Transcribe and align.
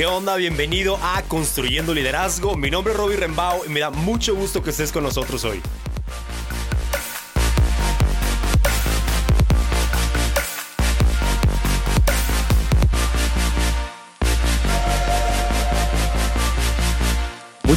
¿Qué 0.00 0.06
onda? 0.06 0.36
Bienvenido 0.36 0.98
a 1.02 1.20
Construyendo 1.28 1.92
Liderazgo. 1.92 2.56
Mi 2.56 2.70
nombre 2.70 2.94
es 2.94 2.98
Robbie 2.98 3.18
Rembao 3.18 3.66
y 3.66 3.68
me 3.68 3.80
da 3.80 3.90
mucho 3.90 4.34
gusto 4.34 4.62
que 4.62 4.70
estés 4.70 4.92
con 4.92 5.02
nosotros 5.02 5.44
hoy. 5.44 5.60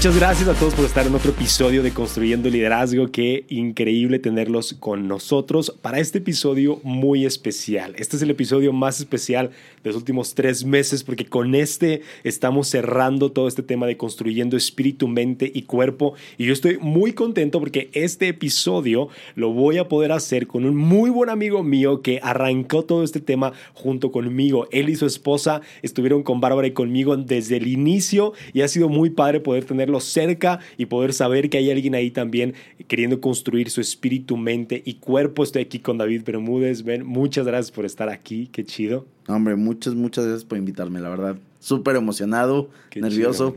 Muchas 0.03 0.19
gracias 0.19 0.49
a 0.49 0.53
todos 0.53 0.73
por 0.73 0.83
estar 0.83 1.07
en 1.07 1.15
otro 1.15 1.31
episodio 1.31 1.81
de 1.81 1.91
Construyendo 1.91 2.49
Liderazgo. 2.49 3.07
Qué 3.07 3.45
increíble 3.47 4.19
tenerlos 4.19 4.75
con 4.77 5.07
nosotros 5.07 5.73
para 5.81 6.01
este 6.01 6.17
episodio 6.17 6.81
muy 6.83 7.25
especial. 7.25 7.95
Este 7.97 8.17
es 8.17 8.21
el 8.21 8.29
episodio 8.29 8.73
más 8.73 8.99
especial 8.99 9.51
de 9.81 9.89
los 9.89 9.95
últimos 9.95 10.35
tres 10.35 10.65
meses 10.65 11.05
porque 11.05 11.25
con 11.25 11.55
este 11.55 12.01
estamos 12.25 12.67
cerrando 12.67 13.31
todo 13.31 13.47
este 13.47 13.63
tema 13.63 13.87
de 13.87 13.95
construyendo 13.95 14.57
espíritu, 14.57 15.07
mente 15.07 15.49
y 15.55 15.61
cuerpo. 15.61 16.15
Y 16.37 16.47
yo 16.47 16.51
estoy 16.51 16.79
muy 16.79 17.13
contento 17.13 17.61
porque 17.61 17.89
este 17.93 18.27
episodio 18.27 19.07
lo 19.35 19.53
voy 19.53 19.77
a 19.77 19.87
poder 19.87 20.11
hacer 20.11 20.47
con 20.47 20.65
un 20.65 20.75
muy 20.75 21.11
buen 21.11 21.29
amigo 21.29 21.63
mío 21.63 22.01
que 22.01 22.19
arrancó 22.21 22.83
todo 22.83 23.05
este 23.05 23.21
tema 23.21 23.53
junto 23.73 24.11
conmigo. 24.11 24.67
Él 24.73 24.89
y 24.89 24.97
su 24.97 25.05
esposa 25.05 25.61
estuvieron 25.81 26.23
con 26.23 26.41
Bárbara 26.41 26.67
y 26.67 26.71
conmigo 26.71 27.15
desde 27.15 27.55
el 27.55 27.67
inicio 27.67 28.33
y 28.51 28.63
ha 28.63 28.67
sido 28.67 28.89
muy 28.89 29.09
padre 29.09 29.39
poder 29.39 29.63
tenerlo 29.93 29.99
cerca 29.99 30.59
y 30.77 30.85
poder 30.85 31.13
saber 31.13 31.49
que 31.49 31.57
hay 31.57 31.71
alguien 31.71 31.95
ahí 31.95 32.11
también 32.11 32.53
queriendo 32.87 33.21
construir 33.21 33.69
su 33.69 33.81
espíritu, 33.81 34.37
mente 34.37 34.81
y 34.85 34.95
cuerpo. 34.95 35.43
Estoy 35.43 35.63
aquí 35.63 35.79
con 35.79 35.97
David 35.97 36.23
Bermúdez. 36.25 36.83
Ben, 36.83 37.05
muchas 37.05 37.45
gracias 37.45 37.71
por 37.71 37.85
estar 37.85 38.09
aquí. 38.09 38.49
Qué 38.51 38.63
chido. 38.63 39.05
Hombre, 39.27 39.55
muchas, 39.55 39.95
muchas 39.95 40.25
gracias 40.25 40.45
por 40.45 40.57
invitarme, 40.57 40.99
la 40.99 41.09
verdad 41.09 41.37
súper 41.63 41.95
emocionado, 41.95 42.69
nervioso. 42.93 43.55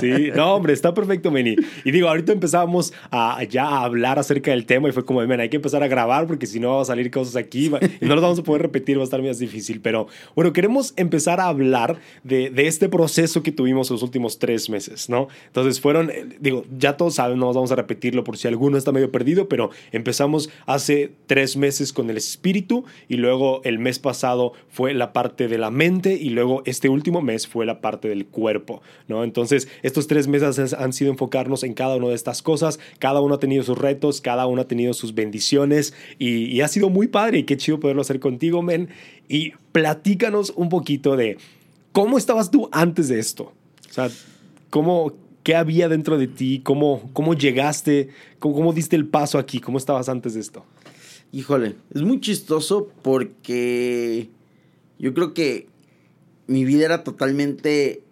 sí, 0.00 0.30
no, 0.34 0.54
hombre, 0.54 0.74
está 0.74 0.92
perfecto, 0.92 1.30
Meni. 1.30 1.56
Y 1.82 1.90
digo, 1.90 2.08
ahorita 2.08 2.32
empezamos 2.32 2.92
a 3.10 3.42
ya 3.44 3.64
a 3.64 3.84
hablar 3.84 4.18
acerca 4.18 4.50
del 4.50 4.66
tema 4.66 4.88
y 4.88 4.92
fue 4.92 5.06
como, 5.06 5.26
men, 5.26 5.40
hay 5.40 5.48
que 5.48 5.56
empezar 5.56 5.82
a 5.82 5.88
grabar 5.88 6.26
porque 6.26 6.46
si 6.46 6.60
no 6.60 6.76
va 6.76 6.82
a 6.82 6.84
salir 6.84 7.10
cosas 7.10 7.36
aquí 7.36 7.70
y 8.00 8.04
no 8.04 8.14
los 8.14 8.22
vamos 8.22 8.38
a 8.38 8.42
poder 8.42 8.62
repetir, 8.62 8.98
va 8.98 9.00
a 9.00 9.04
estar 9.04 9.22
más 9.22 9.38
difícil. 9.38 9.80
Pero 9.80 10.08
bueno, 10.36 10.52
queremos 10.52 10.92
empezar 10.96 11.40
a 11.40 11.48
hablar 11.48 11.98
de, 12.22 12.50
de 12.50 12.66
este 12.66 12.90
proceso 12.90 13.42
que 13.42 13.50
tuvimos 13.50 13.90
los 13.90 14.02
últimos 14.02 14.38
tres 14.38 14.68
meses, 14.68 15.08
¿no? 15.08 15.28
Entonces 15.46 15.80
fueron, 15.80 16.10
eh, 16.10 16.26
digo, 16.38 16.64
ya 16.76 16.98
todos 16.98 17.14
saben, 17.14 17.38
no 17.38 17.52
vamos 17.52 17.72
a 17.72 17.76
repetirlo 17.76 18.24
por 18.24 18.36
si 18.36 18.46
alguno 18.46 18.76
está 18.76 18.92
medio 18.92 19.10
perdido, 19.10 19.48
pero 19.48 19.70
empezamos 19.90 20.50
hace 20.66 21.12
tres 21.26 21.56
meses 21.56 21.94
con 21.94 22.10
el 22.10 22.18
espíritu 22.18 22.84
y 23.08 23.16
luego 23.16 23.62
el 23.64 23.78
mes 23.78 23.98
pasado 23.98 24.52
fue 24.68 24.92
la 24.92 25.14
parte 25.14 25.48
de 25.48 25.56
la 25.56 25.70
mente 25.70 26.12
y 26.14 26.28
luego 26.28 26.62
este 26.66 26.90
último 26.90 27.22
mes 27.22 27.37
fue 27.46 27.66
la 27.66 27.80
parte 27.80 28.08
del 28.08 28.26
cuerpo, 28.26 28.82
¿no? 29.06 29.24
Entonces, 29.24 29.68
estos 29.82 30.06
tres 30.06 30.26
meses 30.26 30.72
han 30.72 30.92
sido 30.92 31.10
enfocarnos 31.10 31.62
en 31.62 31.74
cada 31.74 31.96
una 31.96 32.08
de 32.08 32.14
estas 32.14 32.42
cosas, 32.42 32.80
cada 32.98 33.20
uno 33.20 33.36
ha 33.36 33.38
tenido 33.38 33.62
sus 33.62 33.78
retos, 33.78 34.20
cada 34.20 34.46
uno 34.46 34.62
ha 34.62 34.68
tenido 34.68 34.94
sus 34.94 35.14
bendiciones 35.14 35.94
y, 36.18 36.60
ha 36.60 36.68
sido 36.68 36.90
muy 36.90 37.06
padre 37.06 37.38
y 37.38 37.44
qué 37.44 37.56
chido 37.56 37.78
poderlo 37.78 38.02
hacer 38.02 38.18
contigo, 38.18 38.62
men. 38.62 38.88
Y 39.28 39.52
platícanos 39.72 40.52
un 40.56 40.68
poquito 40.68 41.16
de 41.16 41.38
cómo 41.92 42.18
estabas 42.18 42.50
tú 42.50 42.68
antes 42.72 43.08
de 43.08 43.18
esto, 43.20 43.52
o 43.88 43.92
sea, 43.92 44.10
cómo, 44.70 45.12
qué 45.44 45.54
había 45.54 45.88
dentro 45.88 46.18
de 46.18 46.26
ti, 46.26 46.60
cómo, 46.64 47.08
cómo 47.12 47.34
llegaste, 47.34 48.08
cómo, 48.38 48.54
cómo 48.54 48.72
diste 48.72 48.96
el 48.96 49.06
paso 49.06 49.38
aquí, 49.38 49.60
cómo 49.60 49.78
estabas 49.78 50.08
antes 50.08 50.34
de 50.34 50.40
esto. 50.40 50.64
Híjole, 51.30 51.76
es 51.94 52.02
muy 52.02 52.20
chistoso 52.20 52.90
porque 53.02 54.28
yo 54.98 55.14
creo 55.14 55.34
que 55.34 55.66
mi 56.48 56.64
vida 56.64 56.86
era 56.86 57.04
totalmente 57.04 58.02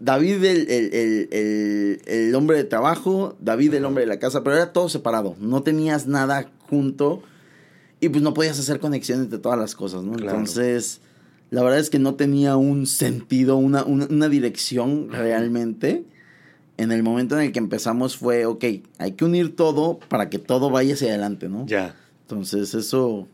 David 0.00 0.42
el, 0.44 2.34
hombre 2.34 2.56
de 2.56 2.64
trabajo, 2.64 3.36
David 3.40 3.74
el 3.74 3.84
hombre 3.84 4.02
de 4.02 4.08
la 4.08 4.18
casa, 4.18 4.42
pero 4.42 4.56
era 4.56 4.72
todo 4.72 4.88
separado, 4.88 5.36
no 5.38 5.62
tenías 5.62 6.08
nada 6.08 6.50
junto 6.68 7.22
y 8.00 8.08
pues 8.08 8.22
no 8.22 8.34
podías 8.34 8.58
hacer 8.58 8.80
conexión 8.80 9.20
entre 9.20 9.38
todas 9.38 9.58
las 9.58 9.76
cosas, 9.76 10.02
¿no? 10.02 10.14
Entonces, 10.18 11.00
la 11.50 11.62
verdad 11.62 11.78
es 11.78 11.90
que 11.90 11.98
no 11.98 12.14
tenía 12.16 12.56
un 12.56 12.86
sentido, 12.86 13.56
una, 13.56 13.84
una, 13.84 14.28
dirección 14.28 15.10
realmente. 15.10 16.04
En 16.76 16.90
el 16.90 17.04
momento 17.04 17.36
en 17.36 17.46
el 17.46 17.52
que 17.52 17.60
empezamos 17.60 18.16
fue, 18.16 18.46
ok, 18.46 18.64
hay 18.98 19.12
que 19.12 19.24
unir 19.24 19.54
todo 19.54 20.00
para 20.08 20.28
que 20.28 20.40
todo 20.40 20.70
vaya 20.70 20.94
hacia 20.94 21.10
adelante, 21.10 21.48
¿no? 21.48 21.66
Ya. 21.66 21.94
Entonces, 22.22 22.74
eso 22.74 23.28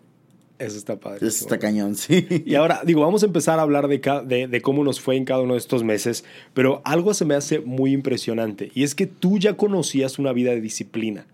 eso 0.61 0.77
está 0.77 1.01
padre. 1.01 1.27
Eso 1.27 1.45
está 1.45 1.59
cañón, 1.59 1.97
sí. 1.97 2.27
Y 2.47 2.55
ahora, 2.55 2.83
digo, 2.85 3.01
vamos 3.01 3.23
a 3.23 3.27
empezar 3.27 3.59
a 3.59 3.63
hablar 3.63 3.89
de, 3.89 4.47
de, 4.49 4.63
cómo 4.63 4.85
nos 4.85 5.01
fue 5.01 5.17
en 5.17 5.25
cada 5.25 5.43
uno 5.43 5.55
de 5.55 5.59
estos 5.59 5.83
meses, 5.83 6.25
pero 6.55 6.83
algo 6.85 7.15
se 7.15 7.25
me 7.25 7.35
hace 7.35 7.61
muy 7.61 7.93
impresionante 7.93 8.71
y 8.75 8.83
es 8.83 8.95
que 8.95 9.07
tú 9.07 9.39
ya 9.39 9.57
conocías 9.57 10.19
una 10.19 10.33
vida 10.33 10.51
de 10.51 10.61
disciplina. 10.61 11.27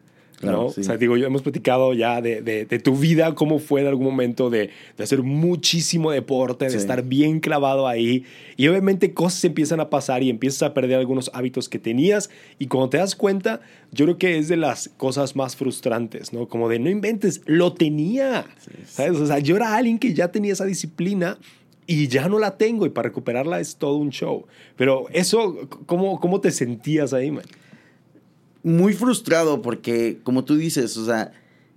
¿No? 0.42 0.66
O 0.66 0.70
sea, 0.70 0.96
digo, 0.96 1.16
yo 1.16 1.26
hemos 1.26 1.42
platicado 1.42 1.94
ya 1.94 2.20
de, 2.20 2.42
de, 2.42 2.78
tu 2.78 2.96
vida, 2.96 3.34
cómo 3.34 3.58
fue 3.58 3.80
en 3.80 3.86
algún 3.86 4.04
momento 4.04 4.50
de, 4.50 4.70
de 4.96 5.04
hacer 5.04 5.22
muchísimo 5.22 6.10
deporte, 6.10 6.68
de 6.68 6.76
estar 6.76 7.02
bien 7.02 7.40
clavado 7.40 7.88
ahí. 7.88 8.24
Y 8.56 8.68
obviamente 8.68 9.14
cosas 9.14 9.44
empiezan 9.44 9.80
a 9.80 9.90
pasar 9.90 10.22
y 10.22 10.30
empiezas 10.30 10.62
a 10.62 10.74
perder 10.74 10.98
algunos 10.98 11.30
hábitos 11.34 11.68
que 11.68 11.78
tenías. 11.78 12.30
Y 12.58 12.66
cuando 12.66 12.90
te 12.90 12.98
das 12.98 13.16
cuenta, 13.16 13.60
yo 13.92 14.04
creo 14.04 14.18
que 14.18 14.38
es 14.38 14.48
de 14.48 14.56
las 14.56 14.90
cosas 14.96 15.36
más 15.36 15.56
frustrantes, 15.56 16.32
¿no? 16.32 16.48
Como 16.48 16.68
de 16.68 16.78
no 16.78 16.90
inventes, 16.90 17.42
lo 17.46 17.72
tenía. 17.72 18.46
¿sabes? 18.86 19.20
O 19.20 19.26
sea, 19.26 19.38
yo 19.38 19.56
era 19.56 19.74
alguien 19.74 19.98
que 19.98 20.12
ya 20.12 20.28
tenía 20.28 20.52
esa 20.52 20.64
disciplina 20.64 21.38
y 21.86 22.08
ya 22.08 22.28
no 22.28 22.38
la 22.38 22.56
tengo 22.56 22.84
y 22.84 22.90
para 22.90 23.08
recuperarla 23.08 23.60
es 23.60 23.76
todo 23.76 23.96
un 23.96 24.10
show. 24.10 24.46
Pero 24.76 25.06
eso, 25.12 25.68
¿cómo, 25.86 26.20
cómo 26.20 26.40
te 26.40 26.50
sentías 26.50 27.12
ahí, 27.12 27.30
man? 27.30 27.44
Muy 28.66 28.94
frustrado 28.94 29.62
porque, 29.62 30.18
como 30.24 30.44
tú 30.44 30.56
dices, 30.56 30.96
o 30.96 31.06
sea, 31.06 31.30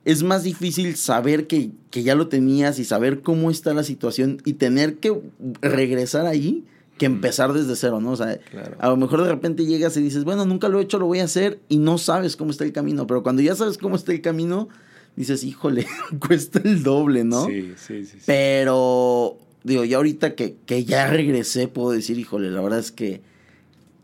es 0.05 0.23
más 0.23 0.43
difícil 0.43 0.95
saber 0.95 1.45
que, 1.45 1.69
ya 1.91 2.15
lo 2.15 2.29
tenías 2.29 2.79
y 2.79 2.83
saber 2.83 3.21
cómo 3.21 3.51
está 3.51 3.75
la 3.75 3.83
situación 3.83 4.41
y 4.43 4.53
tener 4.53 4.95
que 4.95 5.21
regresar 5.61 6.25
ahí 6.25 6.65
que 6.97 7.05
empezar 7.05 7.53
desde 7.53 7.75
cero, 7.75 8.01
¿no? 8.01 8.11
O 8.11 8.15
sea, 8.17 8.39
a 8.79 8.89
lo 8.89 8.97
mejor 8.97 9.23
de 9.23 9.29
repente 9.29 9.65
llegas 9.65 9.95
y 9.97 10.01
dices, 10.01 10.23
bueno, 10.23 10.45
nunca 10.45 10.67
lo 10.67 10.79
he 10.79 10.83
hecho, 10.83 10.97
lo 10.97 11.05
voy 11.05 11.19
a 11.19 11.25
hacer 11.25 11.59
y 11.69 11.77
no 11.77 11.97
sabes 11.99 12.35
cómo 12.35 12.49
está 12.49 12.65
el 12.65 12.73
camino, 12.73 13.05
pero 13.05 13.21
cuando 13.21 13.43
ya 13.43 13.55
sabes 13.55 13.77
cómo 13.77 13.95
está 13.95 14.11
el 14.11 14.21
camino, 14.21 14.67
dices, 15.15 15.43
híjole, 15.43 15.85
cuesta 16.19 16.59
el 16.63 16.81
doble, 16.81 17.23
¿no? 17.23 17.45
Sí, 17.45 17.75
sí, 17.77 18.03
sí. 18.03 18.17
Pero, 18.25 19.37
digo, 19.63 19.85
ya 19.85 19.97
ahorita 19.97 20.33
que, 20.33 20.57
que 20.65 20.83
ya 20.85 21.07
regresé, 21.07 21.67
puedo 21.67 21.91
decir, 21.91 22.17
híjole, 22.17 22.49
la 22.49 22.61
verdad 22.61 22.79
es 22.79 22.91
que 22.91 23.21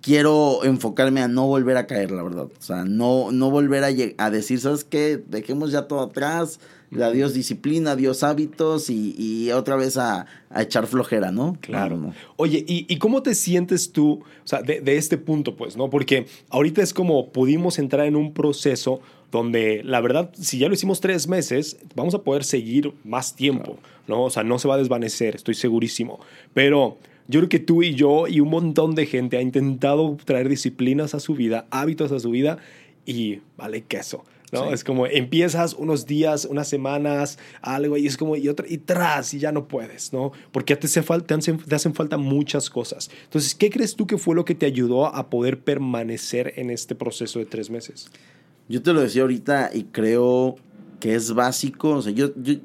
quiero 0.06 0.64
enfocarme 0.64 1.24
a 1.24 1.28
no 1.28 1.48
volver 1.48 1.78
a 1.78 1.88
caer, 1.88 2.12
la 2.12 2.22
verdad. 2.22 2.44
O 2.46 2.62
sea, 2.62 2.86
no, 2.86 3.32
no 3.32 3.50
volver 3.50 3.84
a, 3.84 4.24
a 4.24 4.30
decir, 4.30 4.60
¿sabes 4.60 4.84
qué? 4.84 5.20
Dejemos 5.28 5.72
ya 5.72 5.88
todo 5.88 6.02
atrás, 6.02 6.60
adiós 6.96 7.34
disciplina, 7.34 7.94
adiós 7.94 8.22
hábitos 8.22 8.92
y, 8.92 9.50
otra 9.52 9.76
vez 9.76 9.98
a, 9.98 10.28
echar 10.56 10.86
flojera, 10.86 11.32
¿no? 11.32 11.58
Claro. 11.60 12.14
Oye, 12.38 12.64
¿y, 12.68 12.96
cómo 12.98 13.24
te 13.24 13.34
sientes 13.34 13.92
tú, 13.92 14.22
o 14.44 14.48
sea, 14.48 14.62
de, 14.62 14.96
este 14.96 15.18
punto, 15.18 15.56
pues, 15.56 15.76
¿no? 15.76 15.90
Porque 15.90 16.28
ahorita 16.50 16.84
es 16.84 16.94
como 16.94 17.32
pudimos 17.32 17.80
entrar 17.80 18.06
en 18.06 18.16
un 18.16 18.32
proceso 18.32 19.02
donde 19.32 19.82
la 19.84 20.02
verdad, 20.02 20.30
si 20.40 20.60
ya 20.60 20.68
lo 20.68 20.76
hicimos 20.76 21.02
tres 21.02 21.28
meses, 21.28 21.78
vamos 21.96 22.14
a 22.14 22.20
poder 22.20 22.44
seguir 22.44 22.94
más 23.04 23.36
tiempo, 23.36 23.80
¿no? 24.08 24.26
O 24.26 24.30
sea, 24.30 24.44
no 24.44 24.60
se 24.60 24.68
va 24.68 24.76
a 24.76 24.78
desvanecer, 24.78 25.36
estoy 25.36 25.56
segurísimo. 25.56 26.20
Pero 26.54 27.00
yo 27.28 27.40
creo 27.40 27.50
que 27.50 27.60
tú 27.60 27.84
y 27.84 27.96
yo 27.96 28.28
y 28.28 28.40
un 28.40 28.50
montón 28.50 28.96
de 28.96 29.06
gente 29.06 29.38
ha 29.38 29.42
intentado 29.42 30.18
traer 30.26 30.50
disciplinas 30.50 31.16
a 31.16 31.20
su 31.20 31.36
vida, 31.36 31.66
hábitos 31.72 32.12
a 32.12 32.20
su 32.20 32.30
vida 32.30 32.58
y 33.06 33.40
vale 33.58 33.82
queso. 33.82 34.24
¿no? 34.52 34.72
Es 34.72 34.84
como 34.84 35.06
empiezas 35.08 35.74
unos 35.74 36.06
días, 36.06 36.46
unas 36.46 36.68
semanas, 36.68 37.40
algo 37.62 37.98
y 37.98 38.08
es 38.08 38.16
como 38.16 38.36
y 38.36 38.48
otra 38.48 38.66
y 38.70 38.78
tras 38.78 39.34
y 39.34 39.40
ya 39.40 39.52
no 39.52 39.68
puedes, 39.68 40.14
¿no? 40.14 40.32
Porque 40.52 40.76
te, 40.76 40.88
hace 40.88 41.04
falta, 41.04 41.38
te 41.38 41.76
hacen 41.76 41.94
falta 41.94 42.18
muchas 42.18 42.70
cosas. 42.70 43.10
Entonces, 43.24 43.56
¿qué 43.56 43.70
crees 43.70 43.96
tú 43.96 44.08
que 44.08 44.18
fue 44.18 44.36
lo 44.36 44.46
que 44.46 44.56
te 44.56 44.66
ayudó 44.66 45.08
a 45.08 45.30
poder 45.30 45.60
permanecer 45.60 46.54
en 46.58 46.70
este 46.70 46.96
proceso 46.96 47.40
de 47.40 47.46
tres 47.46 47.70
meses? 47.70 48.10
Yo 48.70 48.82
te 48.82 48.94
lo 48.94 49.02
decía 49.02 49.24
ahorita 49.24 49.72
y 49.74 49.84
creo 49.86 50.56
que 51.00 51.16
es 51.16 51.34
básico. 51.34 51.90
O 51.90 52.02
sea, 52.02 52.14
yo, 52.14 52.32
yo, 52.36 52.56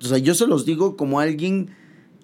o 0.00 0.04
sea, 0.04 0.18
yo 0.18 0.34
se 0.34 0.46
los 0.46 0.64
digo 0.64 0.96
como 0.96 1.20
alguien 1.20 1.70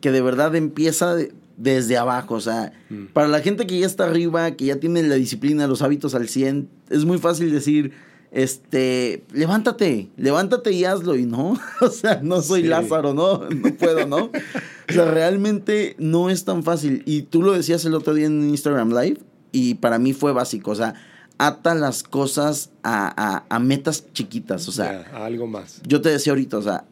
que 0.01 0.11
de 0.11 0.23
verdad 0.23 0.55
empieza 0.57 1.17
desde 1.63 1.97
abajo. 1.97 2.35
O 2.35 2.41
sea, 2.41 2.73
mm. 2.91 3.07
para 3.13 3.29
la 3.29 3.41
gente 3.41 3.67
que 3.67 3.79
ya 3.79 3.87
está 3.87 4.05
arriba, 4.05 4.51
que 4.53 4.67
ya 4.67 4.77
tiene 4.77 5.03
la 5.05 5.15
disciplina, 5.15 5.67
los 5.67 5.83
hábitos 5.83 6.15
al 6.15 6.29
100, 6.29 6.69
es 6.91 7.05
muy 7.05 7.19
fácil 7.19 7.53
decir, 7.53 7.93
este, 8.33 9.25
levántate, 9.33 10.11
levántate 10.17 10.73
y 10.73 10.85
hazlo. 10.85 11.17
Y 11.17 11.25
no, 11.25 11.59
o 11.81 11.89
sea, 11.89 12.21
no 12.23 12.43
soy 12.43 12.65
Lázaro, 12.65 13.15
¿no? 13.15 13.49
No 13.49 13.75
puedo, 13.75 14.07
¿no? 14.07 14.25
o 14.89 14.93
sea, 14.93 15.05
realmente 15.05 15.95
no 15.99 16.31
es 16.31 16.45
tan 16.45 16.65
fácil. 16.65 17.03
Y 17.07 17.23
tú 17.23 17.43
lo 17.43 17.53
decías 17.53 17.85
el 17.85 17.95
otro 17.95 18.15
día 18.15 18.27
en 18.27 18.49
Instagram 18.49 18.91
Live, 18.91 19.21
y 19.53 19.75
para 19.75 19.99
mí 19.99 20.13
fue 20.15 20.33
básico. 20.33 20.73
O 20.73 20.75
sea, 20.75 20.95
ata 21.39 21.75
las 21.75 22.03
cosas 22.03 22.71
a, 22.83 23.45
a, 23.49 23.59
metas 23.61 24.13
chiquitas. 24.13 24.67
O 24.67 24.73
sea, 24.73 25.11
algo 25.15 25.47
más. 25.47 25.81
Yo 25.87 26.01
te 26.01 26.09
decía 26.09 26.33
ahorita, 26.33 26.59
o 26.59 26.63
sea, 26.63 26.87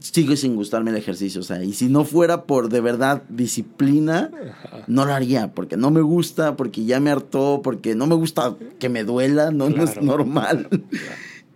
sigue 0.00 0.36
sin 0.36 0.56
gustarme 0.56 0.90
el 0.90 0.96
ejercicio. 0.96 1.40
O 1.40 1.44
sea, 1.44 1.62
y 1.62 1.72
si 1.72 1.88
no 1.88 2.04
fuera 2.04 2.44
por 2.44 2.68
de 2.68 2.80
verdad 2.80 3.22
disciplina, 3.28 4.30
no 4.86 5.04
lo 5.04 5.12
haría, 5.12 5.52
porque 5.52 5.76
no 5.76 5.90
me 5.90 6.00
gusta, 6.00 6.56
porque 6.56 6.84
ya 6.84 7.00
me 7.00 7.10
hartó, 7.10 7.60
porque 7.62 7.94
no 7.94 8.06
me 8.06 8.14
gusta 8.14 8.56
que 8.78 8.88
me 8.88 9.04
duela, 9.04 9.50
no, 9.50 9.70
no 9.70 9.84
es 9.84 10.00
normal. 10.00 10.68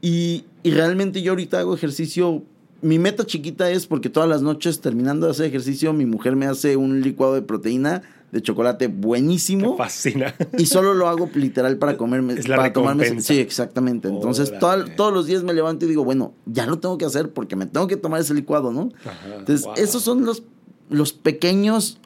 Y, 0.05 0.47
y 0.65 0.73
realmente 0.73 1.23
yo 1.23 1.31
ahorita 1.31 1.61
hago 1.61 1.77
ejercicio. 1.77 2.43
Mi 2.81 2.99
meta 2.99 3.25
chiquita 3.25 3.71
es 3.71 3.87
porque 3.87 4.11
todas 4.11 4.29
las 4.29 4.43
noches 4.43 4.81
terminando 4.81 5.27
de 5.27 5.31
hacer 5.31 5.47
ejercicio, 5.47 5.93
mi 5.93 6.07
mujer 6.07 6.35
me 6.35 6.47
hace 6.47 6.77
un 6.77 7.03
licuado 7.03 7.35
de 7.35 7.43
proteína 7.43 8.03
de 8.33 8.43
chocolate 8.43 8.89
buenísimo. 8.89 9.73
Me 9.73 9.77
fascina. 9.77 10.35
Y 10.59 10.67
solo 10.67 10.95
lo 10.95 11.07
hago 11.07 11.29
literal 11.35 11.77
para 11.77 11.97
comerme. 11.97 12.33
Es 12.33 12.49
la 12.49 12.57
para 12.57 12.73
tomarme. 12.73 13.21
Sí, 13.21 13.39
exactamente. 13.39 14.09
Entonces, 14.09 14.59
toda- 14.59 14.87
todos 14.97 15.13
los 15.13 15.27
días 15.27 15.43
me 15.45 15.53
levanto 15.53 15.85
y 15.85 15.89
digo, 15.89 16.03
bueno, 16.05 16.33
ya 16.47 16.67
lo 16.67 16.79
tengo 16.81 16.97
que 16.99 17.05
hacer 17.05 17.31
porque 17.33 17.57
me 17.57 17.67
tengo 17.67 17.87
que 17.87 17.97
tomar 17.99 18.21
ese 18.21 18.33
licuado, 18.35 18.73
¿no? 18.73 18.89
Ajá, 19.05 19.37
Entonces, 19.39 19.67
wow. 19.67 19.75
esos 19.77 20.03
son 20.03 20.25
los, 20.25 20.43
los 20.89 21.13
pequeños 21.13 21.99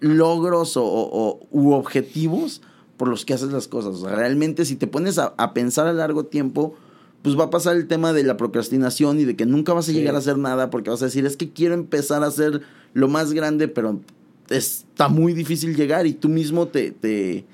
logros 0.00 0.74
o, 0.76 1.40
u 1.50 1.72
objetivos 1.72 2.62
por 2.96 3.08
los 3.08 3.24
que 3.24 3.34
haces 3.34 3.50
las 3.50 3.68
cosas. 3.68 3.94
O 3.96 4.00
sea, 4.06 4.14
realmente, 4.14 4.64
si 4.64 4.76
te 4.76 4.86
pones 4.86 5.18
a, 5.18 5.34
a 5.38 5.54
pensar 5.54 5.86
a 5.86 5.92
largo 5.92 6.26
tiempo, 6.26 6.74
pues 7.22 7.38
va 7.38 7.44
a 7.44 7.50
pasar 7.50 7.76
el 7.76 7.86
tema 7.86 8.12
de 8.12 8.22
la 8.24 8.36
procrastinación 8.36 9.18
y 9.20 9.24
de 9.24 9.36
que 9.36 9.46
nunca 9.46 9.72
vas 9.72 9.86
a 9.88 9.92
Sí. 9.92 9.94
llegar 9.98 10.14
a 10.14 10.18
hacer 10.18 10.38
nada 10.38 10.70
porque 10.70 10.90
vas 10.90 11.02
a 11.02 11.06
decir, 11.06 11.24
es 11.26 11.36
que 11.36 11.50
quiero 11.52 11.74
empezar 11.74 12.22
a 12.22 12.26
hacer 12.26 12.62
lo 12.92 13.08
más 13.08 13.32
grande, 13.32 13.68
pero 13.68 14.00
está 14.50 15.08
muy 15.08 15.32
difícil 15.32 15.74
llegar 15.76 16.06
y 16.06 16.12
tú 16.12 16.28
mismo 16.28 16.68
te, 16.68 16.90
te, 16.90 17.44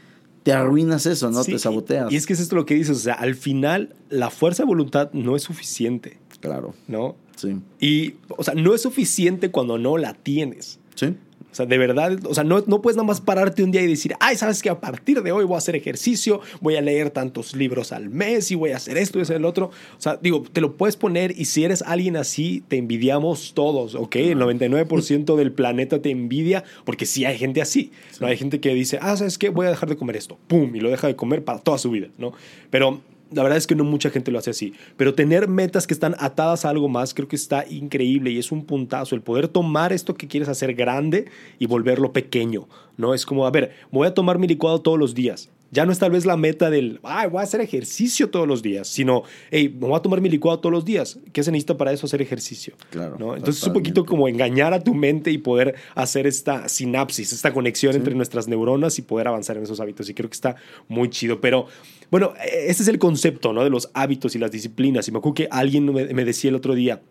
te 0.43 0.53
arruinas 0.53 1.07
eso, 1.07 1.31
¿no? 1.31 1.45
Sí, 1.45 1.53
te 1.53 1.59
saboteas. 1.59 2.13
Y 2.13 2.17
es 2.17 2.27
que 2.27 2.33
es 2.33 2.41
esto 2.41 2.57
lo 2.57 2.67
que 2.67 2.75
dices, 2.75 2.97
o 2.97 3.01
sea, 3.01 3.15
al 3.15 3.35
final 3.35 3.95
la 4.11 4.31
fuerza 4.31 4.63
de 4.63 4.67
voluntad 4.69 5.11
no 5.13 5.37
es 5.37 5.43
suficiente, 5.43 6.19
Claro, 6.41 6.75
¿no? 6.87 7.17
sí. 7.37 7.57
Y, 7.81 8.15
o 8.29 8.43
sea, 8.45 8.55
no 8.55 8.75
es 8.75 8.83
suficiente 8.83 9.51
cuando 9.51 9.79
no 9.79 9.97
la 9.99 10.15
tienes. 10.15 10.79
Sí. 10.95 11.15
O 11.57 11.61
sea, 11.65 11.65
de 11.65 11.79
verdad, 11.79 12.19
o 12.27 12.35
sea, 12.35 12.45
no, 12.45 12.63
no 12.67 12.83
puedes 12.83 12.99
nada 12.99 13.07
más 13.07 13.23
pararte 13.23 13.63
un 13.63 13.71
día 13.71 13.81
y 13.81 13.87
decir, 13.87 14.15
ay, 14.21 14.37
sabes 14.37 14.61
que 14.61 14.69
a 14.69 14.79
partir 14.79 15.23
de 15.23 15.33
hoy 15.33 15.47
voy 15.47 15.55
a 15.55 15.57
hacer 15.57 15.75
ejercicio, 15.75 16.43
voy 16.61 16.77
a 16.77 16.83
leer 16.83 17.09
tantos 17.09 17.57
libros 17.57 17.93
al 17.93 18.11
mes 18.11 18.51
y 18.51 18.57
voy 18.57 18.73
a 18.73 18.77
hacer 18.77 18.99
esto 18.99 19.19
y 19.19 19.23
hacer 19.23 19.37
el 19.37 19.47
otro. 19.47 19.71
O 19.97 20.01
sea, 20.03 20.19
digo, 20.21 20.45
te 20.53 20.61
lo 20.61 20.77
puedes 20.77 20.97
poner 20.97 21.33
y 21.35 21.47
si 21.47 21.65
eres 21.65 21.81
alguien 21.81 22.19
así, 22.19 22.63
te 22.69 22.77
envidiamos 22.77 23.55
todos, 23.55 23.95
¿ok? 23.95 24.17
El 24.17 24.39
99% 24.39 25.35
del 25.35 25.51
planeta 25.51 26.03
te 26.03 26.11
envidia 26.11 26.63
porque 26.85 27.07
sí 27.07 27.25
hay 27.25 27.39
gente 27.39 27.63
así. 27.63 27.91
¿no? 28.21 28.27
Hay 28.27 28.37
gente 28.37 28.61
que 28.61 28.75
dice, 28.75 28.99
ah, 29.01 29.17
¿sabes 29.17 29.39
qué? 29.39 29.49
Voy 29.49 29.65
a 29.65 29.71
dejar 29.71 29.89
de 29.89 29.97
comer 29.97 30.17
esto. 30.17 30.37
¡Pum! 30.49 30.77
Y 30.77 30.81
lo 30.81 30.91
deja 30.91 31.07
de 31.07 31.17
comer 31.17 31.43
para 31.43 31.59
toda 31.61 31.79
su 31.79 31.91
vida, 31.91 32.09
¿no? 32.19 32.35
Pero 32.69 33.01
la 33.33 33.43
verdad 33.43 33.59
es 33.59 33.67
que 33.67 33.75
no 33.75 33.85
mucha 33.85 34.11
gente 34.11 34.31
lo 34.31 34.39
hace 34.39 34.51
así. 34.51 34.75
Pero 34.97 35.15
tener 35.15 35.49
metas 35.49 35.87
que 35.87 35.95
están 35.95 36.15
atadas 36.19 36.65
a 36.65 36.71
algo 36.71 36.89
más 36.89 37.15
creo 37.15 37.29
que 37.29 37.37
está 37.37 37.65
increíble 37.69 38.31
y 38.31 38.39
es 38.39 38.53
un 38.53 38.65
puntazo. 38.65 39.15
El 39.15 39.23
poder 39.23 39.49
tomar 39.49 39.93
esto 39.93 40.15
que 40.15 40.29
quieres 40.29 40.49
hacer 40.49 40.75
grande 40.75 41.27
y 41.59 41.67
volverlo 41.67 42.13
pequeño. 42.13 42.69
¿no? 42.97 43.15
Es 43.15 43.27
como, 43.27 43.47
a 43.47 43.51
ver, 43.51 43.73
voy 43.91 44.07
a 44.07 44.15
tomar 44.15 44.39
mi 44.39 44.47
licuado 44.47 44.81
todos 44.81 44.99
los 44.99 45.15
días. 45.15 45.51
Ya 45.71 45.85
no 45.85 45.93
es 45.93 45.99
tal 45.99 46.13
vez 46.13 46.25
la 46.27 46.37
meta 46.37 46.71
del, 46.71 47.01
ay, 47.03 47.29
voy 47.29 47.41
a 47.41 47.43
hacer 47.43 47.61
ejercicio 47.61 48.31
todos 48.31 48.47
los 48.47 48.63
días, 48.63 48.89
sino, 48.89 49.25
hey, 49.51 49.69
me 49.69 49.89
voy 49.89 49.97
a 49.97 50.01
tomar 50.01 50.21
mi 50.21 50.29
licuado 50.29 50.61
todos 50.61 50.73
los 50.73 50.85
días. 50.85 51.19
¿Qué 51.33 51.43
se 51.43 51.51
necesita 51.51 51.77
para 51.77 51.93
eso? 51.93 52.07
Hacer 52.07 52.23
ejercicio. 52.23 52.75
Claro, 52.91 53.17
¿no? 53.19 53.37
Entonces 53.37 53.63
es 53.63 53.67
un 53.67 53.75
poquito 53.75 54.05
como 54.05 54.29
engañar 54.29 54.73
a 54.73 54.81
tu 54.81 54.95
mente 54.95 55.31
y 55.31 55.39
poder 55.39 55.75
hacer 55.95 56.27
esta 56.27 56.69
sinapsis, 56.69 57.33
esta 57.33 57.53
conexión 57.53 57.95
entre 57.97 58.15
nuestras 58.15 58.49
neuronas 58.49 58.99
y 58.99 59.03
poder 59.03 59.29
avanzar 59.29 59.57
en 59.57 59.65
esos 59.65 59.81
hábitos. 59.81 60.09
Y 60.09 60.15
creo 60.15 60.31
que 60.31 60.35
está 60.35 60.57
muy 60.89 61.11
chido. 61.11 61.41
Pero 61.41 61.67
bueno, 62.11 62.33
este 62.45 62.83
es 62.83 62.89
el 62.89 62.99
concepto 62.99 63.53
¿no? 63.53 63.65
de 63.65 63.71
los 63.71 63.91
hábitos 63.95 64.37
y 64.37 64.39
las 64.39 64.51
disciplinas. 64.51 65.09
Y 65.09 65.13
me 65.13 65.19
acuerdo 65.19 65.35
que 65.35 65.49
alguien 65.51 65.93
me, 65.93 66.07
me 66.15 66.25
decía 66.25 66.51
el 66.51 66.57
otro 66.57 66.75
día, 66.75 67.03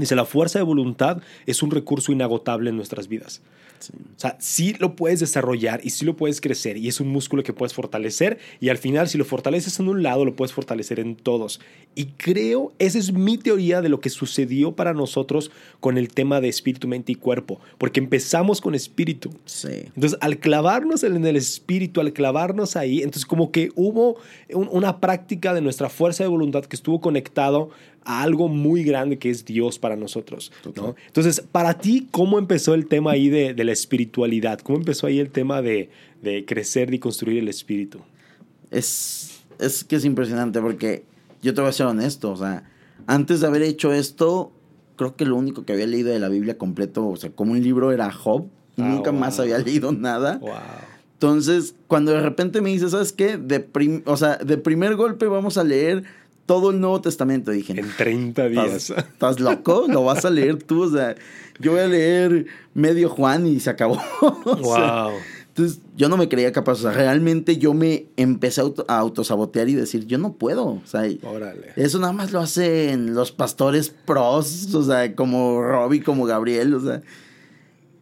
dice, 0.00 0.14
la 0.16 0.24
fuerza 0.24 0.58
de 0.58 0.64
voluntad 0.64 1.20
es 1.46 1.62
un 1.62 1.70
recurso 1.70 2.12
inagotable 2.12 2.70
en 2.70 2.76
nuestras 2.76 3.08
vidas. 3.08 3.42
Sí. 3.78 3.92
O 4.16 4.18
sea, 4.18 4.36
sí 4.40 4.74
lo 4.78 4.96
puedes 4.96 5.20
desarrollar 5.20 5.80
y 5.84 5.90
sí 5.90 6.06
lo 6.06 6.16
puedes 6.16 6.40
crecer 6.40 6.78
y 6.78 6.88
es 6.88 6.98
un 6.98 7.08
músculo 7.08 7.42
que 7.42 7.52
puedes 7.52 7.74
fortalecer 7.74 8.38
y 8.58 8.70
al 8.70 8.78
final 8.78 9.06
si 9.06 9.18
lo 9.18 9.26
fortaleces 9.26 9.78
en 9.78 9.88
un 9.88 10.02
lado 10.02 10.24
lo 10.24 10.34
puedes 10.34 10.54
fortalecer 10.54 10.98
en 10.98 11.14
todos. 11.14 11.60
Y 11.94 12.06
creo, 12.16 12.72
esa 12.78 12.98
es 12.98 13.12
mi 13.12 13.36
teoría 13.36 13.82
de 13.82 13.90
lo 13.90 14.00
que 14.00 14.08
sucedió 14.08 14.72
para 14.72 14.94
nosotros 14.94 15.50
con 15.78 15.98
el 15.98 16.08
tema 16.08 16.40
de 16.40 16.48
espíritu, 16.48 16.88
mente 16.88 17.12
y 17.12 17.16
cuerpo, 17.16 17.60
porque 17.76 18.00
empezamos 18.00 18.62
con 18.62 18.74
espíritu. 18.74 19.30
Sí. 19.44 19.68
Entonces, 19.94 20.18
al 20.22 20.38
clavarnos 20.38 21.04
en 21.04 21.26
el 21.26 21.36
espíritu, 21.36 22.00
al 22.00 22.14
clavarnos 22.14 22.76
ahí, 22.76 22.98
entonces 22.98 23.26
como 23.26 23.52
que 23.52 23.72
hubo 23.74 24.16
un- 24.54 24.70
una 24.72 25.00
práctica 25.00 25.52
de 25.52 25.60
nuestra 25.60 25.90
fuerza 25.90 26.24
de 26.24 26.28
voluntad 26.28 26.64
que 26.64 26.76
estuvo 26.76 27.02
conectado 27.02 27.68
a 28.06 28.22
algo 28.22 28.48
muy 28.48 28.84
grande 28.84 29.18
que 29.18 29.28
es 29.30 29.44
Dios 29.44 29.78
para 29.78 29.96
nosotros. 29.96 30.52
¿no? 30.74 30.94
Entonces, 31.06 31.40
para 31.40 31.74
ti, 31.78 32.08
¿cómo 32.10 32.38
empezó 32.38 32.74
el 32.74 32.86
tema 32.86 33.12
ahí 33.12 33.28
de, 33.28 33.52
de 33.52 33.64
la 33.64 33.72
espiritualidad? 33.72 34.60
¿Cómo 34.60 34.78
empezó 34.78 35.06
ahí 35.06 35.18
el 35.18 35.30
tema 35.30 35.60
de, 35.60 35.90
de 36.22 36.44
crecer 36.44 36.94
y 36.94 36.98
construir 36.98 37.38
el 37.38 37.48
espíritu? 37.48 38.00
es, 38.70 39.40
es 39.58 39.84
que 39.84 39.96
es 39.96 40.04
impresionante 40.04 40.60
porque 40.60 41.04
yo 41.42 41.54
te 41.54 41.60
voy 41.60 41.70
a 41.70 41.72
ser 41.72 41.86
honesto, 41.86 42.32
o 42.32 42.36
sea, 42.36 42.64
antes 43.06 43.40
de 43.40 43.46
haber 43.46 43.62
hecho 43.62 43.92
esto, 43.92 44.52
creo 44.96 45.14
que 45.16 45.24
lo 45.24 45.36
único 45.36 45.64
que 45.64 45.72
había 45.72 45.86
leído 45.86 46.10
de 46.10 46.18
la 46.18 46.28
Biblia 46.28 46.58
completo, 46.58 47.06
o 47.08 47.16
sea, 47.16 47.30
como 47.30 47.52
un 47.52 47.62
libro 47.62 47.92
era 47.92 48.10
Job, 48.10 48.48
Ah, 48.78 48.90
nunca 48.90 49.10
más 49.10 49.36
wow. 49.36 49.44
había 49.44 49.58
leído 49.58 49.90
nada. 49.92 50.36
Wow. 50.38 50.50
Entonces, 51.14 51.74
cuando 51.86 52.12
de 52.12 52.20
repente 52.20 52.60
me 52.60 52.70
dice, 52.70 52.90
¿sabes 52.90 53.12
qué? 53.12 53.38
De 53.38 53.66
o 54.04 54.16
sea, 54.18 54.36
de 54.36 54.58
primer 54.58 54.96
golpe 54.96 55.26
vamos 55.26 55.56
a 55.56 55.64
leer 55.64 56.04
todo 56.46 56.70
el 56.70 56.80
Nuevo 56.80 57.00
Testamento. 57.00 57.50
Dije, 57.50 57.78
En 57.78 57.88
30 57.96 58.48
días. 58.48 58.90
¿Estás, 58.90 59.04
estás 59.06 59.40
loco? 59.40 59.86
Lo 59.88 60.04
vas 60.04 60.24
a 60.24 60.30
leer 60.30 60.62
tú. 60.62 60.82
O 60.84 60.90
sea, 60.90 61.14
yo 61.60 61.72
voy 61.72 61.80
a 61.80 61.86
leer 61.88 62.46
medio 62.74 63.08
Juan 63.10 63.46
y 63.46 63.60
se 63.60 63.70
acabó. 63.70 64.00
O 64.44 64.74
sea, 64.74 65.04
wow. 65.04 65.12
entonces, 65.48 65.80
yo 65.96 66.08
no 66.08 66.16
me 66.16 66.28
creía 66.28 66.52
capaz. 66.52 66.72
O 66.72 66.82
sea, 66.82 66.92
realmente 66.92 67.56
yo 67.58 67.74
me 67.74 68.06
empecé 68.16 68.60
a, 68.60 68.64
auto- 68.64 68.84
a 68.88 68.98
autosabotear 68.98 69.68
y 69.68 69.74
decir, 69.74 70.06
yo 70.06 70.18
no 70.18 70.34
puedo. 70.34 70.66
O 70.66 70.82
sea, 70.84 71.02
Órale. 71.22 71.72
eso 71.76 71.98
nada 71.98 72.12
más 72.12 72.30
lo 72.32 72.40
hacen 72.40 73.14
los 73.14 73.32
pastores 73.32 73.90
pros, 73.90 74.74
o 74.74 74.82
sea, 74.84 75.14
como 75.14 75.62
Robbie, 75.62 76.02
como 76.02 76.24
Gabriel, 76.26 76.74
o 76.74 76.80
sea. 76.80 77.02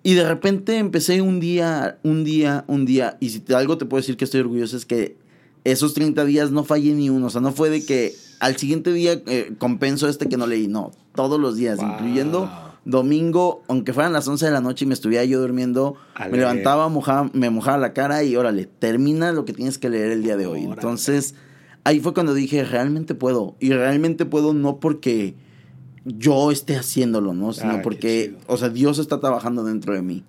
Y 0.03 0.13
de 0.15 0.29
repente 0.29 0.77
empecé 0.77 1.23
un 1.23 1.41
día, 1.41 1.97
un 2.03 2.25
día, 2.25 2.65
un 2.69 2.85
día, 2.85 3.17
y 3.21 3.31
si 3.31 3.41
te- 3.41 3.55
algo 3.55 3.79
te 3.79 3.87
puedo 3.87 4.03
decir 4.03 4.19
que 4.19 4.25
estoy 4.27 4.41
orgulloso 4.41 4.77
es 4.77 4.85
que 4.85 5.17
esos 5.65 5.95
30 5.95 6.27
días 6.27 6.51
no 6.51 6.63
fallé 6.63 6.93
ni 6.93 7.09
uno, 7.09 7.29
o 7.29 7.31
sea, 7.31 7.41
no 7.41 7.53
fue 7.53 7.71
de 7.71 7.87
que 7.87 8.15
al 8.41 8.57
siguiente 8.57 8.93
día 8.93 9.21
eh, 9.27 9.53
compenso 9.59 10.09
este 10.09 10.29
que 10.29 10.37
no 10.37 10.47
leí, 10.47 10.69
no, 10.69 10.93
todos 11.15 11.41
los 11.41 11.57
días, 11.57 11.79
Wow. 11.79 11.89
incluyendo 11.93 12.51
domingo, 12.85 13.63
aunque 13.69 13.93
fueran 13.95 14.13
las 14.13 14.29
11 14.29 14.45
de 14.45 14.51
la 14.53 14.61
noche 14.61 14.85
y 14.85 14.89
me 14.89 14.95
estuviera 14.95 15.25
yo 15.25 15.41
durmiendo, 15.41 15.97
me 16.31 16.37
levantaba, 16.37 16.89
mojaba, 16.89 17.31
me 17.33 17.49
mojaba 17.51 17.79
la 17.79 17.93
cara 17.95 18.23
y 18.25 18.37
órale, 18.37 18.67
termina 18.67 19.33
lo 19.33 19.45
que 19.47 19.53
tienes 19.55 19.79
que 19.79 19.89
leer 19.89 20.11
el 20.13 20.23
día 20.23 20.37
de 20.37 20.47
hoy. 20.47 20.61
Órale. 20.61 20.75
Entonces, 20.75 21.35
ahí 21.85 22.01
fue 22.01 22.13
cuando 22.13 22.35
dije, 22.35 22.63
realmente 22.65 23.15
puedo. 23.15 23.57
Y 23.59 23.71
realmente 23.71 24.27
puedo 24.27 24.53
no 24.53 24.81
porque 24.81 25.35
yo 26.05 26.51
esté 26.51 26.77
haciéndolo, 26.77 27.33
¿no? 27.33 27.55
Sino 27.55 27.77
Ah, 27.77 27.81
porque, 27.83 28.37
o 28.49 28.59
sea, 28.59 28.69
Dios 28.69 28.99
está 28.99 29.19
trabajando 29.19 29.65
dentro 29.65 29.95
de 29.95 30.03
mí. 30.03 30.23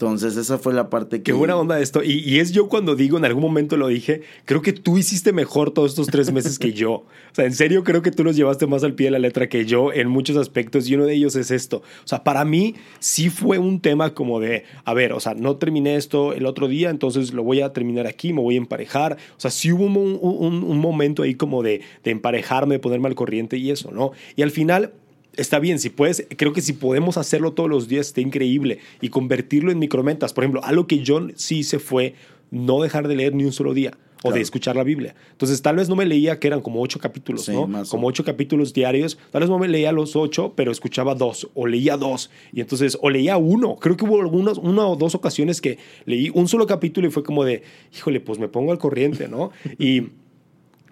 Entonces, 0.00 0.38
esa 0.38 0.56
fue 0.56 0.72
la 0.72 0.88
parte 0.88 1.18
que... 1.18 1.24
Qué 1.24 1.32
buena 1.34 1.56
onda 1.56 1.78
esto. 1.78 2.02
Y, 2.02 2.20
y 2.20 2.38
es 2.38 2.52
yo 2.52 2.68
cuando 2.70 2.96
digo, 2.96 3.18
en 3.18 3.26
algún 3.26 3.42
momento 3.42 3.76
lo 3.76 3.88
dije, 3.88 4.22
creo 4.46 4.62
que 4.62 4.72
tú 4.72 4.96
hiciste 4.96 5.34
mejor 5.34 5.72
todos 5.72 5.90
estos 5.90 6.06
tres 6.06 6.32
meses 6.32 6.58
que 6.58 6.72
yo. 6.72 6.90
O 6.92 7.04
sea, 7.32 7.44
en 7.44 7.52
serio 7.52 7.84
creo 7.84 8.00
que 8.00 8.10
tú 8.10 8.24
los 8.24 8.34
llevaste 8.34 8.66
más 8.66 8.82
al 8.82 8.94
pie 8.94 9.08
de 9.08 9.10
la 9.10 9.18
letra 9.18 9.50
que 9.50 9.66
yo 9.66 9.92
en 9.92 10.08
muchos 10.08 10.38
aspectos 10.38 10.88
y 10.88 10.94
uno 10.94 11.04
de 11.04 11.12
ellos 11.12 11.36
es 11.36 11.50
esto. 11.50 11.82
O 12.02 12.06
sea, 12.08 12.24
para 12.24 12.46
mí 12.46 12.76
sí 12.98 13.28
fue 13.28 13.58
un 13.58 13.78
tema 13.80 14.14
como 14.14 14.40
de, 14.40 14.64
a 14.86 14.94
ver, 14.94 15.12
o 15.12 15.20
sea, 15.20 15.34
no 15.34 15.56
terminé 15.56 15.96
esto 15.96 16.32
el 16.32 16.46
otro 16.46 16.66
día, 16.66 16.88
entonces 16.88 17.34
lo 17.34 17.42
voy 17.44 17.60
a 17.60 17.74
terminar 17.74 18.06
aquí, 18.06 18.32
me 18.32 18.40
voy 18.40 18.54
a 18.54 18.58
emparejar. 18.58 19.18
O 19.36 19.40
sea, 19.40 19.50
sí 19.50 19.70
hubo 19.70 19.84
un, 19.84 20.18
un- 20.22 20.64
un 20.64 20.78
momento 20.78 21.24
ahí 21.24 21.34
como 21.34 21.62
de, 21.62 21.82
de 22.04 22.10
emparejarme, 22.10 22.76
de 22.76 22.78
ponerme 22.78 23.08
al 23.08 23.14
corriente 23.14 23.58
y 23.58 23.70
eso, 23.70 23.90
¿no? 23.90 24.12
Y 24.34 24.40
al 24.40 24.50
final 24.50 24.94
Está 25.36 25.58
bien, 25.58 25.78
si 25.78 25.90
puedes, 25.90 26.26
creo 26.36 26.52
que 26.52 26.60
si 26.60 26.72
podemos 26.72 27.16
hacerlo 27.16 27.52
todos 27.52 27.70
los 27.70 27.88
días, 27.88 28.08
está 28.08 28.20
increíble. 28.20 28.78
Y 29.00 29.08
convertirlo 29.10 29.70
en 29.70 29.78
micrometas. 29.78 30.32
Por 30.32 30.44
ejemplo, 30.44 30.64
algo 30.64 30.86
que 30.86 31.00
yo 31.00 31.20
sí 31.36 31.58
hice 31.58 31.78
fue 31.78 32.14
no 32.50 32.82
dejar 32.82 33.06
de 33.08 33.14
leer 33.14 33.34
ni 33.34 33.44
un 33.44 33.52
solo 33.52 33.72
día 33.74 33.92
o 34.18 34.22
Claro. 34.24 34.36
de 34.36 34.42
escuchar 34.42 34.76
la 34.76 34.84
Biblia. 34.84 35.14
Entonces, 35.30 35.62
tal 35.62 35.76
vez 35.76 35.88
no 35.88 35.96
me 35.96 36.04
leía 36.04 36.38
que 36.38 36.46
eran 36.48 36.60
como 36.60 36.82
ocho 36.82 36.98
capítulos, 36.98 37.46
Sí, 37.46 37.52
¿no? 37.52 37.66
más 37.66 37.88
Como 37.88 38.06
ocho 38.06 38.22
capítulos 38.22 38.74
diarios. 38.74 39.16
Tal 39.30 39.40
vez 39.40 39.48
no 39.48 39.58
me 39.58 39.66
leía 39.66 39.92
los 39.92 40.14
ocho, 40.14 40.52
pero 40.56 40.72
escuchaba 40.72 41.14
dos 41.14 41.48
o 41.54 41.66
leía 41.66 41.96
dos. 41.96 42.28
Y 42.52 42.60
entonces, 42.60 42.98
o 43.00 43.08
leía 43.08 43.38
uno. 43.38 43.76
Creo 43.76 43.96
que 43.96 44.04
hubo 44.04 44.20
algunas, 44.20 44.58
una 44.58 44.86
o 44.86 44.96
dos 44.96 45.14
ocasiones 45.14 45.62
que 45.62 45.78
leí 46.04 46.30
un 46.34 46.48
solo 46.48 46.66
capítulo 46.66 47.06
y 47.08 47.10
fue 47.10 47.22
como 47.22 47.44
de, 47.44 47.62
híjole, 47.96 48.20
pues 48.20 48.38
me 48.38 48.48
pongo 48.48 48.72
al 48.72 48.78
corriente, 48.78 49.26
¿no? 49.26 49.52
Y 49.78 50.08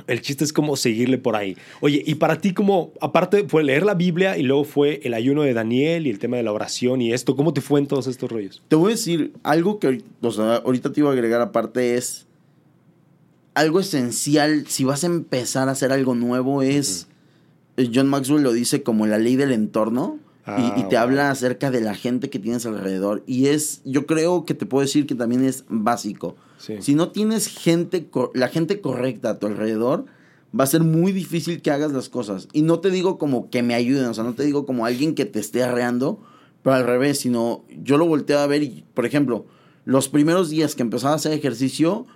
el 0.07 0.21
chiste 0.23 0.45
es 0.45 0.52
como 0.52 0.76
seguirle 0.76 1.19
por 1.19 1.37
ahí. 1.37 1.57
Oye, 1.81 2.02
y 2.07 2.14
para 2.14 2.40
ti, 2.40 2.55
como, 2.55 2.93
aparte 3.00 3.45
fue 3.49 3.64
leer 3.64 3.85
la 3.85 3.95
Biblia 3.95 4.38
y 4.38 4.43
luego 4.43 4.64
fue 4.64 5.00
el 5.02 5.12
ayuno 5.14 5.43
de 5.43 5.52
Daniel 5.55 6.07
y 6.07 6.11
el 6.11 6.19
tema 6.19 6.37
de 6.37 6.43
la 6.43 6.52
oración 6.52 7.02
y 7.02 7.12
esto, 7.12 7.37
¿cómo 7.37 7.52
te 7.52 7.61
fue 7.61 7.81
en 7.81 7.87
todos 7.87 8.07
estos 8.07 8.31
rollos? 8.31 8.62
Te 8.69 8.76
voy 8.76 8.93
a 8.93 8.95
decir, 8.95 9.33
algo 9.43 9.78
que 9.78 9.88
ahorita, 9.88 10.07
o 10.23 10.31
sea, 10.31 10.57
ahorita 10.57 10.93
te 10.93 11.00
iba 11.00 11.11
a 11.11 11.12
agregar 11.12 11.40
aparte 11.40 11.97
es... 11.97 12.26
Algo 13.55 13.81
esencial, 13.81 14.67
si 14.69 14.85
vas 14.85 15.02
a 15.02 15.09
empezar 15.09 15.69
a 15.69 15.73
hacer 15.73 15.90
algo 15.93 16.14
nuevo, 16.14 16.62
es... 16.62 17.09
eh, 17.76 17.90
John 17.93 18.07
Maxwell 18.09 18.43
lo 18.43 18.52
dice 18.52 18.83
como 18.85 19.07
la 19.07 19.19
ley 19.19 19.35
del 19.37 19.50
entorno. 19.52 20.19
y, 20.47 20.81
y, 20.81 20.88
te 20.88 20.97
Ah, 20.97 21.02
habla 21.02 21.31
acerca 21.31 21.71
de 21.71 21.81
la 21.81 21.95
gente 21.95 22.31
que 22.31 22.38
tienes 22.38 22.64
alrededor. 22.67 23.23
Y 23.26 23.47
es, 23.49 23.83
yo 23.85 24.07
creo 24.07 24.45
que 24.47 24.55
te 24.55 24.64
puedo 24.64 24.83
decir 24.83 25.07
que 25.07 25.14
también 25.14 25.45
es 25.45 25.64
básico. 25.69 26.37
Sí. 26.58 26.74
Si 26.80 26.94
no 26.94 27.10
tienes 27.10 27.46
gente, 27.46 28.08
la 28.34 28.48
gente 28.48 28.80
correcta 28.80 29.30
a 29.30 29.38
tu 29.38 29.46
alrededor, 29.46 30.04
va 30.58 30.64
a 30.64 30.66
ser 30.66 30.82
muy 30.82 31.12
difícil 31.12 31.62
que 31.62 31.70
hagas 31.70 31.92
las 31.92 32.08
cosas. 32.08 32.48
Y 32.52 32.62
no 32.62 32.80
te 32.80 32.90
digo 32.90 33.16
como 33.18 33.48
que 33.50 33.62
me 33.62 33.74
ayuden, 33.74 34.06
o 34.06 34.14
sea, 34.14 34.24
no 34.24 34.34
te 34.34 34.44
digo 34.44 34.66
como 34.66 34.84
alguien 34.86 35.14
que 35.14 35.24
te 35.24 35.38
esté 35.40 35.62
arreando, 35.62 36.20
pero 36.62 36.76
al 36.76 36.84
revés, 36.84 37.20
sino 37.20 37.64
yo 37.82 37.96
lo 37.98 38.06
volteo 38.06 38.38
a 38.40 38.46
ver 38.46 38.62
y, 38.62 38.84
por 38.94 39.06
ejemplo, 39.06 39.46
los 39.84 40.08
primeros 40.08 40.50
días 40.50 40.74
que 40.74 40.82
empezaba 40.82 41.12
a 41.12 41.16
hacer 41.16 41.32
ejercicio, 41.32 42.06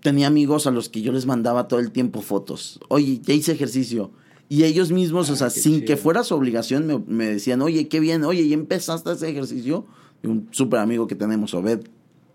tenía 0.00 0.26
amigos 0.28 0.66
a 0.66 0.70
los 0.70 0.88
que 0.88 1.02
yo 1.02 1.12
les 1.12 1.26
mandaba 1.26 1.68
todo 1.68 1.80
el 1.80 1.90
tiempo 1.90 2.22
fotos. 2.22 2.80
Oye, 2.88 3.20
ya 3.22 3.34
hice 3.34 3.52
ejercicio. 3.52 4.10
Y 4.48 4.64
ellos 4.64 4.90
mismos, 4.90 5.28
o 5.30 5.34
Ah, 5.34 5.36
sea, 5.36 5.48
qué 5.48 5.60
sin 5.60 5.74
chido. 5.74 5.86
que 5.86 5.96
fuera 5.96 6.24
su 6.24 6.34
obligación, 6.34 6.86
me, 6.86 6.98
me 7.06 7.26
decían, 7.26 7.60
oye, 7.62 7.88
qué 7.88 8.00
bien, 8.00 8.24
oye, 8.24 8.48
¿ya 8.48 8.54
empezaste 8.54 9.08
a 9.10 9.12
hacer 9.12 9.28
ejercicio? 9.30 9.84
Y 10.22 10.26
un 10.28 10.48
súper 10.50 10.80
amigo 10.80 11.06
que 11.06 11.14
tenemos, 11.14 11.54
Obed, 11.54 11.80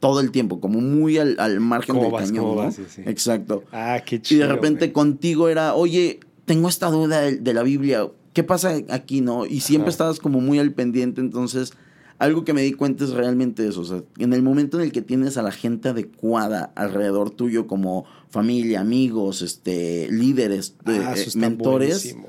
todo 0.08 0.20
el 0.20 0.32
tiempo, 0.32 0.60
como 0.60 0.82
muy 0.82 1.18
al, 1.18 1.36
al 1.40 1.60
margen 1.60 1.96
¿Cómo 1.96 2.04
del 2.04 2.12
vas? 2.14 2.28
cañón, 2.28 2.44
¿Cómo 2.46 2.56
¿no? 2.58 2.62
vas? 2.64 2.76
Sí, 2.76 2.84
sí. 2.88 3.02
Exacto. 3.06 3.64
Ah, 3.72 4.02
qué 4.06 4.18
Y 4.18 4.20
chido. 4.20 4.48
de 4.48 4.54
repente 4.54 4.92
contigo 4.92 5.50
era, 5.50 5.74
oye, 5.74 6.20
tengo 6.46 6.70
esta 6.70 6.92
duda 6.92 7.22
de, 7.22 7.38
de 7.38 7.54
la 7.56 7.64
Biblia, 7.64 8.08
¿qué 8.34 8.44
pasa 8.44 8.76
aquí, 8.90 9.22
no? 9.22 9.46
Y 9.48 9.62
siempre 9.62 9.86
Ajá. 9.90 9.96
estabas 9.96 10.20
como 10.20 10.42
muy 10.42 10.60
al 10.60 10.74
pendiente, 10.74 11.22
entonces 11.22 11.74
algo 12.20 12.46
que 12.46 12.54
me 12.54 12.62
di 12.62 12.72
cuenta 12.74 13.04
es 13.04 13.10
realmente 13.10 13.68
eso, 13.68 13.82
o 13.82 13.86
sea, 13.86 14.04
en 14.20 14.32
el 14.34 14.42
momento 14.44 14.78
en 14.78 14.84
el 14.86 14.92
que 14.92 15.02
tienes 15.02 15.38
a 15.38 15.42
la 15.42 15.52
gente 15.52 15.90
adecuada 15.90 16.72
alrededor 16.76 17.32
tuyo 17.32 17.66
como 17.68 18.06
familia, 18.30 18.82
amigos, 18.82 19.42
este, 19.42 20.08
líderes, 20.12 20.76
de- 20.86 20.98
Ah, 21.00 21.14
eh, 21.18 21.26
mentores, 21.36 21.90
buenísimo. 22.14 22.28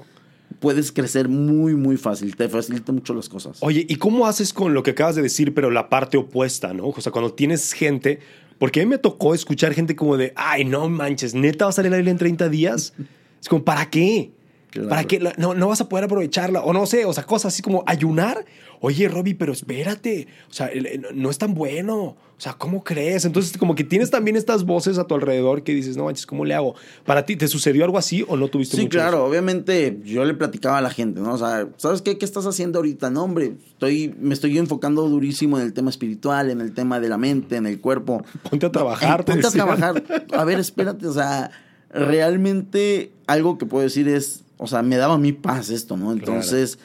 Puedes 0.58 0.92
crecer 0.92 1.28
muy, 1.28 1.74
muy 1.74 1.96
fácil, 1.96 2.34
te 2.36 2.48
facilita 2.48 2.92
mucho 2.92 3.14
las 3.14 3.28
cosas. 3.28 3.58
Oye, 3.60 3.86
¿y 3.88 3.96
cómo 3.96 4.26
haces 4.26 4.52
con 4.52 4.74
lo 4.74 4.82
que 4.82 4.92
acabas 4.92 5.16
de 5.16 5.22
decir, 5.22 5.54
pero 5.54 5.70
la 5.70 5.88
parte 5.88 6.16
opuesta, 6.16 6.72
¿no? 6.72 6.88
O 6.88 7.00
sea, 7.00 7.12
cuando 7.12 7.32
tienes 7.32 7.72
gente, 7.72 8.20
porque 8.58 8.80
a 8.80 8.84
mí 8.84 8.90
me 8.90 8.98
tocó 8.98 9.34
escuchar 9.34 9.74
gente 9.74 9.96
como 9.96 10.16
de, 10.16 10.32
ay, 10.36 10.64
no 10.64 10.88
manches, 10.88 11.34
neta 11.34 11.66
va 11.66 11.70
a 11.70 11.72
salir 11.72 11.90
la 11.90 11.98
Biblia 11.98 12.12
en 12.12 12.18
30 12.18 12.48
días. 12.48 12.94
Es 13.40 13.48
como, 13.48 13.64
¿para 13.64 13.88
qué? 13.90 14.32
Claro. 14.70 14.88
¿Para 14.88 15.04
qué? 15.04 15.20
La- 15.20 15.32
No, 15.38 15.54
no 15.54 15.68
vas 15.68 15.80
a 15.80 15.88
poder 15.88 16.04
aprovecharla. 16.04 16.62
O 16.62 16.72
no 16.72 16.86
sé, 16.86 17.04
o 17.04 17.12
sea, 17.12 17.24
cosas 17.24 17.54
así 17.54 17.62
como 17.62 17.82
ayunar. 17.86 18.44
Oye, 18.80 19.08
Robbie, 19.08 19.34
pero 19.34 19.52
espérate. 19.52 20.28
O 20.50 20.52
sea, 20.52 20.70
no 21.14 21.30
es 21.30 21.38
tan 21.38 21.54
bueno. 21.54 21.96
O 22.38 22.40
sea, 22.40 22.52
¿cómo 22.52 22.84
crees? 22.84 23.24
Entonces, 23.24 23.56
como 23.56 23.74
que 23.74 23.82
tienes 23.84 24.10
también 24.10 24.36
estas 24.36 24.64
voces 24.66 24.98
a 24.98 25.06
tu 25.06 25.14
alrededor 25.14 25.62
que 25.62 25.72
dices, 25.72 25.96
no 25.96 26.04
manches, 26.04 26.26
¿cómo 26.26 26.44
le 26.44 26.52
hago? 26.54 26.74
¿Para 27.06 27.24
ti 27.24 27.34
te 27.36 27.48
sucedió 27.48 27.82
algo 27.86 27.96
así 27.96 28.22
o 28.28 28.36
no 28.36 28.48
tuviste 28.48 28.76
Sí, 28.76 28.82
mucho 28.82 28.98
claro, 28.98 29.16
eso? 29.16 29.24
obviamente 29.24 29.98
yo 30.04 30.22
le 30.26 30.34
platicaba 30.34 30.76
a 30.76 30.82
la 30.82 30.90
gente, 30.90 31.20
¿no? 31.20 31.32
O 31.32 31.38
sea, 31.38 31.66
¿sabes 31.78 32.02
qué? 32.02 32.18
¿Qué 32.18 32.26
estás 32.26 32.44
haciendo 32.44 32.78
ahorita? 32.80 33.08
No, 33.08 33.24
hombre, 33.24 33.54
estoy, 33.68 34.14
me 34.20 34.34
estoy 34.34 34.58
enfocando 34.58 35.08
durísimo 35.08 35.56
en 35.58 35.64
el 35.64 35.72
tema 35.72 35.88
espiritual, 35.88 36.50
en 36.50 36.60
el 36.60 36.74
tema 36.74 37.00
de 37.00 37.08
la 37.08 37.16
mente, 37.16 37.56
en 37.56 37.64
el 37.64 37.80
cuerpo. 37.80 38.22
Ponte 38.50 38.66
a 38.66 38.70
trabajar. 38.70 39.20
Eh, 39.22 39.24
te 39.24 39.32
ponte 39.32 39.46
a 39.46 39.50
trabajar. 39.50 40.04
A 40.34 40.44
ver, 40.44 40.60
espérate, 40.60 41.06
o 41.06 41.12
sea, 41.14 41.50
realmente 41.88 43.12
algo 43.26 43.58
que 43.58 43.66
puedo 43.66 43.82
decir 43.84 44.08
es, 44.08 44.44
o 44.58 44.66
sea, 44.66 44.82
me 44.82 44.96
daba 44.96 45.14
a 45.14 45.18
mí 45.18 45.32
paz 45.32 45.70
esto, 45.70 45.96
¿no? 45.96 46.12
Entonces, 46.12 46.78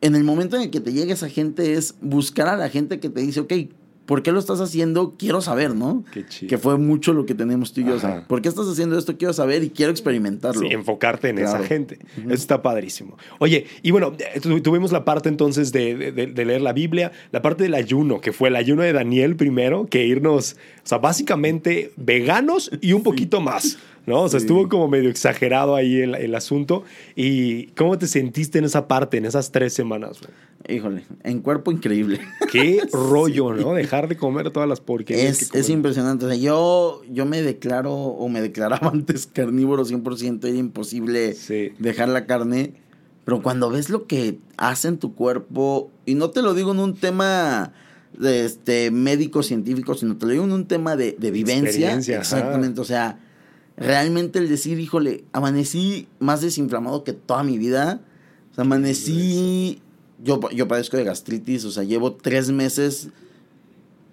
en 0.00 0.14
el 0.14 0.24
momento 0.24 0.56
en 0.56 0.62
el 0.62 0.70
que 0.70 0.80
te 0.80 0.92
llegue 0.92 1.12
esa 1.12 1.28
gente 1.28 1.74
es 1.74 1.94
buscar 2.00 2.48
a 2.48 2.56
la 2.56 2.68
gente 2.70 3.00
que 3.00 3.10
te 3.10 3.20
dice, 3.20 3.40
ok, 3.40 3.52
¿por 4.06 4.22
qué 4.22 4.32
lo 4.32 4.38
estás 4.40 4.60
haciendo? 4.60 5.14
Quiero 5.18 5.40
saber, 5.42 5.74
¿no? 5.74 6.04
Qué 6.12 6.26
chido. 6.26 6.48
Que 6.48 6.56
fue 6.58 6.78
mucho 6.78 7.12
lo 7.12 7.26
que 7.26 7.34
tenemos 7.34 7.72
tú 7.74 7.82
y 7.82 7.84
yo. 7.84 7.94
O 7.96 7.98
sea. 8.00 8.26
¿por 8.26 8.40
qué 8.40 8.48
estás 8.48 8.66
haciendo 8.66 8.98
esto? 8.98 9.16
Quiero 9.18 9.34
saber 9.34 9.62
y 9.62 9.68
quiero 9.70 9.92
experimentarlo. 9.92 10.62
Sí, 10.62 10.68
enfocarte 10.70 11.28
en 11.28 11.38
esa 11.38 11.62
gente. 11.62 11.98
Eso 12.16 12.32
está 12.32 12.62
padrísimo. 12.62 13.18
Oye, 13.38 13.66
y 13.82 13.90
bueno, 13.90 14.14
eh, 14.18 14.40
tu- 14.40 14.60
tuvimos 14.62 14.90
la 14.90 15.04
parte 15.04 15.28
entonces 15.28 15.70
de, 15.70 15.94
de- 16.12 16.26
de 16.26 16.44
leer 16.44 16.62
la 16.62 16.72
Biblia, 16.72 17.12
la 17.30 17.42
parte 17.42 17.62
del 17.64 17.74
ayuno, 17.74 18.20
que 18.22 18.32
fue 18.32 18.48
el 18.48 18.56
ayuno 18.56 18.82
de 18.82 18.92
Daniel 18.94 19.36
primero, 19.36 19.86
que 19.86 20.06
irnos, 20.06 20.56
o 20.82 20.86
sea, 20.88 20.98
básicamente 20.98 21.92
veganos 21.96 22.70
y 22.80 22.94
un 22.94 23.02
poquito 23.02 23.40
más. 23.42 23.76
¿No? 24.06 24.22
O 24.22 24.28
sea, 24.28 24.40
Sí. 24.40 24.46
estuvo 24.46 24.68
como 24.68 24.88
medio 24.88 25.10
exagerado 25.10 25.74
ahí 25.76 26.00
el, 26.00 26.14
el 26.14 26.34
asunto. 26.34 26.84
¿Y 27.16 27.66
cómo 27.68 27.98
te 27.98 28.06
sentiste 28.06 28.58
en 28.58 28.64
esa 28.64 28.88
parte, 28.88 29.18
en 29.18 29.26
esas 29.26 29.50
tres 29.52 29.72
semanas? 29.72 30.18
güey? 30.20 30.76
Híjole, 30.76 31.04
en 31.24 31.40
cuerpo 31.40 31.72
increíble. 31.72 32.20
Qué 32.52 32.80
rollo, 32.92 33.54
¿no? 33.54 33.72
Dejar 33.72 34.08
de 34.08 34.16
comer 34.16 34.50
todas 34.50 34.68
las 34.68 34.80
porquerías. 34.80 35.48
que 35.50 35.58
Es, 35.58 35.70
impresionante. 35.70 36.26
O 36.26 36.28
sea, 36.28 36.36
yo, 36.36 37.00
yo 37.10 37.24
me 37.26 37.40
declaro 37.42 37.92
o 37.94 38.28
me 38.28 38.40
declaraba 38.42 38.88
antes 38.92 39.26
carnívoro 39.26 39.84
100%, 39.84 40.44
era 40.46 40.56
imposible 40.56 41.34
Sí. 41.34 41.70
dejar 41.78 42.08
la 42.08 42.26
carne. 42.26 42.74
Pero 43.24 43.42
cuando 43.42 43.70
ves 43.70 43.90
lo 43.90 44.06
que 44.06 44.38
hace 44.56 44.88
en 44.88 44.98
tu 44.98 45.14
cuerpo, 45.14 45.90
y 46.04 46.14
no 46.14 46.30
te 46.30 46.42
lo 46.42 46.52
digo 46.54 46.72
en 46.72 46.80
un 46.80 46.94
tema 46.94 47.72
de 48.18 48.44
este 48.44 48.90
médico 48.90 49.42
científico, 49.42 49.94
sino 49.94 50.16
te 50.16 50.26
lo 50.26 50.32
digo 50.32 50.44
en 50.44 50.52
un 50.52 50.66
tema 50.66 50.96
de, 50.96 51.16
de 51.18 51.30
vivencia. 51.30 51.90
Ajá. 51.92 52.18
Exactamente. 52.18 52.80
O 52.80 52.84
sea, 52.84 53.18
realmente 53.76 54.38
el 54.38 54.48
decir, 54.48 54.78
híjole, 54.80 55.24
amanecí 55.32 56.08
más 56.18 56.40
desinflamado 56.40 57.04
que 57.04 57.12
toda 57.12 57.42
mi 57.42 57.58
vida. 57.58 58.00
O 58.52 58.54
sea, 58.54 58.62
amanecí. 58.64 59.80
Yo, 60.22 60.38
yo 60.50 60.68
padezco 60.68 60.96
de 60.98 61.04
gastritis, 61.04 61.64
o 61.64 61.70
sea, 61.70 61.82
llevo 61.82 62.12
tres 62.12 62.50
meses 62.50 63.08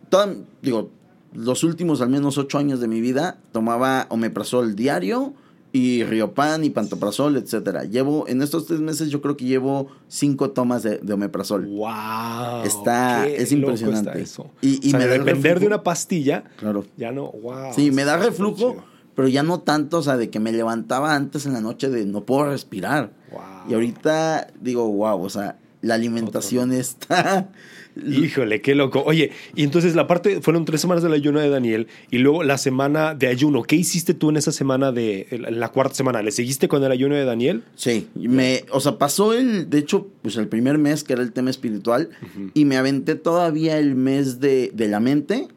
toda- 0.10 0.36
digo, 0.62 0.90
los 1.34 1.64
últimos 1.66 2.00
al 2.02 2.10
menos 2.10 2.38
ocho 2.38 2.58
años 2.58 2.80
de 2.80 2.88
mi 2.88 3.02
vida 3.02 3.40
tomaba 3.52 4.08
omeprazol 4.10 4.76
diario 4.76 5.34
y 5.74 6.04
riopan 6.06 6.64
y 6.64 6.70
pantoprazol, 6.70 7.36
etcétera. 7.36 7.84
Llevo, 7.84 8.26
en 8.30 8.42
estos 8.42 8.66
tres 8.68 8.80
meses 8.80 9.10
yo 9.10 9.22
creo 9.22 9.36
que 9.36 9.44
llevo 9.46 9.90
cinco 10.08 10.52
tomas 10.52 10.82
de, 10.84 11.00
de 11.00 11.14
omeprazol. 11.14 11.66
¡Wow! 11.66 12.64
Está, 12.64 13.24
qué 13.26 13.36
es 13.42 13.52
loco 13.52 13.72
impresionante. 13.72 14.10
está 14.12 14.20
eso. 14.20 14.50
Y, 14.62 14.76
y 14.82 14.88
o 14.88 14.92
sea, 14.92 15.00
me 15.00 15.06
da 15.08 15.12
de 15.12 15.20
depender 15.20 15.60
de 15.60 15.68
una 15.68 15.84
pastilla, 15.84 16.46
Claro. 16.58 16.86
ya 16.96 17.12
no, 17.12 17.32
wow. 17.34 17.74
Sí, 17.76 17.92
me 17.92 18.06
da 18.06 18.16
reflujo. 18.18 18.78
Pero 19.18 19.30
ya 19.30 19.42
no 19.42 19.62
tanto, 19.62 19.98
o 19.98 20.04
sea, 20.04 20.16
de 20.16 20.30
que 20.30 20.40
me 20.40 20.52
levantaba 20.52 21.16
antes 21.16 21.48
en 21.48 21.54
la 21.54 21.60
noche 21.60 21.90
de 21.90 22.06
no 22.06 22.24
puedo 22.24 22.52
respirar. 22.52 23.14
Wow. 23.32 23.42
Y 23.68 23.74
ahorita 23.74 24.50
digo, 24.62 24.88
wow, 24.92 25.20
o 25.24 25.30
sea, 25.32 25.58
la 25.82 25.96
alimentación 25.96 26.72
está... 26.72 27.50
Híjole, 28.08 28.62
qué 28.62 28.76
loco. 28.76 29.02
Oye, 29.04 29.32
y 29.56 29.64
entonces 29.64 29.96
la 29.96 30.06
parte, 30.06 30.40
fueron 30.42 30.66
tres 30.66 30.82
semanas 30.82 31.02
del 31.02 31.14
ayuno 31.14 31.40
de 31.40 31.50
Daniel 31.50 31.88
y 32.12 32.20
luego 32.20 32.44
la 32.44 32.60
semana 32.60 33.16
de 33.16 33.26
ayuno. 33.26 33.64
¿Qué 33.64 33.76
hiciste 33.76 34.14
tú 34.14 34.30
en 34.30 34.38
esa 34.38 34.52
semana 34.52 34.92
de, 34.92 35.26
en 35.32 35.60
la 35.60 35.70
cuarta 35.70 35.96
semana? 35.96 36.22
¿Le 36.22 36.30
seguiste 36.30 36.68
con 36.68 36.84
el 36.84 36.92
ayuno 36.92 37.16
de 37.16 37.26
Daniel? 37.26 37.64
Sí, 37.74 38.10
me, 38.14 38.66
o 38.70 38.80
sea, 38.82 39.00
pasó 39.00 39.34
el, 39.34 39.68
de 39.72 39.80
hecho, 39.80 40.10
pues 40.22 40.38
el 40.38 40.48
primer 40.48 40.78
mes 40.78 41.04
que 41.04 41.14
era 41.14 41.24
el 41.24 41.34
tema 41.34 41.50
espiritual 41.50 42.12
y 42.54 42.66
me 42.66 42.78
aventé 42.78 43.16
todavía 43.16 43.80
el 43.80 43.96
mes 43.96 44.40
de, 44.40 44.70
de 44.76 44.88
la 44.88 45.00
mente 45.00 45.48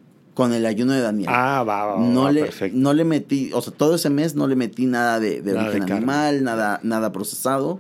con 0.41 0.55
el 0.55 0.65
ayuno 0.65 0.95
de 0.95 1.03
Daniel. 1.03 1.29
Ah, 1.31 1.63
va, 1.69 1.85
va, 1.85 1.99
no 2.01 2.23
va, 2.23 2.33
le, 2.33 2.41
perfecto. 2.45 2.79
no 2.79 2.95
le 2.95 3.05
metí, 3.05 3.51
o 3.53 3.61
sea, 3.61 3.75
todo 3.75 3.97
ese 3.97 4.09
mes 4.09 4.35
no 4.35 4.47
le 4.47 4.57
metí 4.57 4.87
nada 4.87 5.21
de, 5.21 5.43
de 5.43 5.53
Nada 5.53 5.65
origen 5.67 5.81
de 5.83 5.87
carne. 5.87 5.97
animal, 5.99 6.45
nada, 6.45 6.81
nada 6.83 7.13
procesado. 7.13 7.79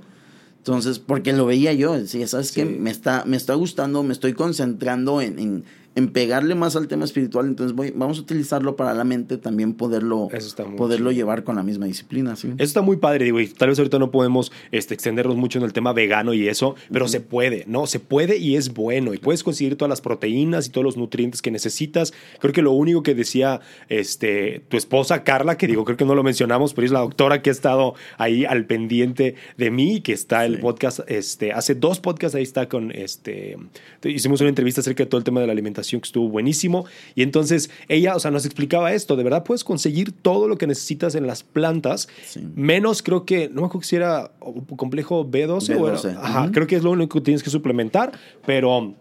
Entonces, 0.59 0.99
porque 0.99 1.33
lo 1.33 1.47
veía 1.47 1.73
yo, 1.73 1.95
decía, 1.99 2.27
¿sabes 2.29 2.49
Sí. 2.49 2.57
qué? 2.57 2.65
Me 2.67 2.91
está, 2.91 3.25
me 3.27 3.39
está 3.39 3.55
gustando, 3.55 4.03
me 4.03 4.13
estoy 4.13 4.35
concentrando 4.35 5.23
en, 5.23 5.39
en, 5.39 5.65
en 5.97 6.09
pegarle 6.13 6.55
más 6.55 6.77
al 6.77 6.87
tema 6.87 7.05
espiritual, 7.05 7.47
entonces 7.47 7.75
voy, 7.77 7.91
vamos 7.95 8.19
a 8.19 8.21
utilizarlo 8.21 8.77
para 8.77 8.95
la 8.95 9.03
mente, 9.03 9.37
también 9.39 9.75
poderlo, 9.75 10.29
poderlo 10.77 11.11
chido. 11.11 11.19
llevar 11.19 11.43
con 11.43 11.57
la 11.57 11.65
misma 11.65 11.87
disciplina, 11.87 12.37
¿sí? 12.37 12.49
Eso 12.55 12.65
está 12.65 12.81
muy 12.81 12.97
padre, 12.99 13.25
digo, 13.25 13.41
y 13.41 13.49
tal 13.49 13.71
vez 13.71 13.79
ahorita 13.79 13.99
no 13.99 14.13
podemos 14.13 14.53
este, 14.71 14.95
extendernos 14.95 15.37
mucho 15.37 15.59
en 15.59 15.65
el 15.65 15.73
tema 15.73 15.93
vegano 15.93 16.33
y 16.33 16.47
eso, 16.49 16.77
pero 16.93 17.09
se 17.09 17.21
puede, 17.21 17.65
¿no? 17.67 17.89
Se 17.89 17.99
puede 17.99 18.39
y 18.39 18.55
es 18.55 18.73
bueno, 18.73 19.15
y 19.15 19.19
puedes 19.19 19.43
conseguir 19.43 19.75
todas 19.77 19.91
las 19.91 20.01
proteínas 20.01 20.69
y 20.69 20.71
todos 20.71 20.85
los 20.85 20.97
nutrientes 20.97 21.43
que 21.43 21.51
necesitas. 21.51 22.13
Creo 22.39 22.53
que 22.53 22.63
lo 22.63 22.71
único 22.71 23.03
que 23.03 23.17
decía 23.17 23.61
este, 23.89 24.63
tu 24.69 24.77
esposa 24.77 25.25
Carla, 25.25 25.57
que 25.59 25.67
digo, 25.67 25.85
creo 25.85 25.97
que 25.97 26.05
no 26.05 26.15
lo 26.15 26.23
mencionamos, 26.23 26.73
pero 26.73 26.85
es 26.87 26.93
la 26.93 27.01
doctora 27.01 27.43
que 27.43 27.51
ha 27.51 27.53
estado 27.53 27.95
ahí 28.17 28.45
al 28.45 28.65
pendiente 28.67 29.35
de 29.59 29.71
mí, 29.73 30.01
que 30.03 30.13
está 30.13 30.47
el 30.47 30.57
Sí. 30.57 30.61
podcast, 30.63 31.01
este, 31.09 31.53
hace 31.53 31.75
dos 31.75 31.99
podcasts 31.99 32.37
ahí 32.37 32.43
está 32.45 32.69
con, 32.69 32.93
este, 32.93 33.57
hicimos 34.05 34.41
una 34.41 34.51
entrevista 34.51 34.81
acerca 34.83 35.03
de 35.03 35.09
todo 35.11 35.19
el 35.19 35.25
tema 35.25 35.41
de 35.41 35.47
la 35.47 35.53
alimentación 35.53 35.80
que 36.01 36.07
estuvo 36.07 36.29
buenísimo, 36.29 36.85
y 37.15 37.23
entonces 37.23 37.71
ella, 37.89 38.17
o 38.17 38.21
sea, 38.21 38.31
nos 38.31 38.45
explicaba 38.45 38.93
esto, 38.93 39.17
de 39.17 39.25
verdad 39.25 39.45
puedes 39.45 39.65
conseguir 39.65 40.13
todo 40.13 40.49
lo 40.49 40.59
que 40.59 40.67
necesitas 40.67 41.15
en 41.15 41.27
las 41.27 41.43
plantas, 41.43 42.09
Sí. 42.27 42.41
menos 42.55 43.03
creo 43.03 43.25
que, 43.25 43.49
no 43.49 43.63
me 43.63 43.67
acuerdo 43.69 43.87
si 43.87 43.97
era 43.97 44.33
complejo 44.77 45.25
B12, 45.25 45.77
o 45.81 45.89
era- 45.89 45.97
B12, 45.97 46.17
ajá, 46.21 46.43
ujú. 46.45 46.53
creo 46.53 46.67
que 46.67 46.77
es 46.77 46.83
lo 46.83 46.91
único 46.91 47.19
que 47.19 47.25
tienes 47.25 47.43
que 47.43 47.51
suplementar, 47.51 48.13
pero 48.47 48.95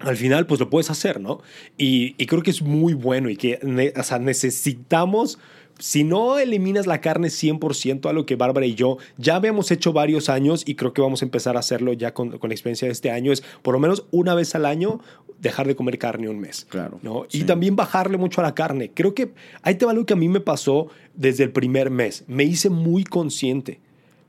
al 0.00 0.16
final 0.16 0.46
pues 0.46 0.60
lo 0.60 0.68
puedes 0.68 0.90
hacer, 0.90 1.20
¿no? 1.20 1.40
Y, 1.78 2.14
y 2.18 2.26
creo 2.26 2.42
que 2.42 2.50
es 2.50 2.60
muy 2.62 2.92
bueno 2.94 3.30
y 3.30 3.36
que 3.36 3.58
o 3.98 4.02
sea, 4.02 4.18
necesitamos, 4.18 5.38
si 5.78 6.04
no 6.04 6.38
eliminas 6.38 6.86
la 6.86 7.00
carne 7.00 7.28
100%, 7.28 8.08
a 8.08 8.12
lo 8.12 8.26
que 8.26 8.36
Bárbara 8.36 8.66
y 8.66 8.74
yo 8.74 8.98
ya 9.18 9.36
habíamos 9.36 9.70
hecho 9.70 9.92
varios 9.92 10.28
años 10.28 10.62
y 10.66 10.74
creo 10.74 10.92
que 10.92 11.02
vamos 11.02 11.22
a 11.22 11.24
empezar 11.24 11.56
a 11.56 11.60
hacerlo 11.60 11.92
ya 11.92 12.14
con, 12.14 12.38
con 12.38 12.50
la 12.50 12.54
experiencia 12.54 12.86
de 12.86 12.92
este 12.92 13.10
año, 13.10 13.32
es 13.32 13.42
por 13.62 13.74
lo 13.74 13.80
menos 13.80 14.06
una 14.10 14.34
vez 14.34 14.54
al 14.54 14.66
año 14.66 15.00
dejar 15.40 15.66
de 15.66 15.76
comer 15.76 15.98
carne 15.98 16.28
un 16.28 16.38
mes. 16.38 16.66
Claro, 16.68 16.98
¿no? 17.02 17.26
sí. 17.28 17.40
Y 17.40 17.44
también 17.44 17.76
bajarle 17.76 18.16
mucho 18.16 18.40
a 18.40 18.44
la 18.44 18.54
carne. 18.54 18.90
Creo 18.92 19.14
que 19.14 19.32
ahí 19.62 19.74
te 19.74 19.84
va 19.84 19.92
algo 19.92 20.06
que 20.06 20.14
a 20.14 20.16
mí 20.16 20.28
me 20.28 20.40
pasó 20.40 20.88
desde 21.14 21.44
el 21.44 21.50
primer 21.50 21.90
mes. 21.90 22.24
Me 22.26 22.44
hice 22.44 22.70
muy 22.70 23.04
consciente 23.04 23.80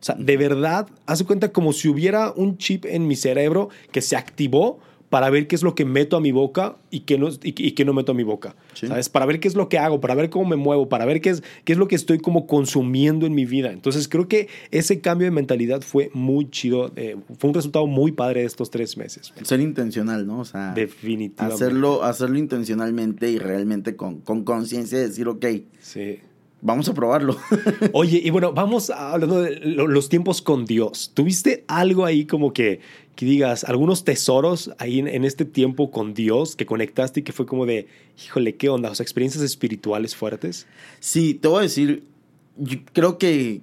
O 0.02 0.04
sea, 0.04 0.16
de 0.16 0.38
verdad, 0.38 0.88
hace 1.06 1.26
cuenta 1.26 1.52
como 1.52 1.74
si 1.74 1.88
hubiera 1.88 2.32
un 2.32 2.58
chip 2.58 2.86
en 2.86 3.08
mi 3.08 3.16
cerebro 3.16 3.70
que 3.92 4.02
se 4.02 4.16
activó 4.16 4.80
para 5.10 5.30
ver 5.30 5.48
qué 5.48 5.56
es 5.56 5.64
lo 5.64 5.74
que 5.76 5.86
meto 5.86 6.18
a 6.18 6.22
mi 6.22 6.32
boca 6.32 6.78
y 6.92 7.02
qué 7.02 7.18
no, 7.18 7.30
y, 7.42 7.54
qué 7.54 7.86
no 7.86 7.94
meto 7.94 8.12
a 8.12 8.16
mi 8.16 8.24
boca. 8.24 8.56
¿Sabes? 8.74 9.10
Para 9.10 9.26
ver 9.26 9.40
qué 9.40 9.48
es 9.48 9.56
lo 9.56 9.70
que 9.70 9.78
hago, 9.78 10.02
para 10.02 10.16
ver 10.16 10.30
cómo 10.30 10.50
me 10.50 10.56
muevo, 10.56 10.90
para 10.90 11.06
ver 11.06 11.22
qué 11.22 11.30
es, 11.30 11.44
qué 11.64 11.74
es 11.74 11.80
lo 11.80 11.88
que 11.88 11.96
estoy 11.96 12.20
como 12.20 12.48
consumiendo 12.48 13.26
en 13.26 13.34
mi 13.34 13.46
vida. 13.46 13.72
Entonces 13.72 14.08
creo 14.08 14.28
que 14.28 14.50
ese 14.72 15.00
cambio 15.00 15.26
de 15.26 15.32
mentalidad 15.32 15.82
fue 15.82 16.10
muy 16.14 16.50
chido. 16.50 16.92
Eh, 16.96 17.16
fue 17.40 17.50
un 17.50 17.54
resultado 17.54 17.88
muy 17.88 18.12
padre 18.12 18.42
de 18.42 18.48
estos 18.48 18.70
tres 18.70 18.98
meses. 18.98 19.34
Ser 19.44 19.62
intencional, 19.62 20.28
¿no? 20.28 20.40
O 20.40 20.46
sea, 20.46 20.74
definitivamente. 20.74 21.64
Hacerlo, 21.64 22.04
hacerlo 22.04 22.38
intencionalmente 22.38 23.32
y 23.32 23.40
realmente 23.40 23.96
con 23.96 24.22
conciencia 24.44 24.98
de 24.98 25.08
decir, 25.08 25.28
ok. 25.28 25.46
Sí. 25.80 26.20
Vamos 26.62 26.90
a 26.90 26.94
probarlo. 26.94 27.38
Oye, 27.94 28.20
y 28.24 28.30
bueno, 28.32 28.52
vamos 28.52 28.90
hablando 28.90 29.42
de 29.42 29.60
los 29.60 30.10
tiempos 30.10 30.42
con 30.42 30.66
Dios. 30.66 31.12
¿Tuviste 31.14 31.64
algo 31.68 32.04
ahí 32.04 32.26
como 32.26 32.52
que, 32.52 32.80
que 33.18 33.26
digas, 33.26 33.66
algunos 33.66 34.06
tesoros 34.06 34.72
ahí 34.78 35.00
en, 35.00 35.26
este 35.26 35.44
tiempo 35.44 35.92
con 35.92 36.14
Dios 36.14 36.56
que 36.56 36.66
conectaste 36.66 37.20
y 37.20 37.24
que 37.24 37.34
fue 37.34 37.46
como 37.46 37.66
de, 37.66 37.88
híjole, 38.24 38.56
¿qué 38.56 38.70
onda? 38.70 38.90
O 38.90 38.96
sea, 38.96 39.04
experiencias 39.04 39.44
espirituales 39.44 40.16
fuertes. 40.16 40.68
Sí, 41.02 41.34
te 41.34 41.50
voy 41.50 41.60
a 41.60 41.62
decir, 41.64 42.06
yo 42.56 42.78
creo 42.94 43.18
que 43.18 43.62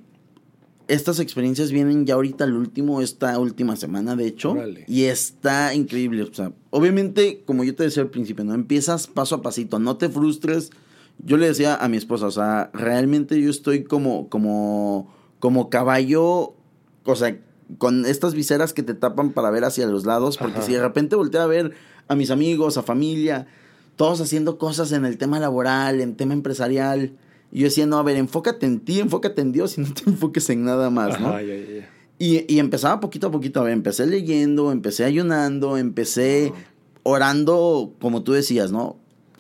estas 0.88 1.20
experiencias 1.20 1.72
vienen 1.72 2.04
ya 2.04 2.14
ahorita 2.14 2.44
al 2.44 2.54
último, 2.54 3.00
esta 3.00 3.38
última 3.38 3.76
semana, 3.76 4.14
de 4.14 4.26
hecho. 4.26 4.54
Y 4.86 5.04
está 5.04 5.72
increíble. 5.72 6.24
O 6.24 6.34
sea, 6.34 6.52
obviamente, 6.68 7.42
como 7.46 7.64
yo 7.64 7.74
te 7.74 7.84
decía 7.84 8.02
al 8.02 8.10
principio, 8.10 8.44
¿no? 8.44 8.52
Empiezas 8.52 9.06
paso 9.06 9.36
a 9.36 9.42
pasito, 9.42 9.78
no 9.78 9.96
te 9.96 10.10
frustres 10.10 10.70
yo 11.22 11.36
le 11.36 11.46
decía 11.46 11.76
a 11.76 11.88
mi 11.88 11.96
esposa, 11.96 12.26
o 12.26 12.30
sea, 12.30 12.70
realmente 12.72 13.40
yo 13.40 13.50
estoy 13.50 13.84
como, 13.84 14.28
como, 14.28 15.12
como 15.38 15.70
caballo, 15.70 16.54
o 17.04 17.16
sea, 17.16 17.38
con 17.78 18.06
estas 18.06 18.34
viseras 18.34 18.72
que 18.72 18.82
te 18.82 18.94
tapan 18.94 19.32
para 19.32 19.50
ver 19.50 19.64
hacia 19.64 19.86
los 19.86 20.06
lados, 20.06 20.36
porque 20.36 20.62
si 20.62 20.72
de 20.72 20.80
repente 20.80 21.16
volteo 21.16 21.42
a 21.42 21.46
ver 21.46 21.72
a 22.08 22.14
mis 22.14 22.30
amigos, 22.30 22.76
a 22.76 22.82
familia, 22.82 23.46
todos 23.96 24.20
haciendo 24.20 24.58
cosas 24.58 24.92
en 24.92 25.04
el 25.04 25.18
tema 25.18 25.38
laboral, 25.38 26.00
en 26.00 26.16
tema 26.16 26.34
empresarial, 26.34 27.12
y 27.50 27.60
yo 27.60 27.64
decía, 27.66 27.86
no, 27.86 27.98
a 27.98 28.02
ver, 28.02 28.16
enfócate 28.16 28.66
en 28.66 28.80
ti, 28.80 29.00
enfócate 29.00 29.40
en 29.40 29.52
Dios 29.52 29.78
y 29.78 29.80
no 29.80 29.92
te 29.94 30.02
enfoques 30.10 30.50
en 30.50 30.64
nada 30.64 30.90
más, 30.90 31.20
¿no? 31.20 31.34
Y, 32.16 32.44
y, 32.48 32.58
empezaba 32.60 33.00
poquito 33.00 33.26
a 33.26 33.30
poquito, 33.30 33.60
a 33.60 33.64
ver, 33.64 33.72
empecé 33.72 34.06
leyendo, 34.06 34.70
empecé 34.70 35.04
ayunando, 35.04 35.76
empecé 35.76 36.52
orando, 37.02 37.92
como 38.00 38.22
tú 38.22 38.32
decías, 38.32 38.70
¿no? 38.70 38.96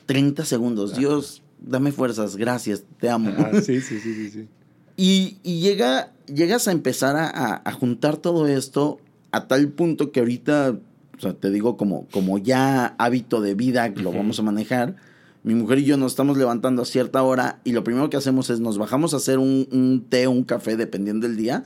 30 0.06 0.44
segundos, 0.44 0.96
Dios, 0.96 1.42
dame 1.60 1.92
fuerzas, 1.92 2.36
gracias, 2.36 2.84
te 2.98 3.08
amo. 3.08 3.30
sí, 3.64 3.80
sí, 3.80 4.00
sí, 4.00 4.30
sí. 4.30 4.48
Y, 4.96 5.38
llega, 5.42 6.12
llegas 6.26 6.68
a 6.68 6.72
empezar 6.72 7.16
a, 7.16 7.72
juntar 7.72 8.16
todo 8.16 8.46
esto 8.46 8.98
a 9.32 9.48
tal 9.48 9.68
punto 9.68 10.12
que 10.12 10.20
ahorita, 10.20 10.76
o 11.16 11.20
sea, 11.20 11.34
te 11.34 11.50
digo 11.50 11.76
como, 11.76 12.06
como 12.12 12.38
ya 12.38 12.94
hábito 12.98 13.40
de 13.40 13.54
vida 13.54 13.92
que 13.92 14.02
lo 14.02 14.12
vamos 14.12 14.38
a 14.38 14.42
manejar, 14.42 14.96
mi 15.42 15.54
mujer 15.54 15.80
y 15.80 15.84
yo 15.84 15.96
nos 15.96 16.12
estamos 16.12 16.38
levantando 16.38 16.82
a 16.82 16.84
cierta 16.86 17.22
hora 17.22 17.60
y 17.64 17.72
lo 17.72 17.84
primero 17.84 18.08
que 18.08 18.16
hacemos 18.16 18.48
es 18.48 18.60
nos 18.60 18.78
bajamos 18.78 19.12
a 19.12 19.18
hacer 19.18 19.38
un, 19.38 19.68
un 19.72 20.06
té 20.08 20.26
o 20.26 20.30
un 20.30 20.44
café, 20.44 20.76
dependiendo 20.76 21.26
del 21.26 21.36
día, 21.36 21.64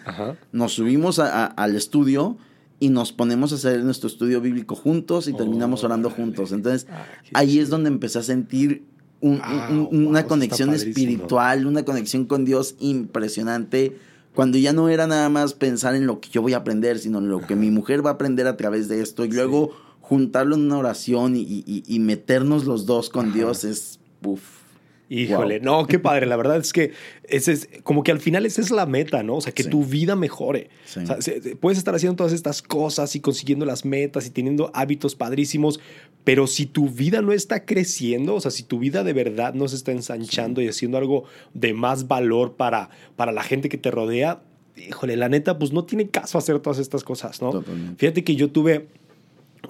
nos 0.50 0.72
subimos 0.72 1.18
al 1.20 1.76
estudio 1.76 2.38
y 2.80 2.88
nos 2.90 3.12
ponemos 3.12 3.52
a 3.52 3.56
hacer 3.56 3.82
nuestro 3.84 4.08
estudio 4.08 4.40
bíblico 4.40 4.74
juntos 4.74 5.28
y 5.28 5.32
terminamos 5.32 5.84
orando 5.84 6.10
juntos. 6.10 6.52
Entonces, 6.52 6.86
ah, 6.90 7.04
ahí 7.34 7.58
es 7.58 7.70
donde 7.70 7.88
empecé 7.88 8.20
a 8.20 8.22
sentir 8.22 8.84
Ah, 9.22 9.68
una 9.90 10.26
conexión 10.26 10.72
espiritual, 10.74 11.66
una 11.66 11.84
conexión 11.84 12.24
con 12.24 12.44
Dios 12.44 12.76
impresionante. 12.78 13.96
Cuando 14.34 14.58
ya 14.58 14.72
no 14.72 14.88
era 14.88 15.08
nada 15.08 15.28
más 15.28 15.54
pensar 15.54 15.96
en 15.96 16.06
lo 16.06 16.20
que 16.20 16.28
yo 16.28 16.42
voy 16.42 16.52
a 16.52 16.58
aprender, 16.58 16.98
sino 16.98 17.18
en 17.18 17.28
lo 17.28 17.40
que 17.40 17.56
mi 17.56 17.70
mujer 17.70 18.04
va 18.06 18.10
a 18.10 18.12
aprender 18.14 18.46
a 18.46 18.56
través 18.56 18.88
de 18.88 19.02
esto. 19.02 19.24
Y 19.24 19.30
luego 19.32 19.72
juntarlo 20.00 20.54
en 20.54 20.62
una 20.62 20.78
oración 20.78 21.34
y, 21.36 21.98
meternos 21.98 22.64
los 22.64 22.86
dos 22.86 23.10
con 23.10 23.32
Dios 23.32 23.64
es... 23.64 23.98
Uf, 24.22 24.57
Híjole, 25.10 25.60
no, 25.60 25.86
qué 25.86 25.98
padre. 25.98 26.26
La 26.26 26.36
verdad 26.36 26.58
es 26.58 26.72
que 26.72 26.92
ese 27.24 27.52
es 27.52 27.68
como 27.82 28.02
que 28.02 28.12
al 28.12 28.20
final 28.20 28.44
esa 28.44 28.60
es 28.60 28.70
la 28.70 28.84
meta, 28.84 29.22
¿no? 29.22 29.36
O 29.36 29.40
sea, 29.40 29.52
que 29.52 29.64
tu 29.64 29.84
vida 29.84 30.16
mejore. 30.16 30.68
O 30.84 31.06
sea, 31.06 31.16
puedes 31.60 31.78
estar 31.78 31.94
haciendo 31.94 32.16
todas 32.16 32.34
estas 32.34 32.60
cosas 32.60 33.16
y 33.16 33.20
consiguiendo 33.20 33.64
las 33.64 33.86
metas 33.86 34.26
y 34.26 34.30
teniendo 34.30 34.70
hábitos 34.74 35.14
padrísimos, 35.14 35.80
pero 36.24 36.46
si 36.46 36.66
tu 36.66 36.90
vida 36.90 37.22
no 37.22 37.32
está 37.32 37.64
creciendo, 37.64 38.34
o 38.34 38.40
sea, 38.40 38.50
si 38.50 38.62
tu 38.62 38.78
vida 38.78 39.02
de 39.02 39.14
verdad 39.14 39.54
no 39.54 39.66
se 39.68 39.76
está 39.76 39.92
ensanchando 39.92 40.60
y 40.60 40.68
haciendo 40.68 40.98
algo 40.98 41.24
de 41.54 41.72
más 41.72 42.06
valor 42.06 42.56
para, 42.56 42.90
para 43.16 43.32
la 43.32 43.42
gente 43.42 43.70
que 43.70 43.78
te 43.78 43.90
rodea, 43.90 44.42
híjole, 44.76 45.16
la 45.16 45.30
neta, 45.30 45.58
pues 45.58 45.72
no 45.72 45.84
tiene 45.84 46.08
caso 46.08 46.36
hacer 46.36 46.58
todas 46.60 46.78
estas 46.78 47.02
cosas, 47.02 47.40
¿no? 47.40 47.64
Fíjate 47.96 48.24
que 48.24 48.36
yo 48.36 48.50
tuve 48.50 48.88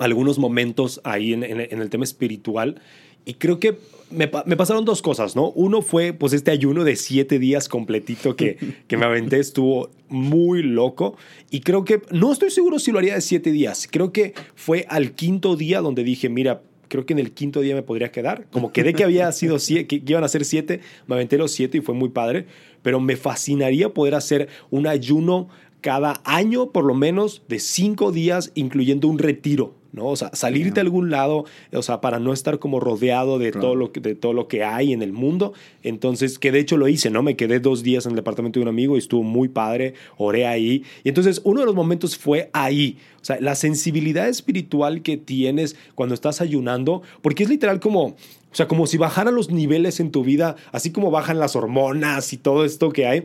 algunos 0.00 0.38
momentos 0.40 1.00
ahí 1.04 1.32
en, 1.32 1.44
en 1.44 1.80
el 1.80 1.90
tema 1.90 2.04
espiritual 2.04 2.80
y 3.24 3.34
creo 3.34 3.60
que 3.60 3.78
me, 4.10 4.28
pasaron 4.28 4.84
dos 4.84 5.02
cosas, 5.02 5.36
¿no? 5.36 5.50
Uno 5.50 5.82
fue 5.82 6.12
pues 6.12 6.32
este 6.32 6.50
ayuno 6.50 6.84
de 6.84 6.96
siete 6.96 7.38
días 7.38 7.68
completito 7.68 8.36
que, 8.36 8.56
que 8.86 8.96
me 8.96 9.04
aventé, 9.04 9.38
estuvo 9.38 9.90
muy 10.08 10.62
loco. 10.62 11.16
Y 11.50 11.60
creo 11.60 11.84
que, 11.84 12.02
no 12.10 12.32
estoy 12.32 12.50
seguro 12.50 12.78
si 12.78 12.92
lo 12.92 12.98
haría 12.98 13.14
de 13.14 13.20
siete 13.20 13.50
días, 13.50 13.88
creo 13.90 14.12
que 14.12 14.34
fue 14.54 14.86
al 14.88 15.12
quinto 15.12 15.56
día 15.56 15.80
donde 15.80 16.04
dije, 16.04 16.28
mira, 16.28 16.62
creo 16.88 17.06
que 17.06 17.12
en 17.12 17.18
el 17.18 17.32
quinto 17.32 17.60
día 17.60 17.74
me 17.74 17.82
podría 17.82 18.10
quedar. 18.10 18.46
Como 18.50 18.72
quedé 18.72 18.94
que 18.94 19.04
había 19.04 19.30
sido 19.32 19.58
siete, 19.58 19.86
que 19.86 20.02
iban 20.06 20.24
a 20.24 20.28
ser 20.28 20.44
siete, 20.44 20.80
me 21.06 21.14
aventé 21.14 21.38
los 21.38 21.52
siete 21.52 21.78
y 21.78 21.80
fue 21.80 21.94
muy 21.94 22.08
padre. 22.08 22.46
Pero 22.82 23.00
me 23.00 23.16
fascinaría 23.16 23.92
poder 23.92 24.14
hacer 24.14 24.48
un 24.70 24.86
ayuno 24.86 25.48
cada 25.80 26.20
año, 26.24 26.70
por 26.70 26.84
lo 26.84 26.94
menos, 26.94 27.42
de 27.48 27.58
cinco 27.58 28.10
días, 28.10 28.50
incluyendo 28.54 29.08
un 29.08 29.18
retiro. 29.18 29.74
¿No? 29.92 30.06
O 30.06 30.16
sea, 30.16 30.30
salirte 30.34 30.80
a 30.80 30.82
algún 30.82 31.10
lado, 31.10 31.44
o 31.72 31.82
sea, 31.82 32.00
para 32.00 32.18
no 32.18 32.32
estar 32.32 32.58
como 32.58 32.80
rodeado 32.80 33.38
de, 33.38 33.52
todo 33.52 33.74
lo 33.74 33.92
que, 33.92 34.00
de 34.00 34.14
todo 34.14 34.32
lo 34.32 34.48
que 34.48 34.64
hay 34.64 34.92
en 34.92 35.02
el 35.02 35.12
mundo. 35.12 35.52
Entonces, 35.82 36.38
que 36.38 36.52
de 36.52 36.60
hecho 36.60 36.76
lo 36.76 36.88
hice, 36.88 37.10
¿no? 37.10 37.22
Me 37.22 37.36
quedé 37.36 37.60
dos 37.60 37.82
días 37.82 38.06
en 38.06 38.12
el 38.12 38.16
departamento 38.16 38.58
de 38.58 38.64
un 38.64 38.68
amigo 38.68 38.96
y 38.96 38.98
estuvo 38.98 39.22
muy 39.22 39.48
padre, 39.48 39.94
oré 40.16 40.46
ahí. 40.46 40.84
Y 41.04 41.08
entonces, 41.08 41.40
uno 41.44 41.60
de 41.60 41.66
los 41.66 41.74
momentos 41.74 42.16
fue 42.16 42.50
ahí. 42.52 42.98
O 43.20 43.24
sea, 43.24 43.40
la 43.40 43.54
sensibilidad 43.54 44.28
espiritual 44.28 45.02
que 45.02 45.16
tienes 45.16 45.76
cuando 45.94 46.14
estás 46.14 46.40
ayunando, 46.40 47.02
porque 47.22 47.42
es 47.42 47.48
literal 47.48 47.80
como, 47.80 48.04
o 48.04 48.16
sea, 48.52 48.68
como 48.68 48.86
si 48.86 48.98
bajaran 48.98 49.34
los 49.34 49.50
niveles 49.50 50.00
en 50.00 50.10
tu 50.10 50.22
vida, 50.22 50.56
así 50.72 50.90
como 50.92 51.10
bajan 51.10 51.38
las 51.38 51.56
hormonas 51.56 52.32
y 52.32 52.36
todo 52.36 52.64
esto 52.64 52.90
que 52.90 53.06
hay 53.06 53.24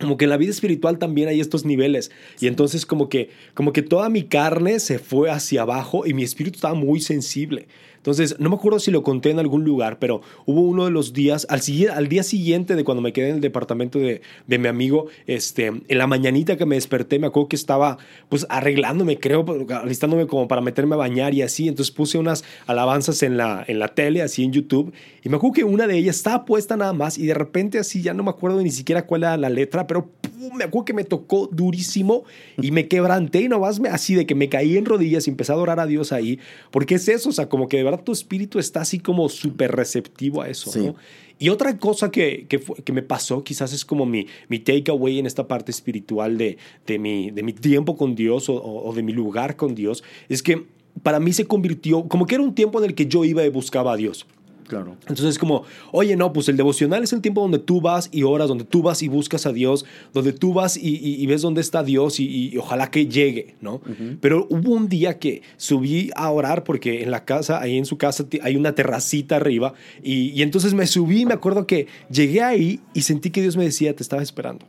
como 0.00 0.16
que 0.16 0.24
en 0.24 0.30
la 0.30 0.36
vida 0.36 0.50
espiritual 0.50 0.98
también 0.98 1.28
hay 1.28 1.40
estos 1.40 1.64
niveles. 1.64 2.10
Y 2.40 2.46
entonces 2.46 2.86
como 2.86 3.08
que, 3.08 3.30
como 3.54 3.72
que 3.72 3.82
toda 3.82 4.08
mi 4.08 4.24
carne 4.24 4.80
se 4.80 4.98
fue 4.98 5.30
hacia 5.30 5.62
abajo 5.62 6.06
y 6.06 6.14
mi 6.14 6.22
espíritu 6.22 6.56
estaba 6.56 6.74
muy 6.74 7.00
sensible. 7.00 7.68
Entonces, 8.00 8.36
no 8.38 8.48
me 8.48 8.56
acuerdo 8.56 8.78
si 8.78 8.90
lo 8.90 9.02
conté 9.02 9.28
en 9.28 9.38
algún 9.38 9.62
lugar, 9.62 9.98
pero 9.98 10.22
hubo 10.46 10.62
uno 10.62 10.86
de 10.86 10.90
los 10.90 11.12
días, 11.12 11.46
al, 11.50 11.60
al 11.94 12.08
día 12.08 12.22
siguiente 12.22 12.74
de 12.74 12.82
cuando 12.82 13.02
me 13.02 13.12
quedé 13.12 13.28
en 13.28 13.34
el 13.34 13.40
departamento 13.42 13.98
de, 13.98 14.22
de, 14.46 14.58
mi 14.58 14.68
amigo, 14.68 15.08
este, 15.26 15.66
en 15.66 15.98
la 15.98 16.06
mañanita 16.06 16.56
que 16.56 16.64
me 16.64 16.76
desperté, 16.76 17.18
me 17.18 17.26
acuerdo 17.26 17.50
que 17.50 17.56
estaba 17.56 17.98
pues 18.30 18.46
arreglándome, 18.48 19.18
creo, 19.18 19.44
alistándome 19.82 20.26
como 20.26 20.48
para 20.48 20.62
meterme 20.62 20.94
a 20.94 20.98
bañar 20.98 21.34
y 21.34 21.42
así. 21.42 21.68
Entonces 21.68 21.94
puse 21.94 22.16
unas 22.16 22.42
alabanzas 22.66 23.22
en 23.22 23.36
la, 23.36 23.64
en 23.68 23.78
la 23.78 23.88
tele, 23.88 24.22
así 24.22 24.44
en 24.44 24.52
YouTube, 24.52 24.94
y 25.22 25.28
me 25.28 25.36
acuerdo 25.36 25.52
que 25.52 25.64
una 25.64 25.86
de 25.86 25.98
ellas 25.98 26.16
estaba 26.16 26.46
puesta 26.46 26.78
nada 26.78 26.94
más 26.94 27.18
y 27.18 27.26
de 27.26 27.34
repente 27.34 27.78
así, 27.78 28.00
ya 28.00 28.14
no 28.14 28.22
me 28.22 28.30
acuerdo 28.30 28.62
ni 28.62 28.70
siquiera 28.70 29.04
cuál 29.04 29.24
era 29.24 29.36
la 29.36 29.50
letra, 29.50 29.86
pero 29.86 30.08
me 30.54 30.64
acuerdo 30.64 30.86
que 30.86 30.94
me 30.94 31.04
tocó 31.04 31.48
durísimo 31.52 32.24
y 32.60 32.70
me 32.70 32.88
quebranté 32.88 33.42
y 33.42 33.48
nomás 33.48 33.78
me, 33.78 33.90
así 33.90 34.14
de 34.14 34.24
que 34.24 34.34
me 34.34 34.48
caí 34.48 34.78
en 34.78 34.86
rodillas 34.86 35.26
y 35.26 35.30
empecé 35.30 35.52
a 35.52 35.56
adorar 35.56 35.80
a 35.80 35.86
Dios 35.86 36.12
ahí, 36.12 36.38
porque 36.70 36.94
es 36.94 37.08
eso, 37.08 37.28
o 37.28 37.32
sea, 37.32 37.48
como 37.48 37.68
que 37.68 37.89
verdad 37.90 38.04
tu 38.04 38.12
espíritu 38.12 38.58
está 38.58 38.80
así 38.82 38.98
como 38.98 39.28
súper 39.28 39.72
receptivo 39.72 40.42
a 40.42 40.48
eso, 40.48 40.70
¿no? 40.78 40.96
Y 41.38 41.48
otra 41.48 41.78
cosa 41.78 42.10
que, 42.10 42.46
que, 42.48 42.60
que, 42.60 42.92
me 42.92 43.02
pasó, 43.02 43.42
quizás 43.42 43.72
es 43.72 43.84
como 43.86 44.04
mi, 44.04 44.26
mi 44.48 44.58
takeaway 44.58 45.18
en 45.18 45.26
esta 45.26 45.48
parte 45.48 45.70
espiritual 45.70 46.36
de, 46.36 46.58
de, 46.86 46.98
mi, 46.98 47.30
de 47.30 47.42
mi 47.42 47.54
tiempo 47.54 47.96
con 47.96 48.14
Dios 48.14 48.50
o, 48.50 48.62
o 48.62 48.92
de 48.92 49.02
mi 49.02 49.12
lugar 49.12 49.56
con 49.56 49.74
Dios, 49.74 50.04
es 50.28 50.42
que 50.42 50.66
para 51.02 51.18
mí 51.18 51.32
se 51.32 51.46
convirtió, 51.46 52.06
como 52.08 52.26
que 52.26 52.34
era 52.34 52.44
un 52.44 52.54
tiempo 52.54 52.78
en 52.78 52.84
el 52.90 52.94
que 52.94 53.06
yo 53.06 53.24
iba 53.24 53.42
y 53.42 53.48
buscaba 53.48 53.94
a 53.94 53.96
Dios. 53.96 54.26
Claro. 54.70 54.96
Entonces 55.00 55.30
es 55.30 55.38
como, 55.40 55.64
oye, 55.90 56.14
no, 56.14 56.32
pues 56.32 56.48
el 56.48 56.56
devocional 56.56 57.02
es 57.02 57.12
el 57.12 57.20
tiempo 57.20 57.40
donde 57.40 57.58
tú 57.58 57.80
vas 57.80 58.08
y 58.12 58.22
oras, 58.22 58.46
donde 58.46 58.62
tú 58.62 58.82
vas 58.82 59.02
y 59.02 59.08
buscas 59.08 59.44
a 59.44 59.52
Dios, 59.52 59.84
donde 60.14 60.32
tú 60.32 60.52
vas 60.52 60.78
y, 60.80 61.26
ves 61.26 61.42
dónde 61.42 61.60
está 61.60 61.82
Dios 61.82 62.20
y, 62.20 62.56
ojalá 62.56 62.88
que 62.88 63.08
llegue, 63.08 63.56
¿no? 63.60 63.80
Pero 64.20 64.46
hubo 64.48 64.70
un 64.70 64.88
día 64.88 65.18
que 65.18 65.42
subí 65.56 66.12
a 66.14 66.30
orar 66.30 66.62
porque 66.62 67.02
en 67.02 67.10
la 67.10 67.24
casa, 67.24 67.60
ahí 67.60 67.78
en 67.78 67.84
su 67.84 67.98
casa 67.98 68.26
hay 68.42 68.54
una 68.54 68.76
terracita 68.76 69.34
arriba 69.34 69.74
y, 70.04 70.40
entonces 70.40 70.72
me 70.72 70.86
subí 70.86 71.22
y 71.22 71.26
me 71.26 71.34
acuerdo 71.34 71.66
que 71.66 71.88
llegué 72.08 72.40
ahí 72.40 72.78
y 72.94 73.00
sentí 73.00 73.30
que 73.30 73.42
Dios 73.42 73.56
me 73.56 73.64
decía, 73.64 73.96
te 73.96 74.04
estaba 74.04 74.22
esperando, 74.22 74.66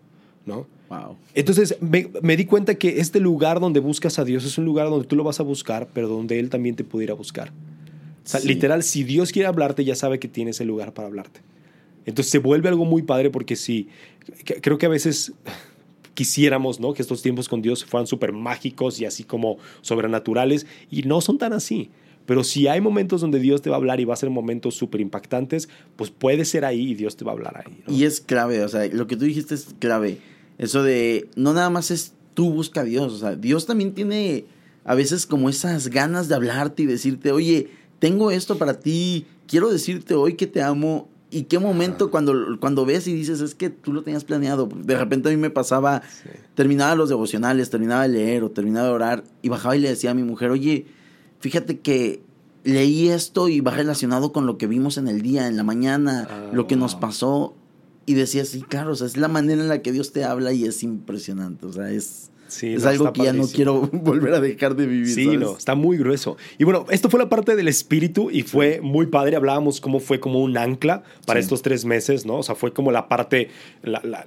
¿no? 0.48 0.66
Wow. 0.90 1.16
Entonces 1.36 1.78
me, 1.80 2.10
me, 2.24 2.36
di 2.36 2.46
cuenta 2.46 2.74
que 2.74 3.00
este 3.02 3.20
lugar 3.20 3.60
donde 3.60 3.80
buscas 3.80 4.18
a 4.18 4.26
Dios 4.26 4.46
es 4.46 4.58
un 4.58 4.66
lugar 4.66 4.90
donde 4.90 5.06
tú 5.06 5.16
lo 5.16 5.24
vas 5.24 5.40
a 5.40 5.44
buscar, 5.44 5.90
pero 5.94 6.08
donde 6.08 6.40
Él 6.40 6.50
también 6.50 6.76
te 6.76 6.84
pudiera 6.84 7.14
buscar 7.14 7.52
literal, 8.44 8.84
si 8.84 9.04
Dios 9.04 9.32
quiere 9.32 9.48
hablarte, 9.48 9.84
ya 9.84 9.96
sabe 9.96 10.20
que 10.20 10.28
tiene 10.28 10.52
ese 10.52 10.66
lugar 10.66 10.94
para 10.94 11.08
hablarte. 11.08 11.42
Entonces 12.06 12.32
se 12.32 12.40
vuelve 12.40 12.70
algo 12.70 12.86
muy 12.86 13.04
padre 13.04 13.30
porque 13.30 13.56
sí, 13.56 13.90
creo 14.62 14.78
que 14.78 14.86
a 14.86 14.90
veces 14.90 15.34
quisiéramos, 16.14 16.80
¿no? 16.80 16.94
Que 16.94 17.02
estos 17.02 17.22
tiempos 17.22 17.48
con 17.48 17.62
Dios 17.62 17.86
fueran 17.86 18.08
súper 18.08 18.34
mágicos 18.34 19.00
y 19.00 19.06
así 19.06 19.24
como 19.24 19.58
sobrenaturales 19.82 20.66
y 20.90 21.04
no 21.04 21.22
son 21.22 21.38
tan 21.38 21.54
así. 21.54 21.90
Pero 22.26 22.44
si 22.44 22.68
hay 22.68 22.82
momentos 22.82 23.22
donde 23.22 23.40
Dios 23.40 23.62
te 23.62 23.70
va 23.70 23.76
a 23.76 23.80
hablar 23.80 24.00
y 24.00 24.06
va 24.06 24.14
a 24.14 24.18
ser 24.18 24.30
momentos 24.30 24.76
súper 24.76 25.02
impactantes, 25.02 25.70
pues 25.96 26.12
puede 26.12 26.46
ser 26.46 26.66
ahí 26.66 26.92
y 26.92 26.96
Dios 26.96 27.18
te 27.18 27.26
va 27.26 27.32
a 27.32 27.36
hablar 27.36 27.64
ahí. 27.66 27.84
Y 27.88 28.04
es 28.04 28.22
clave, 28.22 28.64
o 28.64 28.70
sea, 28.70 28.86
lo 28.88 29.08
que 29.08 29.18
tú 29.18 29.26
dijiste 29.26 29.56
es 29.56 29.76
clave. 29.80 30.20
Eso 30.58 30.84
de, 30.84 31.28
no 31.36 31.54
nada 31.54 31.70
más 31.70 31.92
es 31.92 32.14
tú 32.34 32.52
busca 32.52 32.82
a 32.82 32.84
Dios, 32.84 33.12
o 33.14 33.18
sea, 33.18 33.36
Dios 33.36 33.66
también 33.66 33.94
tiene 33.94 34.46
a 34.84 34.96
veces 34.96 35.26
como 35.26 35.50
esas 35.50 35.90
ganas 35.90 36.28
de 36.28 36.36
hablarte 36.36 36.84
y 36.84 36.86
decirte, 36.86 37.32
oye, 37.32 37.70
tengo 38.02 38.32
esto 38.32 38.58
para 38.58 38.80
ti, 38.80 39.28
quiero 39.48 39.72
decirte 39.72 40.16
hoy 40.16 40.34
que 40.34 40.48
te 40.48 40.64
amo. 40.64 41.08
¿Y 41.30 41.44
qué 41.44 41.60
momento 41.60 42.10
cuando, 42.10 42.34
cuando 42.60 42.84
ves 42.84 43.08
y 43.08 43.14
dices, 43.14 43.40
es 43.42 43.56
que 43.56 43.70
tú 43.70 43.94
lo 43.94 44.02
tenías 44.02 44.26
planeado? 44.26 44.68
De 44.76 44.98
repente 44.98 45.30
a 45.30 45.32
mí 45.32 45.38
me 45.38 45.52
pasaba, 45.52 46.02
terminaba 46.56 46.96
los 46.96 47.10
devocionales, 47.10 47.70
terminaba 47.70 48.02
de 48.02 48.10
leer 48.10 48.44
o 48.44 48.50
terminaba 48.50 48.88
de 48.88 48.94
orar 48.94 49.24
y 49.44 49.50
bajaba 49.50 49.78
y 49.78 49.80
le 49.80 49.90
decía 49.90 50.12
a 50.12 50.14
mi 50.16 50.24
mujer, 50.24 50.50
oye, 50.50 50.88
fíjate 51.40 51.80
que 51.80 52.24
leí 52.64 53.10
esto 53.10 53.48
y 53.50 53.62
va 53.62 53.72
relacionado 53.72 54.34
con 54.34 54.48
lo 54.48 54.58
que 54.58 54.66
vimos 54.66 54.98
en 54.98 55.08
el 55.08 55.22
día, 55.22 55.48
en 55.48 55.56
la 55.56 55.64
mañana, 55.64 56.28
ah, 56.30 56.50
lo 56.52 56.66
que 56.66 56.76
nos 56.76 56.96
pasó. 56.96 57.54
Y 58.08 58.16
decía, 58.16 58.46
sí, 58.46 58.64
claro, 58.64 58.94
o 58.94 58.96
sea, 58.96 59.06
es 59.06 59.16
la 59.16 59.28
manera 59.28 59.62
en 59.62 59.70
la 59.70 59.84
que 59.84 59.92
Dios 59.92 60.12
te 60.12 60.24
habla 60.24 60.54
y 60.54 60.66
es 60.66 60.82
impresionante. 60.82 61.68
O 61.68 61.72
sea, 61.72 61.92
es, 61.92 62.31
es 62.62 62.86
algo 62.86 63.12
que 63.14 63.24
ya 63.24 63.34
no 63.34 63.48
quiero 63.48 63.82
volver 63.92 64.34
a 64.34 64.40
dejar 64.40 64.76
de 64.76 64.86
vivir. 64.86 65.14
Sí, 65.14 65.38
no, 65.38 65.58
está 65.58 65.76
muy 65.76 65.98
grueso. 65.98 66.38
Y 66.58 66.64
bueno, 66.64 66.86
esto 66.90 67.10
fue 67.10 67.20
la 67.20 67.30
parte 67.30 67.56
del 67.56 67.68
espíritu 67.68 68.30
y 68.32 68.44
fue 68.44 68.82
muy 68.82 69.08
padre. 69.08 69.36
Hablábamos 69.36 69.82
cómo 69.82 70.00
fue 70.00 70.20
como 70.20 70.42
un 70.42 70.58
ancla 70.58 71.04
para 71.26 71.40
estos 71.40 71.62
tres 71.62 71.86
meses, 71.86 72.26
¿no? 72.26 72.38
O 72.38 72.44
sea, 72.44 72.56
fue 72.56 72.74
como 72.74 72.92
la 72.92 73.08
parte, 73.08 73.50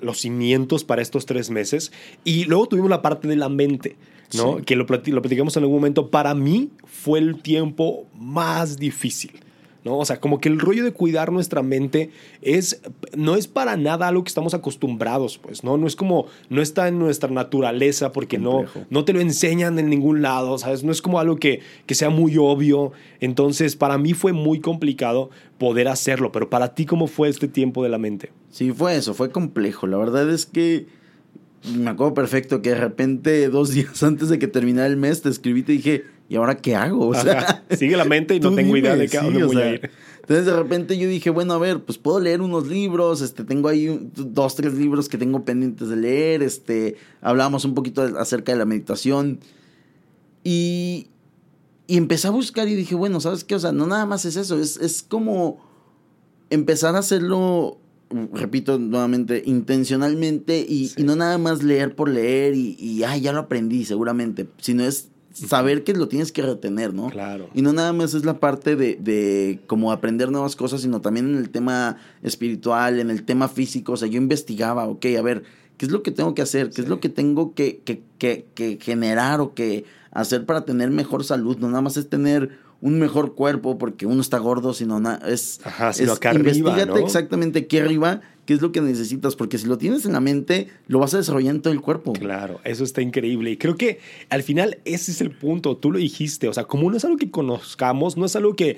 los 0.01 0.21
cimientos 0.21 0.85
para 0.85 1.03
estos 1.03 1.27
tres 1.27 1.51
meses. 1.51 1.93
Y 2.25 2.45
luego 2.45 2.67
tuvimos 2.67 2.91
la 2.91 3.03
parte 3.03 3.29
de 3.29 3.37
la 3.37 3.49
mente. 3.49 3.97
¿no? 4.35 4.57
Que 4.57 4.75
lo, 4.75 4.85
lo 4.85 5.23
platicamos 5.23 5.57
en 5.57 5.63
algún 5.63 5.77
momento. 5.77 6.11
Para 6.11 6.35
mí 6.35 6.71
fue 6.85 7.21
el 7.21 7.41
tiempo 7.41 8.07
más 8.15 8.79
difícil. 8.79 9.44
¿No? 9.85 9.99
O 9.99 10.05
sea, 10.05 10.21
como 10.21 10.41
que 10.41 10.49
el 10.49 10.59
rollo 10.59 10.83
de 10.83 10.93
cuidar 10.93 11.31
nuestra 11.31 11.63
mente 11.63 12.11
es, 12.43 12.81
no 13.17 13.37
es 13.37 13.47
para 13.47 13.77
nada 13.77 14.09
algo 14.09 14.25
que 14.25 14.29
estamos 14.29 14.55
acostumbrados, 14.55 15.39
pues, 15.39 15.63
¿no? 15.63 15.77
No 15.77 15.87
es 15.87 15.95
como, 15.95 16.27
no 16.49 16.63
está 16.63 16.89
en 16.89 16.99
nuestra 16.99 17.31
naturaleza 17.31 18.11
porque 18.13 18.39
no, 18.39 18.65
no 18.91 19.05
te 19.05 19.13
lo 19.13 19.21
enseñan 19.21 19.79
en 19.79 19.91
ningún 19.91 20.23
lado, 20.23 20.59
¿sabes? 20.59 20.85
No 20.85 20.93
es 20.93 21.03
como 21.03 21.21
algo 21.21 21.37
que, 21.37 21.61
que 21.87 21.95
sea 21.95 22.11
muy 22.11 22.37
obvio. 22.39 22.93
Entonces, 23.21 23.77
para 23.77 23.99
mí 23.99 24.15
fue 24.15 24.33
muy 24.33 24.61
complicado 24.61 25.31
poder 25.59 25.89
hacerlo, 25.89 26.33
pero 26.33 26.49
para 26.51 26.75
ti, 26.75 26.87
¿cómo 26.87 27.07
fue 27.07 27.29
este 27.29 27.49
tiempo 27.49 27.83
de 27.83 27.91
la 27.91 27.99
mente? 27.99 28.33
Sí, 28.51 28.73
fue 28.73 28.97
eso, 28.97 29.15
fue 29.15 29.31
complejo. 29.31 29.87
La 29.87 29.99
verdad 29.99 30.31
es 30.31 30.47
que 30.47 30.87
me 31.73 31.91
acuerdo 31.91 32.15
perfecto 32.15 32.63
que 32.63 32.71
de 32.71 32.77
repente, 32.77 33.49
dos 33.49 33.71
días 33.75 34.03
antes 34.03 34.29
de 34.29 34.39
que 34.39 34.49
terminara 34.49 34.87
el 34.87 34.97
mes, 34.97 35.23
te 35.23 35.29
escribí 35.29 35.61
y 35.61 35.63
te 35.65 35.73
dije, 35.73 36.05
¿y 36.29 36.37
ahora 36.37 36.57
qué 36.57 36.75
hago? 36.75 37.09
O 37.09 37.15
sea, 37.15 37.65
sigue 37.71 37.97
la 37.97 38.05
mente 38.05 38.35
y 38.35 38.41
no 38.41 38.55
tengo 38.55 38.77
idea 38.77 38.97
de 38.97 39.09
qué 39.09 39.19
voy 39.19 39.57
a 39.57 39.75
ir. 39.75 39.91
Entonces 40.21 40.47
de 40.47 40.57
repente 40.57 40.97
yo 40.97 41.07
dije, 41.07 41.29
bueno, 41.29 41.53
a 41.53 41.59
ver, 41.59 41.81
pues 41.81 41.99
puedo 41.99 42.19
leer 42.19 42.41
unos 42.41 42.67
libros, 42.67 43.21
este, 43.21 43.45
tengo 43.45 43.69
ahí 43.69 44.11
dos, 44.15 44.55
tres 44.55 44.73
libros 44.73 45.11
que 45.11 45.19
tengo 45.19 45.45
pendientes 45.45 45.91
de 45.91 45.97
leer, 45.97 46.43
este, 46.43 46.97
hablamos 47.21 47.67
un 47.67 47.75
poquito 47.75 48.01
acerca 48.19 48.53
de 48.53 48.59
la 48.59 48.65
meditación 48.65 49.41
y, 50.43 51.09
y 51.87 51.99
empecé 51.99 52.29
a 52.29 52.31
buscar 52.31 52.69
y 52.69 52.75
dije, 52.75 52.95
bueno, 52.95 53.21
¿sabes 53.21 53.45
qué? 53.45 53.55
O 53.55 53.59
sea, 53.59 53.73
no 53.73 53.87
nada 53.87 54.07
más 54.07 54.25
es 54.25 54.37
eso, 54.37 54.59
es, 54.59 54.79
es 54.79 55.03
como 55.03 55.61
empezar 56.49 56.97
a 56.97 57.01
hacerlo 57.01 57.79
repito 58.33 58.79
nuevamente, 58.79 59.43
intencionalmente 59.45 60.65
y, 60.67 60.91
no 60.99 61.17
nada 61.17 61.37
más 61.37 61.63
leer 61.63 61.95
por 61.95 62.09
leer 62.09 62.55
y, 62.55 62.77
y 62.79 63.03
ay, 63.03 63.21
ya 63.21 63.33
lo 63.33 63.41
aprendí 63.41 63.85
seguramente, 63.85 64.49
sino 64.59 64.85
es 64.85 65.09
saber 65.35 65.85
que 65.85 65.93
lo 65.93 66.09
tienes 66.09 66.33
que 66.33 66.43
retener, 66.43 66.95
¿no? 66.95 67.11
Claro. 67.11 67.51
Y 67.55 67.63
no 67.63 67.73
nada 67.73 67.93
más 67.93 68.15
es 68.15 68.25
la 68.25 68.39
parte 68.39 68.77
de, 68.77 68.97
de 68.97 69.61
como 69.67 69.93
aprender 69.93 70.31
nuevas 70.31 70.57
cosas, 70.57 70.81
sino 70.81 71.01
también 71.01 71.29
en 71.29 71.37
el 71.37 71.51
tema 71.51 71.99
espiritual, 72.23 73.01
en 73.01 73.11
el 73.11 73.25
tema 73.25 73.49
físico. 73.49 73.93
O 73.93 73.97
sea, 73.97 74.09
yo 74.09 74.17
investigaba, 74.17 74.87
ok, 74.87 75.07
a 75.19 75.23
ver, 75.23 75.43
¿qué 75.77 75.87
es 75.87 75.93
lo 75.93 76.03
que 76.03 76.13
tengo 76.13 76.35
que 76.35 76.43
hacer? 76.43 76.71
¿Qué 76.71 76.83
es 76.83 76.89
lo 76.89 77.01
que 77.01 77.09
tengo 77.09 77.55
que, 77.55 77.81
que, 77.85 78.03
que, 78.19 78.47
que 78.55 78.79
generar 78.81 79.41
o 79.41 79.55
que 79.55 79.85
hacer 80.13 80.47
para 80.47 80.65
tener 80.65 80.91
mejor 80.91 81.25
salud? 81.25 81.59
No 81.59 81.69
nada 81.69 81.83
más 81.83 81.97
es 81.97 82.09
tener 82.09 82.51
un 82.81 82.99
mejor 82.99 83.35
cuerpo 83.35 83.79
porque 83.79 84.07
uno 84.07 84.21
está 84.21 84.39
gordo, 84.39 84.75
sino 84.75 85.01
nada, 85.01 85.27
es, 85.27 85.61
Ajá, 85.65 85.93
sino 85.93 86.13
es, 86.13 86.19
acá 86.19 86.31
arriba, 86.31 86.85
¿no? 86.85 86.97
exactamente 86.99 87.67
qué 87.67 87.81
arriba 87.81 88.21
qué 88.45 88.55
es 88.55 88.61
lo 88.61 88.73
que 88.73 88.81
necesitas, 88.81 89.37
porque 89.37 89.59
si 89.59 89.67
lo 89.67 89.79
tienes 89.79 90.05
en 90.07 90.13
la 90.13 90.21
mente, 90.21 90.69
lo 90.87 90.99
vas 90.99 91.15
a 91.15 91.19
desarrollar 91.19 91.55
en 91.55 91.63
todo 91.63 91.73
el 91.73 91.81
cuerpo. 91.81 92.13
Claro, 92.13 92.61
eso 92.65 92.85
está 92.85 93.03
increíble. 93.03 93.51
Y 93.51 93.57
creo 93.57 93.77
que 93.77 94.01
al 94.29 94.43
final 94.43 94.79
ese 94.85 95.13
es 95.13 95.21
el 95.21 95.31
punto, 95.31 95.77
tú 95.77 95.91
lo 95.91 95.99
dijiste, 95.99 96.49
o 96.49 96.53
sea, 96.53 96.65
como 96.65 96.91
no 96.91 96.97
es 96.97 97.05
algo 97.05 97.17
que 97.17 97.31
conozcamos, 97.31 98.17
no 98.17 98.27
es 98.27 98.37
algo 98.37 98.55
que, 98.55 98.77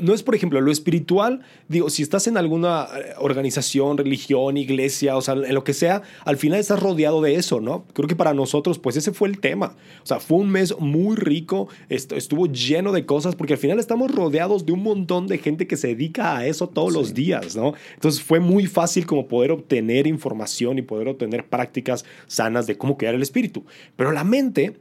no 0.00 0.14
es 0.14 0.22
por 0.22 0.34
ejemplo 0.34 0.60
lo 0.60 0.72
espiritual, 0.72 1.42
digo, 1.68 1.90
si 1.90 2.02
estás 2.02 2.26
en 2.26 2.36
alguna 2.36 2.86
eh, 2.94 3.12
organización, 3.18 3.98
religión, 3.98 4.56
iglesia, 4.56 5.16
o 5.16 5.22
sea, 5.22 5.34
en 5.34 5.54
lo 5.54 5.64
que 5.64 5.74
sea, 5.74 6.02
al 6.24 6.36
final 6.36 6.58
estás 6.58 6.80
rodeado 6.80 7.20
de 7.20 7.34
eso, 7.34 7.60
¿no? 7.60 7.84
Creo 7.92 8.08
que 8.08 8.16
para 8.16 8.34
nosotros, 8.34 8.78
pues 8.78 8.96
ese 8.96 9.12
fue 9.12 9.28
el 9.28 9.40
tema. 9.40 9.76
O 10.02 10.06
sea, 10.06 10.20
fue 10.20 10.38
un 10.38 10.50
mes 10.50 10.74
muy 10.78 11.16
rico, 11.16 11.68
estuvo 11.88 12.46
lleno 12.46 12.92
de 12.92 13.04
cosas, 13.04 13.34
porque 13.34 13.54
al 13.54 13.58
final 13.58 13.78
estamos 13.78 14.10
rodeados 14.10 14.64
de 14.64 14.72
un 14.72 14.82
montón 14.82 15.26
de 15.26 15.38
gente 15.38 15.66
que 15.66 15.76
se 15.76 15.88
dedica 15.88 16.36
a 16.36 16.46
eso 16.46 16.68
todos 16.68 16.92
los 16.92 17.14
días, 17.14 17.56
¿no? 17.56 17.74
Entonces 17.94 18.22
fue 18.22 18.40
muy 18.40 18.61
fácil 18.68 19.06
como 19.06 19.28
poder 19.28 19.50
obtener 19.50 20.06
información 20.06 20.78
y 20.78 20.82
poder 20.82 21.08
obtener 21.08 21.46
prácticas 21.48 22.04
sanas 22.26 22.66
de 22.66 22.76
cómo 22.76 22.96
crear 22.96 23.14
el 23.14 23.22
espíritu. 23.22 23.64
Pero 23.96 24.12
la 24.12 24.24
mente 24.24 24.76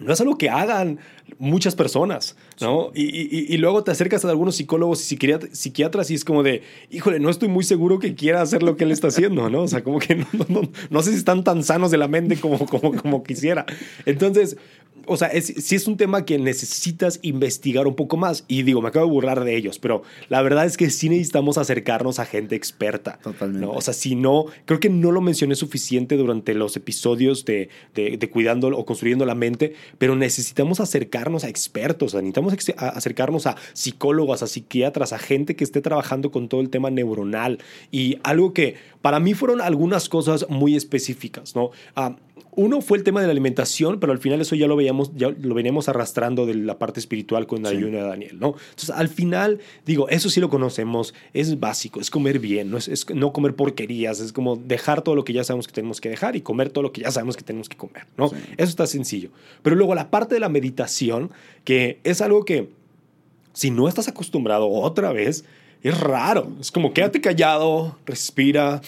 no 0.00 0.12
es 0.12 0.20
algo 0.20 0.36
que 0.36 0.50
hagan 0.50 0.98
muchas 1.38 1.74
personas, 1.74 2.36
¿no? 2.60 2.90
Y, 2.94 3.56
luego 3.58 3.82
te 3.82 3.90
acercas 3.90 4.24
a 4.24 4.30
algunos 4.30 4.56
psicólogos 4.56 5.00
y 5.00 5.18
psiquiatras 5.52 6.10
y 6.10 6.14
es 6.14 6.24
como 6.24 6.42
de, 6.42 6.62
híjole, 6.90 7.18
no 7.18 7.30
estoy 7.30 7.48
muy 7.48 7.64
seguro 7.64 7.98
que 7.98 8.14
quiera 8.14 8.42
hacer 8.42 8.62
lo 8.62 8.76
que 8.76 8.84
él 8.84 8.92
está 8.92 9.08
haciendo, 9.08 9.48
¿no? 9.50 9.62
O 9.62 9.68
sea, 9.68 9.82
como 9.82 9.98
que 9.98 10.16
no, 10.16 10.62
no, 10.90 11.02
sé 11.02 11.10
si 11.10 11.16
están 11.16 11.44
tan 11.44 11.62
sanos 11.64 11.90
de 11.90 11.98
la 11.98 12.08
mente 12.08 12.36
como, 12.36 12.66
como, 12.66 12.94
como 12.94 13.22
quisiera. 13.22 13.66
Entonces, 14.06 14.56
o 15.06 15.16
sea, 15.16 15.28
es, 15.28 15.46
sí 15.46 15.74
es 15.74 15.86
un 15.86 15.96
tema 15.96 16.24
que 16.24 16.38
necesitas 16.38 17.18
investigar 17.22 17.86
un 17.86 17.94
poco 17.94 18.16
más. 18.16 18.44
Y 18.48 18.62
digo, 18.62 18.80
me 18.80 18.88
acabo 18.88 19.06
de 19.06 19.12
burlar 19.12 19.44
de 19.44 19.56
ellos, 19.56 19.78
pero 19.78 20.02
la 20.28 20.42
verdad 20.42 20.66
es 20.66 20.76
que 20.76 20.90
sí 20.90 21.08
necesitamos 21.08 21.58
acercarnos 21.58 22.18
a 22.18 22.26
gente 22.26 22.56
experta. 22.56 23.18
Totalmente. 23.22 23.66
O 23.66 23.80
sea, 23.80 23.94
si 23.94 24.14
no, 24.14 24.46
creo 24.64 24.80
que 24.80 24.88
no 24.88 25.12
lo 25.12 25.20
mencioné 25.20 25.54
suficiente 25.56 26.16
durante 26.16 26.54
los 26.54 26.76
episodios 26.76 27.44
de, 27.44 27.68
de, 27.94 28.30
cuidando 28.30 28.68
o 28.68 28.84
construyendo 28.84 29.26
la 29.26 29.34
mente, 29.34 29.74
pero 29.98 30.16
necesitamos 30.16 30.80
acercarnos 30.80 31.13
a 31.16 31.48
expertos, 31.48 32.14
necesitamos 32.14 32.54
acercarnos 32.76 33.46
a 33.46 33.56
psicólogos, 33.72 34.42
a 34.42 34.46
psiquiatras, 34.46 35.12
a 35.12 35.18
gente 35.18 35.54
que 35.54 35.64
esté 35.64 35.80
trabajando 35.80 36.30
con 36.30 36.48
todo 36.48 36.60
el 36.60 36.70
tema 36.70 36.90
neuronal. 36.90 37.58
Y 37.90 38.18
algo 38.22 38.52
que 38.52 38.76
para 39.00 39.20
mí 39.20 39.34
fueron 39.34 39.60
algunas 39.60 40.08
cosas 40.08 40.46
muy 40.48 40.76
específicas, 40.76 41.54
¿no? 41.54 41.70
Ah, 41.94 42.16
uno 42.56 42.80
fue 42.80 42.98
el 42.98 43.04
tema 43.04 43.20
de 43.20 43.26
la 43.26 43.32
alimentación, 43.32 44.00
pero 44.00 44.12
al 44.12 44.18
final 44.18 44.40
eso 44.40 44.54
ya 44.54 44.66
lo 44.66 44.76
veíamos, 44.76 45.12
ya 45.16 45.30
lo 45.40 45.54
veníamos 45.54 45.88
arrastrando 45.88 46.46
de 46.46 46.54
la 46.54 46.78
parte 46.78 47.00
espiritual 47.00 47.46
con 47.46 47.60
el 47.60 47.66
ayuno 47.66 47.98
de 47.98 48.04
Daniel, 48.04 48.38
¿no? 48.38 48.54
Entonces, 48.70 48.90
al 48.90 49.08
final, 49.08 49.60
digo, 49.84 50.08
eso 50.08 50.30
sí 50.30 50.40
lo 50.40 50.48
conocemos, 50.48 51.14
es 51.32 51.58
básico, 51.58 52.00
es 52.00 52.10
comer 52.10 52.38
bien, 52.38 52.70
no 52.70 52.76
es, 52.76 53.06
no 53.14 53.32
comer 53.32 53.54
porquerías, 53.54 54.20
es 54.20 54.32
como 54.32 54.56
dejar 54.56 55.02
todo 55.02 55.14
lo 55.14 55.24
que 55.24 55.32
ya 55.32 55.44
sabemos 55.44 55.66
que 55.66 55.72
tenemos 55.72 56.00
que 56.00 56.08
dejar 56.08 56.36
y 56.36 56.40
comer 56.40 56.70
todo 56.70 56.82
lo 56.82 56.92
que 56.92 57.02
ya 57.02 57.10
sabemos 57.10 57.36
que 57.36 57.42
tenemos 57.42 57.68
que 57.68 57.76
comer, 57.76 58.06
¿no? 58.16 58.26
Eso 58.26 58.70
está 58.70 58.86
sencillo. 58.86 59.30
Pero 59.62 59.76
luego 59.76 59.94
la 59.94 60.10
parte 60.10 60.34
de 60.34 60.40
la 60.40 60.48
meditación, 60.48 61.30
que 61.64 61.98
es 62.04 62.20
algo 62.20 62.44
que 62.44 62.68
si 63.52 63.70
no 63.70 63.88
estás 63.88 64.08
acostumbrado 64.08 64.68
otra 64.68 65.12
vez, 65.12 65.44
es 65.82 65.98
raro. 66.00 66.52
Es 66.60 66.72
como 66.72 66.92
quédate 66.92 67.20
callado, 67.20 67.96
respira 68.06 68.80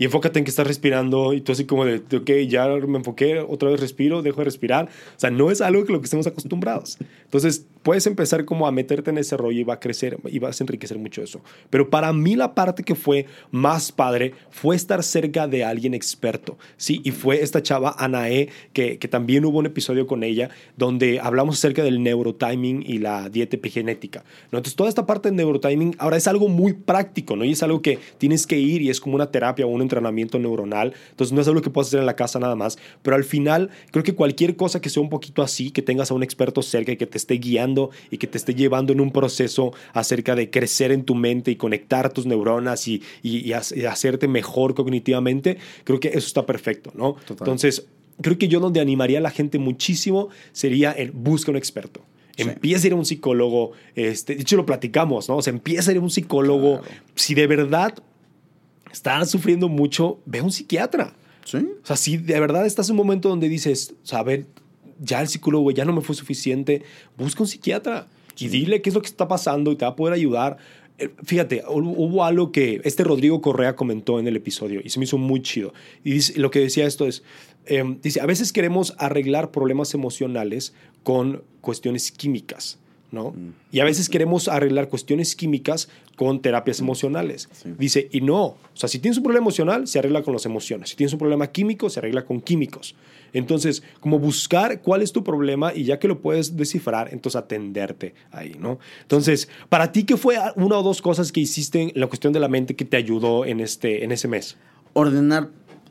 y 0.00 0.06
enfócate 0.06 0.38
en 0.38 0.46
que 0.46 0.50
estás 0.50 0.66
respirando 0.66 1.34
y 1.34 1.42
tú 1.42 1.52
así 1.52 1.66
como 1.66 1.84
de, 1.84 1.96
ok, 1.98 2.48
ya 2.48 2.66
me 2.68 2.96
enfoqué, 2.96 3.38
otra 3.38 3.68
vez 3.68 3.80
respiro, 3.80 4.22
dejo 4.22 4.38
de 4.38 4.46
respirar. 4.46 4.86
O 4.86 5.20
sea, 5.20 5.30
no 5.30 5.50
es 5.50 5.60
algo 5.60 5.84
que 5.84 5.92
lo 5.92 6.00
que 6.00 6.06
estemos 6.06 6.26
acostumbrados. 6.26 6.96
Entonces, 7.24 7.66
puedes 7.82 8.06
empezar 8.06 8.44
como 8.44 8.66
a 8.66 8.72
meterte 8.72 9.10
en 9.10 9.18
ese 9.18 9.36
rollo 9.36 9.60
y 9.60 9.64
va 9.64 9.74
a 9.74 9.80
crecer 9.80 10.18
y 10.26 10.38
vas 10.38 10.60
a 10.60 10.64
enriquecer 10.64 10.98
mucho 10.98 11.22
eso. 11.22 11.40
Pero 11.70 11.90
para 11.90 12.12
mí 12.12 12.36
la 12.36 12.54
parte 12.54 12.82
que 12.82 12.94
fue 12.94 13.26
más 13.50 13.92
padre 13.92 14.34
fue 14.50 14.76
estar 14.76 15.02
cerca 15.02 15.48
de 15.48 15.64
alguien 15.64 15.94
experto, 15.94 16.58
¿sí? 16.76 17.00
Y 17.04 17.10
fue 17.10 17.42
esta 17.42 17.62
chava, 17.62 17.94
Anae, 17.98 18.48
que, 18.72 18.98
que 18.98 19.08
también 19.08 19.44
hubo 19.44 19.58
un 19.58 19.66
episodio 19.66 20.06
con 20.06 20.22
ella 20.22 20.50
donde 20.76 21.20
hablamos 21.20 21.58
acerca 21.58 21.82
del 21.82 22.02
neurotiming 22.02 22.84
y 22.86 22.98
la 22.98 23.28
dieta 23.28 23.56
epigenética, 23.56 24.24
¿no? 24.50 24.58
Entonces, 24.58 24.76
toda 24.76 24.88
esta 24.88 25.06
parte 25.06 25.28
del 25.28 25.36
neurotiming 25.36 25.96
ahora 25.98 26.16
es 26.16 26.26
algo 26.26 26.48
muy 26.48 26.72
práctico, 26.72 27.36
¿no? 27.36 27.44
Y 27.44 27.52
es 27.52 27.62
algo 27.62 27.82
que 27.82 27.98
tienes 28.18 28.46
que 28.46 28.58
ir 28.58 28.82
y 28.82 28.90
es 28.90 29.00
como 29.00 29.14
una 29.14 29.30
terapia 29.30 29.66
o 29.66 29.68
un 29.68 29.82
entrenamiento 29.82 30.38
neuronal. 30.38 30.92
Entonces 31.10 31.32
no 31.32 31.40
es 31.40 31.48
algo 31.48 31.62
que 31.62 31.70
puedas 31.70 31.88
hacer 31.88 32.00
en 32.00 32.06
la 32.06 32.16
casa 32.16 32.38
nada 32.38 32.56
más, 32.56 32.78
pero 33.02 33.16
al 33.16 33.24
final 33.24 33.70
creo 33.90 34.02
que 34.02 34.14
cualquier 34.14 34.56
cosa 34.56 34.80
que 34.80 34.90
sea 34.90 35.02
un 35.02 35.08
poquito 35.08 35.42
así, 35.42 35.70
que 35.70 35.82
tengas 35.82 36.10
a 36.10 36.14
un 36.14 36.22
experto 36.22 36.62
cerca 36.62 36.92
y 36.92 36.96
que 36.96 37.06
te 37.06 37.18
esté 37.18 37.34
guiando 37.34 37.69
y 38.10 38.18
que 38.18 38.26
te 38.26 38.38
esté 38.38 38.54
llevando 38.54 38.92
en 38.92 39.00
un 39.00 39.10
proceso 39.10 39.72
acerca 39.92 40.34
de 40.34 40.50
crecer 40.50 40.92
en 40.92 41.04
tu 41.04 41.14
mente 41.14 41.50
y 41.50 41.56
conectar 41.56 42.12
tus 42.12 42.26
neuronas 42.26 42.88
y, 42.88 43.02
y, 43.22 43.52
hacerte 43.52 44.28
mejor 44.28 44.74
cognitivamente, 44.74 45.58
creo 45.84 46.00
que 46.00 46.08
eso 46.08 46.26
está 46.26 46.46
perfecto, 46.46 46.92
¿no? 46.94 47.16
Entonces, 47.28 47.86
creo 48.20 48.38
que 48.38 48.48
yo 48.48 48.60
donde 48.60 48.80
animaría 48.80 49.18
a 49.18 49.22
la 49.22 49.30
gente 49.30 49.58
muchísimo 49.58 50.28
sería 50.52 50.92
el 50.92 51.12
busca 51.12 51.50
un 51.50 51.56
experto. 51.56 52.00
Empieza 52.36 52.84
a 52.84 52.88
ir 52.88 52.92
a 52.94 52.96
un 52.96 53.04
psicólogo, 53.04 53.72
este, 53.94 54.34
de 54.34 54.42
hecho 54.42 54.56
lo 54.56 54.64
platicamos, 54.64 55.28
¿no? 55.28 55.36
O 55.36 55.42
sea, 55.42 55.52
empieza 55.52 55.90
a 55.90 55.92
ir 55.92 55.98
a 55.98 56.02
un 56.02 56.10
psicólogo. 56.10 56.80
Si 57.14 57.34
de 57.34 57.46
verdad 57.46 57.94
estás 58.90 59.30
sufriendo 59.30 59.68
mucho, 59.68 60.20
ve 60.24 60.38
a 60.38 60.42
un 60.42 60.52
psiquiatra. 60.52 61.14
Sí. 61.44 61.58
O 61.58 61.86
sea, 61.86 61.96
si 61.96 62.16
de 62.16 62.38
verdad 62.40 62.64
estás 62.64 62.88
en 62.88 62.94
un 62.94 62.98
momento 62.98 63.28
donde 63.28 63.48
dices, 63.48 63.94
o 64.02 64.06
sea, 64.06 64.20
a 64.20 64.22
ver, 64.22 64.46
ya 65.00 65.20
el 65.20 65.28
psicólogo 65.28 65.70
ya 65.70 65.84
no 65.84 65.92
me 65.92 66.00
fue 66.00 66.14
suficiente, 66.14 66.82
busca 67.16 67.42
un 67.42 67.48
psiquiatra 67.48 68.08
y 68.38 68.48
dile 68.48 68.80
qué 68.82 68.90
es 68.90 68.94
lo 68.94 69.02
que 69.02 69.08
está 69.08 69.26
pasando 69.26 69.72
y 69.72 69.76
te 69.76 69.84
va 69.84 69.92
a 69.92 69.96
poder 69.96 70.14
ayudar. 70.14 70.58
Eh, 70.98 71.10
fíjate, 71.24 71.62
hubo 71.66 72.24
algo 72.24 72.52
que 72.52 72.80
este 72.84 73.04
Rodrigo 73.04 73.40
Correa 73.40 73.74
comentó 73.74 74.20
en 74.20 74.28
el 74.28 74.36
episodio 74.36 74.80
y 74.84 74.90
se 74.90 74.98
me 74.98 75.04
hizo 75.04 75.18
muy 75.18 75.42
chido. 75.42 75.72
Y 76.04 76.38
lo 76.38 76.50
que 76.50 76.60
decía 76.60 76.86
esto 76.86 77.06
es, 77.06 77.22
Em, 77.70 78.00
dice, 78.00 78.20
a 78.20 78.26
veces 78.26 78.52
queremos 78.52 78.94
arreglar 78.98 79.52
problemas 79.52 79.94
emocionales 79.94 80.74
con 81.04 81.44
cuestiones 81.60 82.10
químicas. 82.10 82.79
¿No? 83.12 83.30
Mm. 83.30 83.54
Y 83.72 83.80
a 83.80 83.84
veces 83.84 84.08
queremos 84.08 84.48
arreglar 84.48 84.88
cuestiones 84.88 85.34
químicas 85.34 85.88
con 86.16 86.40
terapias 86.40 86.80
mm. 86.80 86.84
emocionales. 86.84 87.48
Dice, 87.78 88.08
y 88.12 88.20
no, 88.20 88.44
o 88.44 88.58
sea, 88.74 88.88
si 88.88 88.98
tienes 88.98 89.18
un 89.18 89.24
problema 89.24 89.44
emocional, 89.44 89.86
se 89.86 89.98
arregla 89.98 90.22
con 90.22 90.32
las 90.32 90.46
emociones. 90.46 90.90
Si 90.90 90.96
tienes 90.96 91.12
un 91.12 91.18
problema 91.18 91.46
químico, 91.48 91.90
se 91.90 92.00
arregla 92.00 92.24
con 92.24 92.40
químicos. 92.40 92.94
Entonces, 93.32 93.82
como 94.00 94.18
buscar 94.18 94.82
cuál 94.82 95.02
es 95.02 95.12
tu 95.12 95.22
problema 95.22 95.72
y 95.74 95.84
ya 95.84 95.98
que 95.98 96.08
lo 96.08 96.20
puedes 96.20 96.56
descifrar, 96.56 97.12
entonces 97.12 97.36
atenderte 97.40 98.14
ahí, 98.32 98.56
¿no? 98.58 98.78
Entonces, 99.02 99.48
para 99.68 99.92
ti, 99.92 100.04
¿qué 100.04 100.16
fue 100.16 100.36
una 100.56 100.78
o 100.78 100.82
dos 100.82 101.00
cosas 101.00 101.32
que 101.32 101.40
hiciste 101.40 101.82
en 101.82 101.92
la 101.94 102.06
cuestión 102.06 102.32
de 102.32 102.40
la 102.40 102.48
mente 102.48 102.74
que 102.74 102.84
te 102.84 102.96
ayudó 102.96 103.44
en, 103.44 103.60
este, 103.60 104.04
en 104.04 104.12
ese 104.12 104.28
mes? 104.28 104.56
Ordenar 104.92 105.50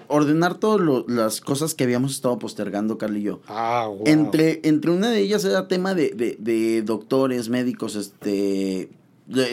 ordenar 0.09 0.55
todas 0.55 1.05
las 1.07 1.39
cosas 1.39 1.75
que 1.75 1.83
habíamos 1.83 2.11
estado 2.11 2.37
postergando, 2.39 2.97
Carly 2.97 3.21
y 3.21 3.23
yo. 3.23 3.41
Ah, 3.47 3.85
wow. 3.87 4.03
Entre, 4.05 4.59
entre 4.63 4.91
una 4.91 5.09
de 5.09 5.19
ellas 5.19 5.45
era 5.45 5.67
tema 5.67 5.93
de, 5.93 6.09
de, 6.39 6.81
doctores, 6.81 7.47
médicos, 7.49 7.95
este, 7.95 8.89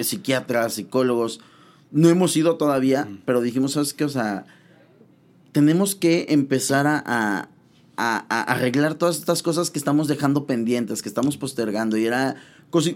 psiquiatras, 0.02 0.74
psicólogos. 0.74 1.40
No 1.92 2.08
hemos 2.08 2.36
ido 2.36 2.56
todavía, 2.56 3.04
mm. 3.04 3.22
pero 3.26 3.42
dijimos, 3.42 3.72
¿sabes 3.72 3.92
qué? 3.92 4.04
O 4.04 4.08
sea, 4.08 4.46
tenemos 5.52 5.94
que 5.94 6.26
empezar 6.30 6.86
a, 6.86 7.02
a, 7.06 7.48
a, 7.96 8.42
arreglar 8.42 8.94
todas 8.94 9.18
estas 9.18 9.42
cosas 9.42 9.70
que 9.70 9.78
estamos 9.78 10.08
dejando 10.08 10.46
pendientes, 10.46 11.02
que 11.02 11.08
estamos 11.08 11.36
postergando. 11.36 11.98
Y 11.98 12.06
era 12.06 12.36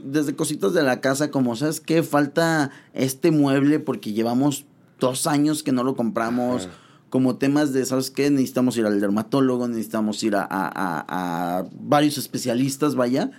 desde 0.03 0.35
cositas 0.35 0.73
de 0.73 0.83
la 0.83 1.01
casa, 1.03 1.31
como, 1.31 1.57
¿sabes 1.57 1.81
qué? 1.81 2.03
Falta 2.03 2.71
este 2.95 3.31
mueble 3.31 3.81
porque 3.81 4.13
llevamos 4.13 4.65
dos 4.99 5.27
años 5.27 5.63
que 5.63 5.73
no 5.73 5.85
lo 5.85 5.95
compramos 5.95 6.69
como 7.11 7.37
temas 7.37 7.73
de, 7.73 7.85
¿sabes 7.85 8.11
qué? 8.11 8.31
Necesitamos 8.31 8.77
ir 8.79 8.87
al 8.87 9.01
dermatólogo, 9.01 9.69
necesitamos 9.69 10.23
ir 10.23 10.37
a, 10.37 10.47
a, 10.49 11.65
varios 11.81 12.17
especialistas, 12.17 12.95
vaya. 12.95 13.33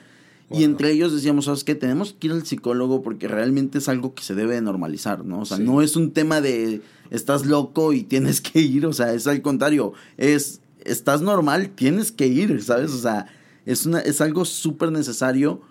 Y 0.53 0.65
entre 0.65 0.91
ellos 0.91 1.13
decíamos, 1.13 1.45
¿sabes 1.45 1.63
qué? 1.63 1.75
Tenemos 1.75 2.11
que 2.11 2.27
ir 2.27 2.33
al 2.33 2.45
psicólogo 2.45 3.01
porque 3.01 3.29
realmente 3.29 3.77
es 3.77 3.87
algo 3.87 4.13
que 4.13 4.21
se 4.21 4.35
debe 4.35 4.59
normalizar, 4.59 5.23
¿no? 5.23 5.39
O 5.39 5.45
sea, 5.45 5.57
no 5.57 5.81
es 5.81 5.95
un 5.95 6.11
tema 6.11 6.41
de 6.41 6.81
estás 7.09 7.45
loco 7.45 7.93
y 7.93 8.03
tienes 8.03 8.41
que 8.41 8.59
ir, 8.59 8.85
o 8.85 8.91
sea, 8.91 9.13
es 9.13 9.27
al 9.27 9.41
contrario, 9.41 9.93
es 10.17 10.59
estás 10.83 11.21
normal, 11.21 11.69
tienes 11.69 12.11
que 12.11 12.27
ir, 12.27 12.61
¿sabes? 12.61 12.91
O 12.91 12.97
sea, 12.97 13.27
es, 13.65 13.85
una, 13.85 13.99
es 13.99 14.19
algo 14.19 14.43
súper 14.43 14.91
necesario, 14.91 15.61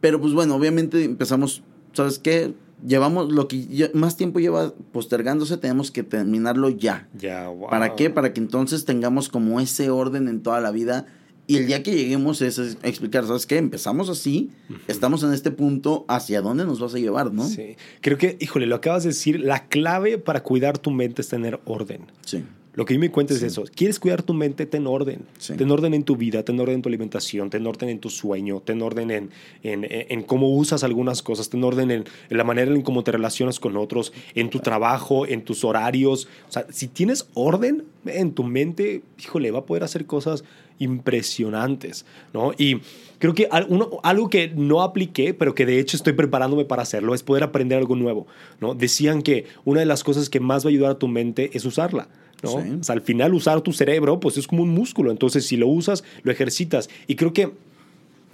pero 0.00 0.20
pues 0.20 0.34
bueno, 0.34 0.54
obviamente 0.54 1.02
empezamos, 1.04 1.62
¿sabes 1.94 2.18
qué? 2.18 2.54
Llevamos 2.84 3.32
lo 3.32 3.48
que 3.48 3.90
más 3.94 4.16
tiempo 4.16 4.40
lleva 4.40 4.74
postergándose, 4.92 5.56
tenemos 5.56 5.90
que 5.90 6.02
terminarlo 6.02 6.68
ya. 6.68 7.08
Ya, 7.18 7.50
¿Para 7.70 7.94
qué? 7.94 8.10
Para 8.10 8.32
que 8.32 8.40
entonces 8.40 8.84
tengamos 8.84 9.28
como 9.28 9.60
ese 9.60 9.90
orden 9.90 10.28
en 10.28 10.42
toda 10.42 10.60
la 10.60 10.70
vida. 10.70 11.06
Y 11.48 11.58
el 11.58 11.68
día 11.68 11.82
que 11.84 11.94
lleguemos 11.94 12.42
es, 12.42 12.58
explicar, 12.82 13.24
¿sabes 13.24 13.46
qué? 13.46 13.56
Empezamos 13.56 14.08
así, 14.08 14.50
estamos 14.88 15.22
en 15.22 15.32
este 15.32 15.52
punto, 15.52 16.04
¿hacia 16.08 16.40
dónde 16.40 16.64
nos 16.64 16.80
vas 16.80 16.94
a 16.94 16.98
llevar, 16.98 17.32
no? 17.32 17.44
Sí. 17.46 17.76
Creo 18.00 18.18
que, 18.18 18.36
híjole, 18.40 18.66
lo 18.66 18.74
acabas 18.74 19.04
de 19.04 19.10
decir, 19.10 19.38
la 19.38 19.68
clave 19.68 20.18
para 20.18 20.42
cuidar 20.42 20.76
tu 20.76 20.90
mente 20.90 21.22
es 21.22 21.28
tener 21.28 21.60
orden. 21.64 22.06
Sí. 22.24 22.42
Lo 22.76 22.84
que 22.84 22.92
yo 22.92 23.00
me 23.00 23.10
cuenta 23.10 23.32
es 23.32 23.42
eso. 23.42 23.64
¿Quieres 23.74 23.98
cuidar 23.98 24.22
tu 24.22 24.34
mente? 24.34 24.66
Ten 24.66 24.86
orden. 24.86 25.22
Ten 25.56 25.70
orden 25.70 25.94
en 25.94 26.04
tu 26.04 26.14
vida, 26.14 26.42
ten 26.42 26.60
orden 26.60 26.76
en 26.76 26.82
tu 26.82 26.90
alimentación, 26.90 27.48
ten 27.48 27.66
orden 27.66 27.88
en 27.88 28.00
tu 28.00 28.10
sueño, 28.10 28.60
ten 28.60 28.82
orden 28.82 29.10
en, 29.10 29.30
en, 29.62 29.86
en 29.88 30.22
cómo 30.22 30.54
usas 30.54 30.84
algunas 30.84 31.22
cosas, 31.22 31.48
ten 31.48 31.64
orden 31.64 31.90
en, 31.90 32.04
la 32.28 32.44
manera 32.44 32.70
en 32.70 32.82
cómo 32.82 33.02
te 33.02 33.12
relacionas 33.12 33.60
con 33.60 33.78
otros, 33.78 34.12
en 34.34 34.50
tu 34.50 34.60
trabajo, 34.60 35.26
en 35.26 35.42
tus 35.42 35.64
horarios. 35.64 36.28
O 36.50 36.52
sea, 36.52 36.66
si 36.68 36.86
tienes 36.88 37.28
orden 37.32 37.84
en 38.04 38.32
tu 38.32 38.44
mente, 38.44 39.00
híjole, 39.18 39.50
va 39.50 39.60
a 39.60 39.64
poder 39.64 39.82
hacer 39.82 40.04
cosas 40.04 40.44
impresionantes, 40.78 42.04
¿no? 42.34 42.52
Y 42.58 42.82
creo 43.18 43.34
que 43.34 43.48
algo 43.50 44.28
que 44.28 44.52
no 44.54 44.82
apliqué, 44.82 45.32
pero 45.32 45.54
que 45.54 45.64
de 45.64 45.78
hecho 45.78 45.96
estoy 45.96 46.12
preparándome 46.12 46.66
para 46.66 46.82
hacerlo, 46.82 47.14
es 47.14 47.22
poder 47.22 47.42
aprender 47.42 47.78
algo 47.78 47.96
nuevo, 47.96 48.26
¿no? 48.60 48.74
Decían 48.74 49.22
que 49.22 49.46
una 49.64 49.80
de 49.80 49.86
las 49.86 50.04
cosas 50.04 50.28
que 50.28 50.40
más 50.40 50.64
va 50.64 50.68
a 50.68 50.72
ayudar 50.72 50.90
a 50.90 50.98
tu 50.98 51.08
mente 51.08 51.50
es 51.54 51.64
usarla. 51.64 52.08
¿No? 52.42 52.62
al 52.88 53.00
final 53.00 53.34
usar 53.34 53.60
tu 53.60 53.72
cerebro, 53.72 54.20
pues 54.20 54.36
es 54.36 54.46
como 54.46 54.62
un 54.62 54.70
músculo. 54.70 55.10
Entonces, 55.10 55.46
si 55.46 55.56
lo 55.56 55.68
usas, 55.68 56.04
lo 56.22 56.32
ejercitas. 56.32 56.88
Y 57.06 57.16
creo 57.16 57.32
que 57.32 57.52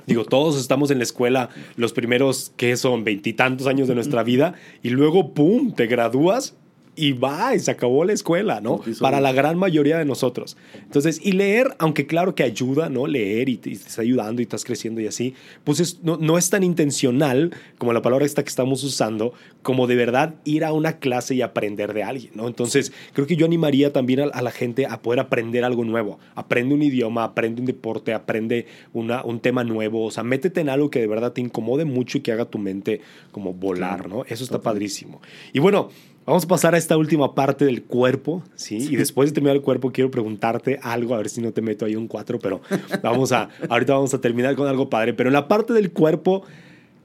Digo, 0.05 0.25
todos 0.25 0.61
estamos 0.61 0.91
en 0.91 0.99
la 0.99 1.05
escuela 1.05 1.49
los 1.77 1.93
primeros, 1.93 2.53
que 2.57 2.77
son 2.77 3.05
veintitantos 3.05 3.69
años 3.69 3.87
de 3.87 3.95
nuestra 3.95 4.25
vida, 4.25 4.55
y 4.83 4.91
luego, 4.91 5.33
¡pum!, 5.33 5.73
te 5.73 5.87
gradúas 5.87 6.57
y 6.95 7.13
va, 7.13 7.55
y 7.55 7.59
se 7.59 7.71
acabó 7.71 8.05
la 8.05 8.13
escuela, 8.13 8.61
¿no? 8.61 8.83
Para 9.01 9.21
la 9.21 9.33
gran 9.33 9.59
mayoría 9.59 9.97
de 9.97 10.05
nosotros. 10.05 10.59
Entonces, 10.83 11.21
y 11.23 11.33
leer, 11.33 11.75
aunque 11.79 12.07
claro 12.07 12.35
que 12.35 12.43
ayuda, 12.43 12.91
¿no? 12.91 13.07
Leer 13.07 13.49
y 13.49 13.57
te, 13.57 13.73
está 13.73 14.03
ayudando 14.03 14.43
y 14.43 14.45
estás 14.45 14.65
creciendo 14.65 15.01
y 15.01 15.07
así, 15.07 15.35
pues 15.65 16.01
no, 16.03 16.19
no, 16.19 16.37
es 16.37 16.51
tan 16.51 16.63
intencional 16.63 17.55
como 17.79 17.95
la 17.95 18.03
palabra 18.03 18.27
esta 18.27 18.43
que 18.43 18.51
estamos 18.51 18.85
usando, 18.85 19.33
como 19.63 19.87
de 19.87 19.97
verdad 19.97 20.35
ir 20.45 20.65
a 20.65 20.73
una 20.73 20.99
clase 20.99 21.35
y 21.35 21.41
aprender 21.41 21.95
de 21.95 22.03
alguien, 22.03 22.33
¿no? 22.35 22.47
Entonces, 22.47 22.93
creo 23.15 23.27
que 23.27 23.37
yo 23.37 23.47
animaría 23.47 23.93
también 23.93 24.21
a, 24.21 24.43
la 24.43 24.51
gente 24.51 24.85
a 24.87 25.01
poder 25.01 25.21
aprender 25.21 25.65
algo 25.65 25.85
nuevo. 25.85 26.19
Aprende 26.35 26.75
un 26.75 26.83
idioma, 26.83 27.25
aprende 27.25 27.63
un 27.63 27.67
deporte, 27.67 28.13
aprende 28.13 28.67
una, 28.93 29.25
un 29.25 29.41
tema 29.41 29.65
nuevo, 29.65 30.05
o 30.05 30.11
sea, 30.11 30.25
métete 30.25 30.61
en 30.61 30.69
algo 30.69 30.91
que 30.91 31.01
de 31.01 31.07
verdad 31.07 31.33
te 31.33 31.41
incomode 31.41 31.87
mucho 31.87 32.19
y 32.19 32.21
que 32.21 32.33
haga 32.33 32.45
tu 32.45 32.59
mente 32.59 33.01
como 33.31 33.55
volar, 33.55 34.09
¿no? 34.09 34.25
Eso 34.27 34.45
está 34.45 34.61
padrísimo. 34.61 35.23
Y 35.55 35.59
bueno, 35.59 35.89
Vamos 36.25 36.45
a 36.45 36.49
pasar 36.49 36.75
a 36.75 36.79
esta 36.79 36.97
última 36.97 37.35
parte 37.35 37.65
del 37.65 37.83
cuerpo, 37.83 38.43
¿sí? 38.55 38.77
Y 38.77 38.97
después 38.97 39.31
de 39.31 39.35
terminar 39.35 39.57
el 39.57 39.63
cuerpo 39.63 39.91
quiero 39.91 40.11
preguntarte 40.11 40.79
algo, 40.83 41.15
a 41.15 41.19
ver 41.19 41.29
si 41.29 41.41
no 41.41 41.53
te 41.53 41.63
meto 41.63 41.85
ahí 41.85 41.97
un 41.97 42.07
cuatro, 42.07 42.39
pero 42.39 42.61
vamos 43.03 43.33
a, 43.33 43.49
ahorita 43.69 43.95
vamos 43.95 44.15
a 44.15 44.21
terminar 44.21 44.55
con 44.55 44.69
algo 44.69 44.89
padre. 44.89 45.15
Pero 45.15 45.31
en 45.31 45.35
la 45.35 45.49
parte 45.49 45.73
del 45.73 45.91
cuerpo, 45.91 46.45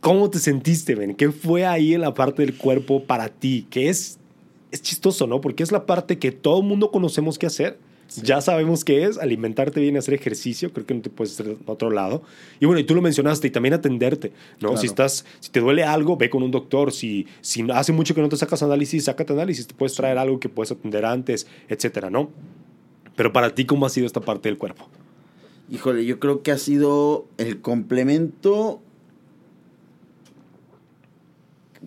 ¿cómo 0.01 0.30
te 0.30 0.38
sentiste, 0.38 0.93
Ben? 0.93 1.15
¿Qué 1.15 1.32
fue 1.32 1.65
ahí 1.65 1.95
en 1.95 2.01
la 2.01 2.13
parte 2.13 2.43
del 2.43 2.56
cuerpo 2.56 3.03
para 3.03 3.30
ti? 3.30 3.65
Que 3.71 3.89
es, 3.89 4.19
es 4.71 4.84
chistoso, 4.84 5.25
¿no? 5.25 5.41
Porque 5.41 5.63
es 5.63 5.71
la 5.71 5.88
parte 5.88 6.19
que 6.19 6.32
todo 6.32 6.62
el 6.62 6.67
mundo 6.67 6.91
conocemos 6.91 7.39
que 7.39 7.47
hacer, 7.47 7.80
ya 8.15 8.41
sabemos 8.41 8.84
qué 8.84 9.04
es, 9.04 9.17
alimentarte 9.17 9.80
bien, 9.80 9.98
hacer 9.98 10.13
ejercicio, 10.13 10.72
creo 10.72 10.86
que 10.86 10.93
no 10.93 11.02
te 11.02 11.10
puedes 11.10 11.39
hacer 11.39 11.58
otro 11.65 11.89
lado. 11.89 12.24
Y 12.60 12.65
bueno, 12.65 12.80
y 12.80 12.84
tú 12.84 12.96
lo 12.96 13.02
mencionaste, 13.02 13.48
y 13.48 13.52
también 13.52 13.74
atenderte, 13.74 14.32
¿no? 14.60 14.78
Si 14.78 14.88
estás, 14.88 15.26
si 15.39 15.52
te 15.52 15.60
duele 15.60 15.84
algo, 15.84 16.17
ve 16.17 16.30
con 16.30 16.43
un 16.43 16.52
doctor. 16.52 16.91
Si, 16.91 17.28
si 17.41 17.65
hace 17.72 17.91
mucho 17.91 18.15
que 18.15 18.22
no 18.22 18.30
te 18.30 18.38
sacas 18.38 18.63
análisis, 18.63 19.06
sácate 19.06 19.34
análisis, 19.34 19.67
te 19.67 19.74
puedes 19.74 19.93
traer 19.93 20.17
algo 20.17 20.39
que 20.39 20.50
puedes 20.50 20.72
atender 20.72 21.06
antes, 21.06 21.48
etcétera, 21.67 22.10
¿no? 22.10 22.30
Pero 23.15 23.34
para 23.34 23.54
ti, 23.54 23.65
¿cómo 23.65 23.86
ha 23.86 23.89
sido 23.89 24.08
esta 24.08 24.22
parte 24.22 24.50
del 24.50 24.58
cuerpo? 24.58 24.88
Híjole, 25.70 26.06
yo 26.06 26.20
creo 26.20 26.43
que 26.43 26.52
ha 26.52 26.58
sido 26.58 27.28
el 27.38 27.62
complemento 27.62 28.82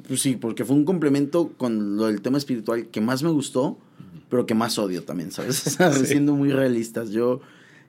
pues 0.07 0.23
sí, 0.23 0.37
porque 0.37 0.65
fue 0.65 0.77
un 0.77 0.85
complemento 0.85 1.53
con 1.57 1.97
lo 1.97 2.07
del 2.07 2.23
tema 2.23 2.39
espiritual 2.39 2.87
que 2.89 3.01
más 3.01 3.23
me 3.23 3.31
gustó 3.31 3.77
pero 4.31 4.47
que 4.47 4.55
más 4.55 4.79
odio 4.79 5.03
también, 5.03 5.33
¿sabes? 5.33 5.77
siendo 6.05 6.35
muy 6.35 6.51
realistas. 6.53 7.11
Yo, 7.11 7.41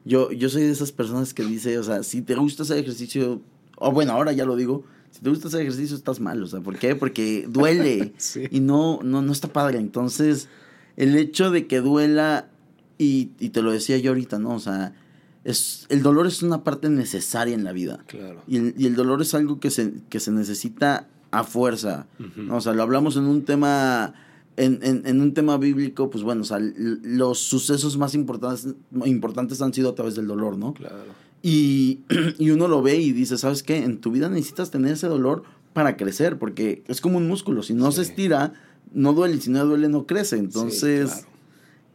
yo, 0.03 0.31
yo 0.31 0.49
soy 0.49 0.63
de 0.63 0.71
esas 0.71 0.91
personas 0.91 1.33
que 1.33 1.43
dice, 1.43 1.77
o 1.77 1.83
sea, 1.83 2.03
si 2.03 2.21
te 2.21 2.35
gusta 2.35 2.63
hacer 2.63 2.79
ejercicio, 2.79 3.41
o 3.77 3.91
bueno, 3.91 4.11
ahora 4.11 4.33
ya 4.33 4.43
lo 4.43 4.55
digo, 4.55 4.83
si 5.11 5.21
te 5.21 5.29
gusta 5.29 5.47
hacer 5.47 5.61
ejercicio 5.61 5.95
estás 5.95 6.19
mal, 6.19 6.41
o 6.41 6.47
sea, 6.47 6.59
¿por 6.59 6.77
qué? 6.77 6.95
Porque 6.95 7.45
duele 7.47 8.13
y 8.51 8.59
no, 8.59 8.99
no, 9.03 9.21
no 9.21 9.31
está 9.31 9.47
padre. 9.47 9.77
Entonces, 9.77 10.49
el 10.97 11.15
hecho 11.15 11.51
de 11.51 11.67
que 11.67 11.79
duela, 11.79 12.49
y, 12.97 13.29
y 13.39 13.49
te 13.49 13.61
lo 13.61 13.71
decía 13.71 13.97
yo 13.99 14.11
ahorita, 14.11 14.39
¿no? 14.39 14.55
O 14.55 14.59
sea, 14.59 14.95
es, 15.43 15.85
el 15.89 16.01
dolor 16.01 16.27
es 16.27 16.41
una 16.41 16.63
parte 16.63 16.89
necesaria 16.89 17.53
en 17.53 17.63
la 17.63 17.71
vida. 17.71 18.03
Claro. 18.07 18.41
Y 18.47 18.57
el, 18.57 18.75
y 18.77 18.87
el 18.87 18.95
dolor 18.95 19.21
es 19.21 19.33
algo 19.35 19.59
que 19.59 19.69
se, 19.69 19.93
que 20.09 20.19
se 20.19 20.31
necesita 20.31 21.07
a 21.31 21.43
fuerza. 21.43 22.07
O 22.49 22.59
sea, 22.61 22.73
lo 22.73 22.83
hablamos 22.83 23.15
en 23.15 23.23
un 23.23 23.43
tema 23.43 24.13
en, 24.61 24.79
en, 24.83 25.01
en, 25.05 25.21
un 25.21 25.33
tema 25.33 25.57
bíblico, 25.57 26.09
pues 26.09 26.23
bueno, 26.23 26.41
o 26.41 26.45
sea, 26.45 26.59
los 26.59 27.39
sucesos 27.39 27.97
más 27.97 28.13
importantes, 28.13 28.75
importantes 29.05 29.61
han 29.61 29.73
sido 29.73 29.89
a 29.89 29.95
través 29.95 30.15
del 30.15 30.27
dolor, 30.27 30.57
¿no? 30.57 30.73
Claro. 30.73 30.95
Y, 31.41 32.01
y 32.37 32.51
uno 32.51 32.67
lo 32.67 32.81
ve 32.81 32.97
y 32.97 33.11
dice, 33.11 33.37
¿sabes 33.37 33.63
qué? 33.63 33.83
En 33.83 33.99
tu 33.99 34.11
vida 34.11 34.29
necesitas 34.29 34.69
tener 34.69 34.93
ese 34.93 35.07
dolor 35.07 35.43
para 35.73 35.97
crecer, 35.97 36.37
porque 36.37 36.83
es 36.87 37.01
como 37.01 37.17
un 37.17 37.27
músculo, 37.27 37.63
si 37.63 37.73
no 37.73 37.91
se 37.91 38.03
estira, 38.03 38.53
no 38.93 39.13
duele, 39.13 39.41
si 39.41 39.49
no 39.49 39.65
duele, 39.65 39.89
no 39.89 40.05
crece. 40.05 40.37
Entonces, 40.37 41.11
claro. 41.11 41.27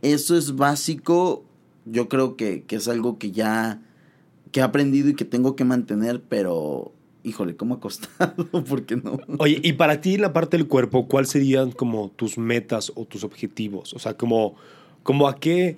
eso 0.02 0.36
es 0.36 0.56
básico, 0.56 1.44
yo 1.84 2.08
creo 2.08 2.36
que, 2.36 2.64
que 2.64 2.76
es 2.76 2.88
algo 2.88 3.18
que 3.18 3.30
ya 3.30 3.80
que 4.50 4.60
he 4.60 4.62
aprendido 4.62 5.10
y 5.10 5.14
que 5.14 5.24
tengo 5.24 5.54
que 5.54 5.64
mantener, 5.64 6.22
pero 6.22 6.92
híjole, 7.26 7.56
¿cómo 7.56 7.74
ha 7.74 7.80
costado? 7.80 8.34
¿Por 8.68 8.86
qué 8.86 8.96
no? 8.96 9.18
Oye, 9.38 9.60
y 9.62 9.72
para 9.74 10.00
ti 10.00 10.16
la 10.16 10.32
parte 10.32 10.56
del 10.56 10.66
cuerpo, 10.68 11.08
¿cuáles 11.08 11.30
serían 11.30 11.72
como 11.72 12.10
tus 12.16 12.38
metas 12.38 12.92
o 12.94 13.04
tus 13.04 13.24
objetivos? 13.24 13.92
O 13.94 13.98
sea, 13.98 14.16
como, 14.16 14.54
como 15.02 15.28
a 15.28 15.36
qué, 15.36 15.76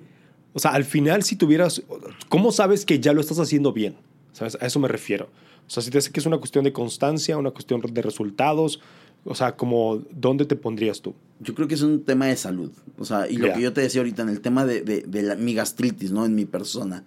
o 0.53 0.59
sea, 0.59 0.71
al 0.71 0.85
final 0.85 1.23
si 1.23 1.35
tuvieras, 1.35 1.81
¿cómo 2.29 2.51
sabes 2.51 2.85
que 2.85 2.99
ya 2.99 3.13
lo 3.13 3.21
estás 3.21 3.39
haciendo 3.39 3.73
bien? 3.73 3.95
¿Sabes? 4.31 4.57
A 4.61 4.65
eso 4.67 4.79
me 4.79 4.87
refiero. 4.87 5.25
O 5.67 5.69
sea, 5.71 5.83
si 5.83 5.91
te 5.91 5.97
hace 5.97 6.11
que 6.11 6.19
es 6.19 6.25
una 6.25 6.37
cuestión 6.37 6.63
de 6.63 6.71
constancia, 6.73 7.37
una 7.37 7.51
cuestión 7.51 7.81
de 7.81 8.01
resultados, 8.01 8.79
o 9.25 9.35
sea, 9.35 9.55
como, 9.55 10.01
¿dónde 10.11 10.45
te 10.45 10.55
pondrías 10.55 11.01
tú? 11.01 11.13
Yo 11.41 11.53
creo 11.53 11.67
que 11.67 11.75
es 11.75 11.81
un 11.81 12.03
tema 12.03 12.25
de 12.27 12.35
salud. 12.37 12.71
O 12.97 13.05
sea, 13.05 13.29
y 13.29 13.37
lo 13.37 13.53
que 13.53 13.61
yo 13.61 13.73
te 13.73 13.81
decía 13.81 14.01
ahorita 14.01 14.21
en 14.23 14.29
el 14.29 14.41
tema 14.41 14.65
de, 14.65 14.81
de, 14.81 15.01
de 15.01 15.21
la- 15.23 15.35
mi 15.35 15.53
gastritis, 15.53 16.11
¿no? 16.11 16.25
En 16.25 16.35
mi 16.35 16.45
persona. 16.45 17.03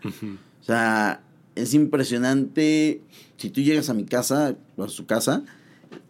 O 0.61 0.64
sea, 0.64 1.22
es 1.55 1.75
impresionante. 1.75 3.01
Si 3.37 3.51
tú 3.51 3.61
llegas 3.61 3.91
a 3.91 3.95
mi 3.95 4.05
casa, 4.05 4.57
o 4.77 4.85
a 4.85 4.88
su 4.88 5.07
casa, 5.07 5.45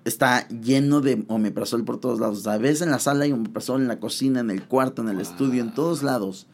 está 0.04 0.48
lleno 0.48 1.00
de 1.00 1.24
omeprazol 1.28 1.84
por 1.84 2.00
todos 2.00 2.20
lados. 2.20 2.42
Sea, 2.42 2.58
ves 2.58 2.82
en 2.82 2.90
la 2.90 2.98
sala 2.98 3.24
hay 3.24 3.32
omeprazol, 3.32 3.82
en 3.82 3.88
la 3.88 4.00
cocina, 4.00 4.40
en 4.40 4.50
el 4.50 4.62
cuarto, 4.64 5.02
en 5.02 5.08
el 5.08 5.20
estudio, 5.20 5.62
en 5.62 5.74
todos 5.74 6.02
lados. 6.02 6.46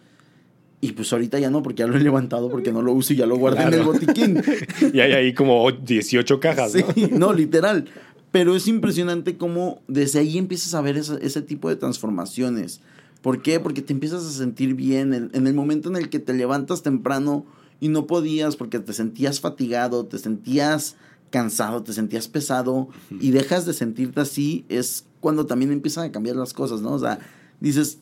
Y 0.81 0.92
pues 0.92 1.12
ahorita 1.12 1.38
ya 1.40 1.51
no, 1.51 1.62
porque 1.62 1.81
ya 1.81 1.87
lo 1.88 1.96
he 1.96 2.01
levantado, 2.01 2.48
porque 2.48 2.72
no 2.72 2.83
lo 2.83 2.92
uso 2.92 3.12
y 3.12 3.16
ya 3.16 3.27
lo 3.27 3.37
guardé 3.37 3.64
en 3.64 3.74
el 3.74 3.83
botiquín. 3.83 4.42
Y 4.92 5.01
hay 5.01 5.12
ahí 5.12 5.35
como 5.35 5.70
18 5.72 6.38
cajas, 6.38 6.74
¿no? 7.11 7.33
Literal. 7.33 7.87
Pero 8.31 8.55
es 8.55 8.68
impresionante 8.68 9.37
cómo 9.37 9.83
desde 9.88 10.20
ahí 10.20 10.38
empiezas 10.38 10.74
a 10.74 10.81
ver 10.81 10.96
ese, 10.96 11.18
ese 11.22 11.42
tipo 11.42 11.68
de 11.68 11.77
transformaciones. 11.77 12.81
¿Por 13.22 13.42
qué? 13.42 13.59
Porque 13.59 13.83
te 13.83 13.92
empiezas 13.92 14.24
a 14.24 14.31
sentir 14.31 14.74
bien 14.74 15.14
en, 15.14 15.31
en 15.33 15.46
el 15.48 15.55
momento 15.55 15.88
en 15.88 15.96
el 15.96 16.11
que 16.11 16.20
te 16.20 16.33
levantas 16.33 16.83
temprano 16.83 17.44
y 17.80 17.88
no 17.88 18.06
podías 18.06 18.56
porque 18.56 18.78
te 18.80 18.92
sentías 18.92 19.40
fatigado, 19.40 20.06
te 20.06 20.18
sentías 20.18 20.96
cansado, 21.30 21.82
te 21.82 21.92
sentías 21.92 22.26
pesado 22.28 22.88
y 23.20 23.30
dejas 23.32 23.66
de 23.66 23.72
sentirte 23.74 24.20
así, 24.20 24.64
es 24.68 25.04
cuando 25.20 25.46
también 25.46 25.72
empiezan 25.72 26.04
a 26.04 26.12
cambiar 26.12 26.36
las 26.36 26.52
cosas, 26.54 26.80
¿no? 26.80 26.92
O 26.92 26.98
sea, 26.98 27.18
dices, 27.60 27.98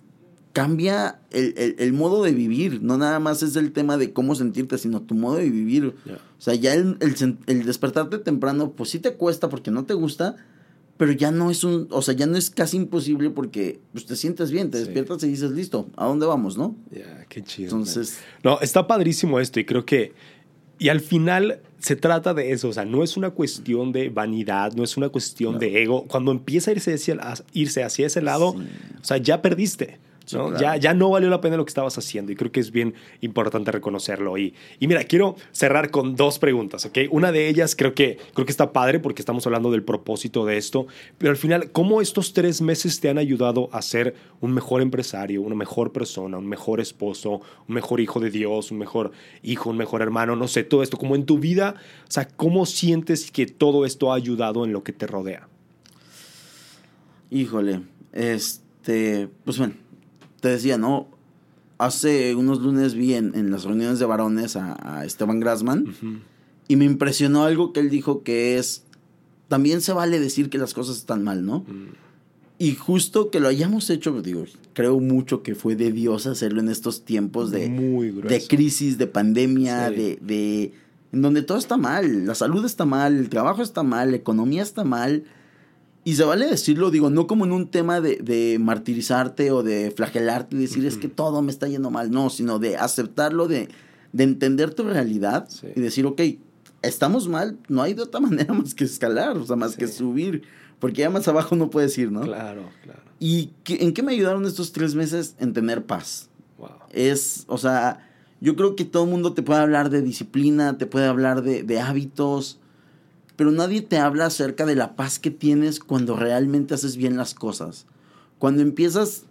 cambia 0.52 1.20
el, 1.30 1.52
el- 1.56 1.76
el 1.78 1.92
modo 1.92 2.22
de 2.22 2.32
vivir, 2.32 2.82
no 2.82 2.96
nada 2.96 3.18
más 3.20 3.42
es 3.42 3.56
el 3.56 3.72
tema 3.72 3.96
de 3.98 4.12
cómo 4.12 4.34
sentirte, 4.34 4.78
sino 4.78 5.02
tu 5.02 5.14
modo 5.14 5.36
de 5.36 5.50
vivir. 5.50 5.94
O 6.38 6.40
sea, 6.40 6.54
ya 6.54 6.72
el, 6.74 6.96
el 7.46 7.64
despertarte 7.66 8.18
temprano, 8.18 8.72
pues 8.72 8.90
sí 8.90 8.98
te 8.98 9.14
cuesta 9.14 9.48
porque 9.48 9.70
no 9.70 9.84
te 9.84 9.94
gusta, 9.94 10.36
pero 10.96 11.12
ya 11.12 11.30
no 11.30 11.50
es 11.50 11.62
un, 11.64 11.88
o 11.90 12.00
sea, 12.02 12.14
ya 12.14 12.26
no 12.26 12.36
es 12.36 12.50
casi 12.50 12.76
imposible 12.76 13.30
porque 13.30 13.80
pues, 13.92 14.06
te 14.06 14.16
sientes 14.16 14.50
bien, 14.50 14.70
te 14.70 14.78
Sí. 14.78 14.84
despiertas 14.84 15.22
y 15.24 15.28
dices, 15.28 15.50
listo, 15.50 15.88
¿a 15.96 16.06
dónde 16.06 16.26
vamos, 16.26 16.56
no? 16.56 16.74
Ya, 16.90 17.26
qué 17.28 17.42
chido. 17.42 17.70
Entonces, 17.70 18.18
No, 18.42 18.60
está 18.60 18.86
padrísimo 18.86 19.38
esto 19.40 19.60
y 19.60 19.64
creo 19.64 19.84
que, 19.84 20.12
y 20.78 20.88
al 20.88 21.00
final 21.00 21.60
se 21.78 21.96
trata 21.96 22.34
de 22.34 22.52
eso, 22.52 22.68
o 22.68 22.72
sea, 22.72 22.84
no 22.84 23.02
es 23.04 23.16
una 23.16 23.30
cuestión 23.30 23.92
de 23.92 24.08
vanidad, 24.08 24.72
no 24.74 24.82
es 24.84 24.96
una 24.96 25.08
cuestión 25.10 25.58
de 25.58 25.82
ego. 25.82 26.04
Cuando 26.08 26.32
empieza 26.32 26.70
a 26.70 26.74
irse 26.74 26.94
hacia, 26.94 27.14
a 27.20 27.34
irse 27.52 27.82
hacia 27.84 28.06
ese 28.06 28.22
lado, 28.22 28.52
Sí. 28.58 28.66
o 29.00 29.04
sea, 29.04 29.16
ya 29.18 29.40
perdiste. 29.42 29.98
Sí, 30.26 30.36
¿no? 30.36 30.48
claro. 30.48 30.60
ya, 30.60 30.76
ya 30.76 30.92
no 30.92 31.08
valió 31.08 31.30
la 31.30 31.40
pena 31.40 31.56
lo 31.56 31.64
que 31.64 31.70
estabas 31.70 31.96
haciendo 31.96 32.32
y 32.32 32.36
creo 32.36 32.52
que 32.52 32.60
es 32.60 32.70
bien 32.70 32.94
importante 33.22 33.72
reconocerlo. 33.72 34.36
Y, 34.36 34.54
y 34.78 34.86
mira, 34.86 35.04
quiero 35.04 35.36
cerrar 35.52 35.90
con 35.90 36.16
dos 36.16 36.38
preguntas, 36.38 36.84
¿ok? 36.84 36.98
Una 37.10 37.32
de 37.32 37.48
ellas 37.48 37.74
creo 37.74 37.94
que, 37.94 38.18
creo 38.34 38.44
que 38.44 38.50
está 38.50 38.72
padre 38.72 39.00
porque 39.00 39.22
estamos 39.22 39.46
hablando 39.46 39.70
del 39.70 39.82
propósito 39.82 40.44
de 40.44 40.58
esto, 40.58 40.86
pero 41.16 41.30
al 41.30 41.36
final, 41.38 41.70
¿cómo 41.72 42.02
estos 42.02 42.32
tres 42.32 42.60
meses 42.60 43.00
te 43.00 43.08
han 43.08 43.18
ayudado 43.18 43.70
a 43.72 43.80
ser 43.80 44.14
un 44.40 44.52
mejor 44.52 44.82
empresario, 44.82 45.40
una 45.42 45.54
mejor 45.54 45.92
persona, 45.92 46.36
un 46.36 46.46
mejor 46.46 46.80
esposo, 46.80 47.40
un 47.66 47.74
mejor 47.74 48.00
hijo 48.00 48.20
de 48.20 48.30
Dios, 48.30 48.70
un 48.70 48.78
mejor 48.78 49.12
hijo, 49.42 49.70
un 49.70 49.76
mejor 49.76 50.02
hermano, 50.02 50.36
no 50.36 50.48
sé, 50.48 50.64
todo 50.64 50.82
esto, 50.82 50.98
como 50.98 51.14
en 51.14 51.24
tu 51.24 51.38
vida, 51.38 51.76
o 52.02 52.10
sea, 52.10 52.28
¿cómo 52.28 52.66
sientes 52.66 53.30
que 53.30 53.46
todo 53.46 53.86
esto 53.86 54.12
ha 54.12 54.16
ayudado 54.16 54.64
en 54.64 54.72
lo 54.72 54.82
que 54.82 54.92
te 54.92 55.06
rodea? 55.06 55.48
híjole, 57.30 57.82
este, 58.12 59.28
pues 59.44 59.58
bueno, 59.58 59.74
te 60.46 60.52
decía, 60.52 60.78
¿no? 60.78 61.08
Hace 61.78 62.34
unos 62.34 62.60
lunes 62.62 62.94
vi 62.94 63.14
en, 63.14 63.34
en 63.34 63.50
las 63.50 63.64
reuniones 63.64 63.98
de 63.98 64.06
varones 64.06 64.56
a, 64.56 64.76
a 64.80 65.04
Esteban 65.04 65.40
Grassman 65.40 65.86
y 66.68 66.76
me 66.76 66.84
impresionó 66.84 67.44
algo 67.44 67.72
que 67.72 67.80
él 67.80 67.90
dijo 67.90 68.22
que 68.22 68.56
es, 68.58 68.84
también 69.48 69.80
se 69.80 69.92
vale 69.92 70.18
decir 70.20 70.48
que 70.48 70.56
las 70.58 70.72
cosas 70.72 70.96
están 70.96 71.22
mal, 71.22 71.44
¿no? 71.44 71.64
Y 72.58 72.74
justo 72.76 73.30
que 73.30 73.40
lo 73.40 73.48
hayamos 73.48 73.90
hecho, 73.90 74.22
digo, 74.22 74.44
creo 74.72 74.98
mucho 75.00 75.42
que 75.42 75.54
fue 75.54 75.76
de 75.76 75.92
Dios 75.92 76.26
hacerlo 76.26 76.60
en 76.60 76.70
estos 76.70 77.04
tiempos 77.04 77.50
de, 77.50 77.68
Muy 77.68 78.06
de 78.06 78.12
grueso. 78.22 78.48
crisis, 78.48 78.96
de 78.96 79.06
pandemia, 79.06 79.88
Sí. 79.90 79.94
de, 79.96 80.18
de... 80.22 80.72
En 81.12 81.22
donde 81.22 81.42
todo 81.42 81.58
está 81.58 81.76
mal, 81.76 82.26
la 82.26 82.34
salud 82.34 82.64
está 82.64 82.84
mal, 82.86 83.16
el 83.16 83.28
trabajo 83.28 83.62
está 83.62 83.82
mal, 83.82 84.10
la 84.12 84.16
economía 84.16 84.62
está 84.62 84.84
mal. 84.84 85.24
Y 86.06 86.14
se 86.14 86.22
vale 86.24 86.46
decirlo, 86.46 86.90
digo, 86.92 87.10
no 87.10 87.26
como 87.26 87.44
en 87.46 87.50
un 87.52 87.66
tema 87.68 88.00
de, 88.00 88.16
de 88.22 88.58
martirizarte 88.60 89.50
o 89.50 89.62
de 89.64 89.90
flagelarte 89.90 90.54
y 90.54 90.60
decir 90.60 90.86
es 90.86 90.96
que 90.98 91.08
todo 91.08 91.42
me 91.42 91.50
está 91.50 91.66
yendo 91.66 91.90
mal, 91.90 92.12
no, 92.12 92.30
sino 92.30 92.60
de 92.60 92.76
aceptarlo, 92.76 93.48
de, 93.48 93.68
de 94.12 94.22
entender 94.24 94.72
tu 94.72 94.84
realidad 94.84 95.48
Sí. 95.48 95.66
y 95.74 95.80
decir, 95.80 96.06
ok, 96.06 96.20
estamos 96.82 97.26
mal, 97.28 97.58
no 97.68 97.82
hay 97.82 97.94
de 97.94 98.02
otra 98.02 98.20
manera 98.28 98.54
más 98.54 98.72
que 98.74 98.84
escalar, 98.84 99.36
o 99.36 99.44
sea, 99.44 99.56
más 99.56 99.74
que 99.76 99.88
subir, 99.88 100.42
porque 100.78 101.00
ya 101.02 101.10
más 101.10 101.26
abajo 101.26 101.56
no 101.56 101.70
puedes 101.70 101.98
ir, 101.98 102.12
¿no? 102.12 102.20
Claro, 102.20 102.68
claro. 102.84 103.00
¿Y 103.18 103.50
qué- 103.64 103.78
en 103.82 103.92
qué 103.92 104.04
me 104.04 104.12
ayudaron 104.12 104.46
estos 104.46 104.70
tres 104.72 104.94
meses? 104.94 105.34
En 105.40 105.52
tener 105.54 105.86
paz. 105.86 106.28
Wow. 106.58 106.68
Es, 106.92 107.44
o 107.48 107.58
sea, 107.58 108.08
yo 108.40 108.54
creo 108.54 108.76
que 108.76 108.84
todo 108.84 109.04
el 109.04 109.10
mundo 109.10 109.32
te 109.32 109.42
puede 109.42 109.58
hablar 109.60 109.90
de 109.90 110.02
disciplina, 110.02 110.78
te 110.78 110.86
puede 110.86 111.06
hablar 111.06 111.42
de, 111.42 111.64
de 111.64 111.80
hábitos, 111.80 112.60
pero 113.36 113.52
nadie 113.52 113.82
te 113.82 113.98
habla 113.98 114.26
acerca 114.26 114.66
de 114.66 114.74
la 114.74 114.96
paz 114.96 115.18
que 115.18 115.30
tienes 115.30 115.78
cuando 115.78 116.16
realmente 116.16 116.74
haces 116.74 116.96
bien 116.96 117.16
las 117.16 117.34
cosas. 117.34 117.86
Cuando 118.38 118.62
empiezas, 118.62 119.24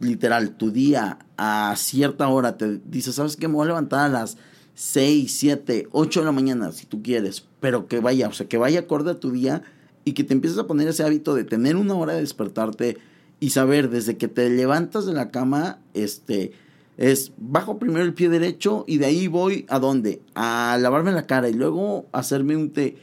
literal, 0.00 0.56
tu 0.56 0.70
día 0.70 1.18
a 1.36 1.74
cierta 1.76 2.28
hora, 2.28 2.56
te 2.56 2.80
dices, 2.84 3.14
¿sabes 3.14 3.36
qué? 3.36 3.48
Me 3.48 3.54
voy 3.54 3.64
a 3.64 3.68
levantar 3.68 4.00
a 4.00 4.08
las 4.08 4.36
6, 4.74 5.32
7, 5.32 5.88
8 5.92 6.20
de 6.20 6.26
la 6.26 6.32
mañana, 6.32 6.72
si 6.72 6.86
tú 6.86 7.02
quieres, 7.02 7.46
pero 7.60 7.86
que 7.86 8.00
vaya, 8.00 8.28
o 8.28 8.32
sea, 8.32 8.48
que 8.48 8.58
vaya 8.58 8.80
acorde 8.80 9.12
a 9.12 9.20
tu 9.20 9.30
día 9.30 9.62
y 10.04 10.12
que 10.12 10.24
te 10.24 10.34
empieces 10.34 10.58
a 10.58 10.66
poner 10.66 10.88
ese 10.88 11.04
hábito 11.04 11.34
de 11.34 11.44
tener 11.44 11.76
una 11.76 11.94
hora 11.94 12.14
de 12.14 12.20
despertarte 12.20 12.98
y 13.38 13.50
saber 13.50 13.90
desde 13.90 14.16
que 14.16 14.28
te 14.28 14.48
levantas 14.50 15.06
de 15.06 15.12
la 15.12 15.30
cama, 15.30 15.78
este, 15.94 16.52
es 16.96 17.32
bajo 17.36 17.78
primero 17.78 18.04
el 18.04 18.14
pie 18.14 18.28
derecho 18.28 18.84
y 18.86 18.98
de 18.98 19.06
ahí 19.06 19.26
voy 19.26 19.66
a 19.68 19.78
dónde? 19.78 20.20
A 20.34 20.78
lavarme 20.80 21.12
la 21.12 21.26
cara 21.26 21.48
y 21.48 21.54
luego 21.54 22.06
hacerme 22.12 22.56
un 22.56 22.70
té 22.70 22.96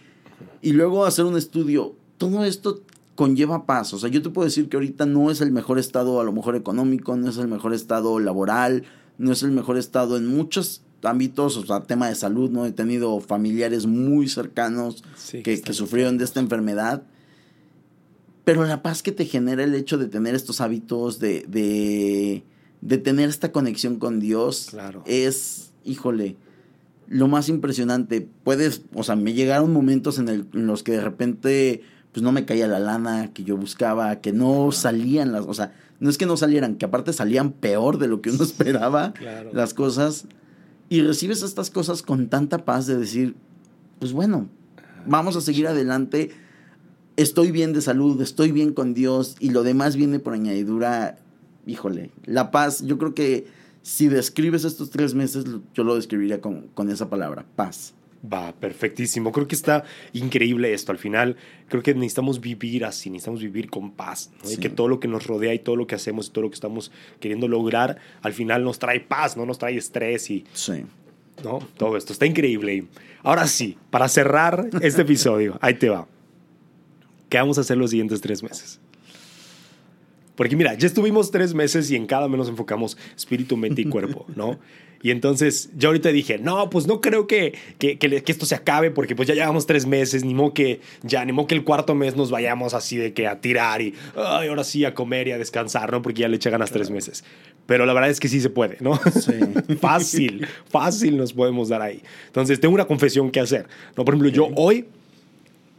y 0.62 0.74
luego 0.74 1.06
hacer 1.06 1.26
un 1.26 1.38
estudio. 1.38 1.96
Todo 2.18 2.44
esto 2.44 2.82
conlleva 3.16 3.66
paz. 3.66 3.94
O 3.94 4.00
sea, 4.00 4.10
yo 4.10 4.22
te 4.22 4.30
puedo 4.30 4.46
decir 4.46 4.70
que 4.70 4.78
ahorita 4.78 5.06
no 5.06 5.30
es 5.32 5.42
el 5.42 5.52
mejor 5.52 5.80
estado, 5.80 6.20
a 6.20 6.24
lo 6.24 6.32
mejor 6.32 6.56
económico, 6.56 7.16
no 7.16 7.30
es 7.30 7.38
el 7.38 7.48
mejor 7.48 7.74
estado 7.74 8.20
laboral, 8.20 8.84
no 9.18 9.32
es 9.32 9.44
el 9.44 9.52
mejor 9.52 9.78
estado 9.78 10.16
en 10.18 10.28
muchos 10.28 10.82
ámbitos, 11.04 11.56
o 11.58 11.66
sea, 11.66 11.82
tema 11.84 12.10
de 12.10 12.16
salud, 12.16 12.50
¿no? 12.50 12.66
He 12.66 12.72
tenido 12.72 13.20
familiares 13.22 13.86
muy 13.86 14.28
cercanos 14.28 15.04
Sí, 15.18 15.44
que, 15.44 15.58
sufrieron 15.74 16.18
de 16.18 16.26
esta 16.26 16.40
enfermedad. 16.40 17.04
Pero 18.44 18.66
la 18.66 18.82
paz 18.82 19.04
que 19.04 19.12
te 19.12 19.26
genera 19.26 19.64
el 19.64 19.76
hecho 19.76 19.98
de 19.98 20.08
tener 20.08 20.34
estos 20.36 20.60
hábitos, 20.62 21.20
de, 21.20 21.46
de, 21.48 22.44
de 22.82 22.98
tener 22.98 23.30
esta 23.30 23.52
conexión 23.52 23.98
con 23.98 24.20
Dios, 24.20 24.68
Claro. 24.72 25.04
es, 25.06 25.72
híjole, 25.86 26.36
lo 27.10 27.28
más 27.28 27.50
impresionante. 27.50 28.28
Puedes, 28.44 28.84
o 28.94 29.04
sea, 29.04 29.16
me 29.18 29.34
llegaron 29.34 29.74
momentos 29.74 30.18
en, 30.20 30.30
el- 30.30 30.46
en 30.54 30.68
los 30.68 30.84
que 30.84 30.94
de 30.94 31.02
repente, 31.02 31.82
pues 32.14 32.24
no 32.24 32.32
me 32.32 32.46
caía 32.46 32.68
la 32.68 32.80
lana 32.80 33.34
que 33.34 33.44
yo 33.44 33.58
buscaba, 33.58 34.22
que 34.22 34.32
no 34.32 34.72
salían 34.72 35.32
las, 35.34 35.46
o 35.46 35.54
sea, 35.54 35.74
no 36.00 36.10
es 36.10 36.18
que 36.18 36.26
no 36.26 36.38
salieran, 36.38 36.76
que 36.76 36.86
aparte 36.86 37.12
salían 37.12 37.52
peor 37.52 37.98
de 37.98 38.08
lo 38.08 38.22
que 38.22 38.30
uno 38.30 38.44
esperaba 38.44 39.14
Claro. 39.14 39.50
las 39.54 39.74
cosas. 39.74 40.26
Y 40.88 41.02
recibes 41.02 41.44
estas 41.44 41.70
cosas 41.70 42.02
con 42.02 42.30
tanta 42.30 42.64
paz 42.64 42.88
de 42.88 42.96
decir, 42.98 43.36
pues 44.00 44.14
bueno, 44.14 44.48
vamos 45.06 45.36
a 45.36 45.42
seguir 45.42 45.68
adelante. 45.68 46.32
Estoy 47.18 47.52
bien 47.52 47.74
de 47.74 47.82
salud, 47.82 48.22
estoy 48.22 48.52
bien 48.52 48.74
con 48.74 48.94
Dios 48.94 49.36
y 49.40 49.50
lo 49.50 49.64
demás 49.64 49.96
viene 49.98 50.20
por 50.20 50.34
añadidura. 50.34 51.18
Híjole, 51.68 52.12
la 52.26 52.50
paz, 52.50 52.82
yo 52.86 52.98
creo 52.98 53.14
que 53.14 53.46
si 53.90 54.08
describes 54.08 54.66
estos 54.66 54.92
tres 54.92 55.16
meses, 55.16 55.46
yo 55.74 55.84
lo 55.84 55.96
describiría 55.96 56.40
con, 56.42 56.68
con 56.76 56.90
esa 56.92 57.10
palabra, 57.10 57.44
paz. 57.56 57.96
Va, 58.22 58.52
perfectísimo. 58.54 59.32
Creo 59.32 59.48
que 59.48 59.56
está 59.56 59.84
increíble 60.14 60.74
esto. 60.74 60.92
Al 60.92 61.00
final, 61.00 61.38
creo 61.70 61.82
que 61.82 61.94
necesitamos 61.96 62.40
vivir 62.40 62.86
así, 62.86 63.10
necesitamos 63.10 63.42
vivir 63.42 63.70
con 63.70 63.92
paz. 63.92 64.30
¿no? 64.44 64.50
Y 64.52 64.56
Sí. 64.56 64.60
que 64.60 64.70
todo 64.70 64.88
lo 64.90 65.00
que 65.00 65.08
nos 65.08 65.26
rodea 65.26 65.54
y 65.56 65.60
todo 65.60 65.76
lo 65.76 65.88
que 65.88 65.96
hacemos 65.96 66.28
y 66.28 66.32
todo 66.32 66.44
lo 66.44 66.50
que 66.52 66.56
estamos 66.56 66.92
queriendo 67.20 67.48
lograr, 67.48 67.98
al 68.22 68.34
final 68.34 68.64
nos 68.64 68.78
trae 68.78 69.00
paz, 69.00 69.36
no 69.38 69.46
nos 69.46 69.58
trae 69.58 69.76
estrés. 69.78 70.30
Y 70.30 70.44
Sí. 70.54 70.84
¿no? 71.44 71.60
Todo 71.78 71.98
esto 71.98 72.14
está 72.14 72.26
increíble. 72.28 72.86
Ahora 73.24 73.48
sí, 73.48 73.78
para 73.90 74.08
cerrar 74.08 74.70
este 74.82 75.02
episodio, 75.02 75.58
ahí 75.62 75.74
te 75.76 75.90
va. 75.90 76.06
¿Qué 77.30 77.38
vamos 77.38 77.58
a 77.58 77.62
hacer 77.62 77.78
los 77.78 77.90
siguientes 77.90 78.22
tres 78.22 78.44
meses? 78.44 78.80
Porque 80.40 80.56
mira, 80.56 80.74
ya 80.76 80.88
estuvimos 80.88 81.32
tres 81.32 81.54
meses 81.54 81.92
y 81.92 81.98
en 81.98 82.06
cada 82.06 82.30
mes 82.30 82.38
nos 82.38 82.48
enfocamos 82.48 82.98
espíritu, 83.14 83.58
mente 83.58 83.82
y 83.82 83.86
cuerpo, 83.90 84.26
¿no? 84.38 84.58
Y 85.02 85.12
entonces 85.12 85.70
yo 85.76 85.90
ahorita 85.90 86.14
dije, 86.14 86.38
no, 86.38 86.70
pues 86.70 86.88
no 86.88 87.02
creo 87.02 87.28
que, 87.28 87.58
que, 87.78 87.98
que, 88.00 88.24
esto 88.26 88.46
se 88.46 88.56
acabe 88.56 88.90
porque 88.90 89.18
pues 89.18 89.28
ya 89.28 89.34
llevamos 89.34 89.66
tres 89.66 89.86
meses, 89.86 90.24
ni 90.24 90.34
modo 90.34 90.54
que 90.54 90.80
ya, 91.04 91.26
ni 91.26 91.34
modo 91.34 91.48
que 91.48 91.56
el 91.56 91.66
cuarto 91.66 91.94
mes 91.94 92.16
nos 92.16 92.32
vayamos 92.32 92.74
así 92.74 92.96
de 92.96 93.12
que 93.12 93.28
a 93.28 93.42
tirar 93.42 93.82
y 93.82 93.94
ay, 94.16 94.48
ahora 94.48 94.64
sí 94.64 94.86
a 94.86 94.94
comer 94.94 95.28
y 95.28 95.34
a 95.34 95.38
descansar, 95.38 95.92
¿no? 95.92 96.02
Porque 96.02 96.22
ya 96.22 96.30
le 96.30 96.38
eché 96.38 96.50
ganas 96.50 96.72
tres 96.72 96.90
meses. 96.90 97.26
Pero 97.66 97.86
la 97.86 97.92
verdad 97.92 98.10
es 98.10 98.22
que 98.22 98.30
sí 98.30 98.40
se 98.40 98.50
puede, 98.50 98.78
¿no? 98.80 98.98
Sí. 99.12 99.34
fácil, 99.82 100.48
fácil 100.70 101.18
nos 101.18 101.34
podemos 101.34 101.68
dar 101.68 101.82
ahí. 101.82 102.02
Entonces 102.28 102.62
tengo 102.62 102.76
una 102.76 102.86
confesión 102.86 103.30
que 103.30 103.42
hacer, 103.42 103.68
¿no? 103.98 104.06
Por 104.06 104.14
ejemplo, 104.14 104.30
yo 104.30 104.48
hoy, 104.56 104.86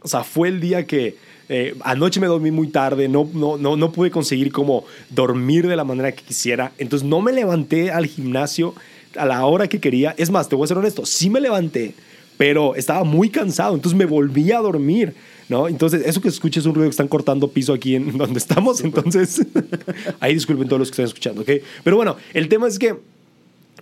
o 0.03 0.07
sea, 0.07 0.23
fue 0.23 0.49
el 0.49 0.59
día 0.59 0.85
que 0.85 1.15
eh, 1.53 1.75
anoche 1.81 2.21
me 2.21 2.27
dormí 2.27 2.49
muy 2.49 2.67
tarde, 2.67 3.09
no, 3.09 3.29
no, 3.33 3.57
no, 3.57 3.75
no 3.75 3.91
pude 3.91 4.09
conseguir 4.09 4.53
como 4.53 4.85
dormir 5.09 5.67
de 5.67 5.75
la 5.75 5.83
manera 5.83 6.13
que 6.13 6.23
quisiera. 6.23 6.71
Entonces 6.77 7.05
no 7.05 7.19
me 7.19 7.33
levanté 7.33 7.91
al 7.91 8.05
gimnasio 8.05 8.73
a 9.17 9.25
la 9.25 9.45
hora 9.45 9.67
que 9.67 9.81
quería. 9.81 10.15
Es 10.17 10.29
más, 10.29 10.47
te 10.47 10.55
voy 10.55 10.63
a 10.63 10.67
ser 10.69 10.77
honesto, 10.77 11.05
sí 11.05 11.29
me 11.29 11.41
levanté, 11.41 11.93
pero 12.37 12.73
estaba 12.75 13.03
muy 13.03 13.29
cansado, 13.29 13.75
entonces 13.75 13.99
me 13.99 14.05
volví 14.05 14.49
a 14.53 14.59
dormir. 14.59 15.13
¿No? 15.49 15.67
Entonces, 15.67 16.03
eso 16.05 16.21
que 16.21 16.29
escuches 16.29 16.63
es 16.63 16.65
un 16.65 16.73
ruido 16.73 16.87
que 16.87 16.91
están 16.91 17.09
cortando 17.09 17.49
piso 17.49 17.73
aquí 17.73 17.95
en 17.95 18.17
donde 18.17 18.39
estamos. 18.39 18.79
Entonces, 18.79 19.45
ahí 20.21 20.33
disculpen 20.33 20.69
todos 20.69 20.79
los 20.79 20.89
que 20.89 20.93
están 20.93 21.07
escuchando, 21.07 21.41
¿ok? 21.41 21.49
Pero 21.83 21.97
bueno, 21.97 22.15
el 22.33 22.47
tema 22.47 22.69
es 22.69 22.79
que 22.79 22.95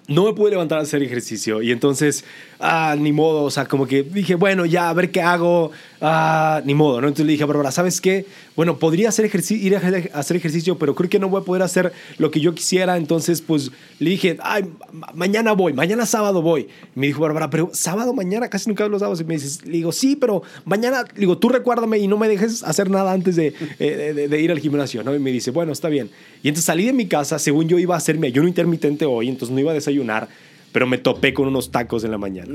no 0.09 0.25
me 0.25 0.33
pude 0.33 0.49
levantar 0.49 0.79
a 0.79 0.81
hacer 0.81 1.03
ejercicio 1.03 1.61
y 1.61 1.71
entonces, 1.71 2.25
ah, 2.59 2.95
ni 2.97 3.13
modo, 3.13 3.43
o 3.43 3.51
sea, 3.51 3.65
como 3.65 3.85
que 3.85 4.01
dije, 4.01 4.33
bueno, 4.33 4.65
ya, 4.65 4.89
a 4.89 4.93
ver 4.93 5.11
qué 5.11 5.21
hago, 5.21 5.71
ah, 6.01 6.61
ni 6.65 6.73
modo, 6.73 7.01
¿no? 7.01 7.07
Entonces 7.07 7.25
le 7.25 7.33
dije 7.33 7.43
a 7.43 7.47
Bárbara, 7.47 7.71
¿sabes 7.71 8.01
qué? 8.01 8.25
Bueno, 8.55 8.77
podría 8.77 9.09
hacer 9.09 9.29
ir 9.51 9.75
a 9.75 10.19
hacer 10.19 10.37
ejercicio, 10.37 10.77
pero 10.77 10.95
creo 10.95 11.09
que 11.09 11.19
no 11.19 11.29
voy 11.29 11.41
a 11.41 11.45
poder 11.45 11.63
hacer 11.63 11.93
lo 12.17 12.31
que 12.31 12.39
yo 12.39 12.53
quisiera, 12.53 12.97
entonces, 12.97 13.41
pues, 13.41 13.71
le 13.99 14.09
dije, 14.09 14.37
ay, 14.41 14.65
mañana 15.13 15.53
voy, 15.53 15.73
mañana 15.73 16.05
sábado 16.05 16.41
voy. 16.41 16.67
Me 16.95 17.07
dijo 17.07 17.21
Bárbara, 17.21 17.49
pero 17.49 17.69
sábado, 17.73 18.13
mañana, 18.13 18.49
casi 18.49 18.69
nunca 18.69 18.87
los 18.87 18.99
sábados, 18.99 19.21
y 19.21 19.23
me 19.23 19.35
dices, 19.35 19.65
le 19.65 19.71
digo, 19.71 19.91
sí, 19.91 20.15
pero 20.15 20.43
mañana, 20.65 21.03
le 21.13 21.19
digo, 21.19 21.37
tú 21.37 21.49
recuérdame 21.49 21.99
y 21.99 22.07
no 22.07 22.17
me 22.17 22.27
dejes 22.27 22.63
hacer 22.63 22.89
nada 22.89 23.11
antes 23.11 23.35
de, 23.35 23.53
eh, 23.79 24.27
de, 24.29 24.41
ir 24.41 24.51
al 24.51 24.59
gimnasio, 24.59 25.03
¿no? 25.03 25.15
Y 25.15 25.19
me 25.19 25.31
dice, 25.31 25.51
bueno, 25.51 25.71
está 25.71 25.89
bien. 25.89 26.09
Y 26.43 26.49
entonces 26.49 26.65
salí 26.65 26.85
de 26.85 26.93
mi 26.93 27.07
casa, 27.07 27.39
según 27.39 27.67
yo 27.67 27.79
iba 27.79 27.95
a 27.95 27.97
hacer 27.97 28.17
mi 28.17 28.27
ayuno 28.27 28.47
intermitente 28.47 29.05
hoy, 29.05 29.29
entonces 29.29 29.53
no 29.53 29.59
iba 29.59 29.71
a 29.71 29.75
desayunar, 29.75 30.27
pero 30.71 30.87
me 30.87 30.97
topé 30.97 31.33
con 31.33 31.47
unos 31.47 31.71
tacos 31.71 32.03
en 32.03 32.11
la 32.11 32.17
mañana. 32.17 32.53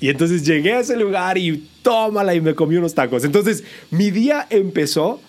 Y 0.00 0.10
entonces 0.10 0.44
llegué 0.44 0.74
a 0.74 0.80
ese 0.80 0.96
lugar 0.96 1.38
y 1.38 1.68
tómala 1.82 2.34
y 2.34 2.40
me 2.40 2.54
comí 2.54 2.76
unos 2.76 2.94
tacos. 2.94 3.24
Entonces 3.24 3.64
mi 3.90 4.10
día 4.10 4.46
empezó 4.50 5.20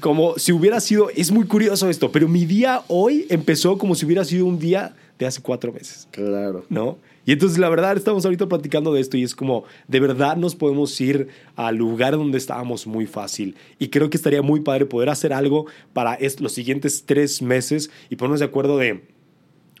como 0.00 0.36
si 0.38 0.52
hubiera 0.52 0.80
sido, 0.80 1.10
es 1.10 1.30
muy 1.30 1.46
curioso 1.46 1.88
esto, 1.88 2.10
pero 2.10 2.26
mi 2.26 2.46
día 2.46 2.82
hoy 2.88 3.26
empezó 3.28 3.78
como 3.78 3.94
si 3.94 4.04
hubiera 4.04 4.24
sido 4.24 4.46
un 4.46 4.58
día 4.58 4.96
de 5.18 5.26
hace 5.26 5.40
cuatro 5.40 5.72
meses. 5.72 6.08
Claro. 6.10 6.64
¿No? 6.68 6.98
Y 7.26 7.32
entonces 7.32 7.58
la 7.58 7.68
verdad 7.68 7.96
estamos 7.96 8.24
ahorita 8.24 8.48
platicando 8.48 8.92
de 8.92 9.00
esto 9.00 9.16
y 9.16 9.22
es 9.22 9.34
como, 9.34 9.64
de 9.88 10.00
verdad 10.00 10.36
nos 10.36 10.54
podemos 10.54 11.00
ir 11.00 11.28
al 11.56 11.76
lugar 11.76 12.16
donde 12.16 12.36
estábamos 12.36 12.86
muy 12.86 13.06
fácil. 13.06 13.56
Y 13.78 13.88
creo 13.88 14.10
que 14.10 14.16
estaría 14.16 14.42
muy 14.42 14.60
padre 14.60 14.86
poder 14.86 15.08
hacer 15.08 15.32
algo 15.32 15.66
para 15.92 16.18
los 16.40 16.52
siguientes 16.52 17.04
tres 17.06 17.40
meses 17.40 17.90
y 18.10 18.16
ponernos 18.16 18.40
de 18.40 18.46
acuerdo 18.46 18.76
de 18.76 19.13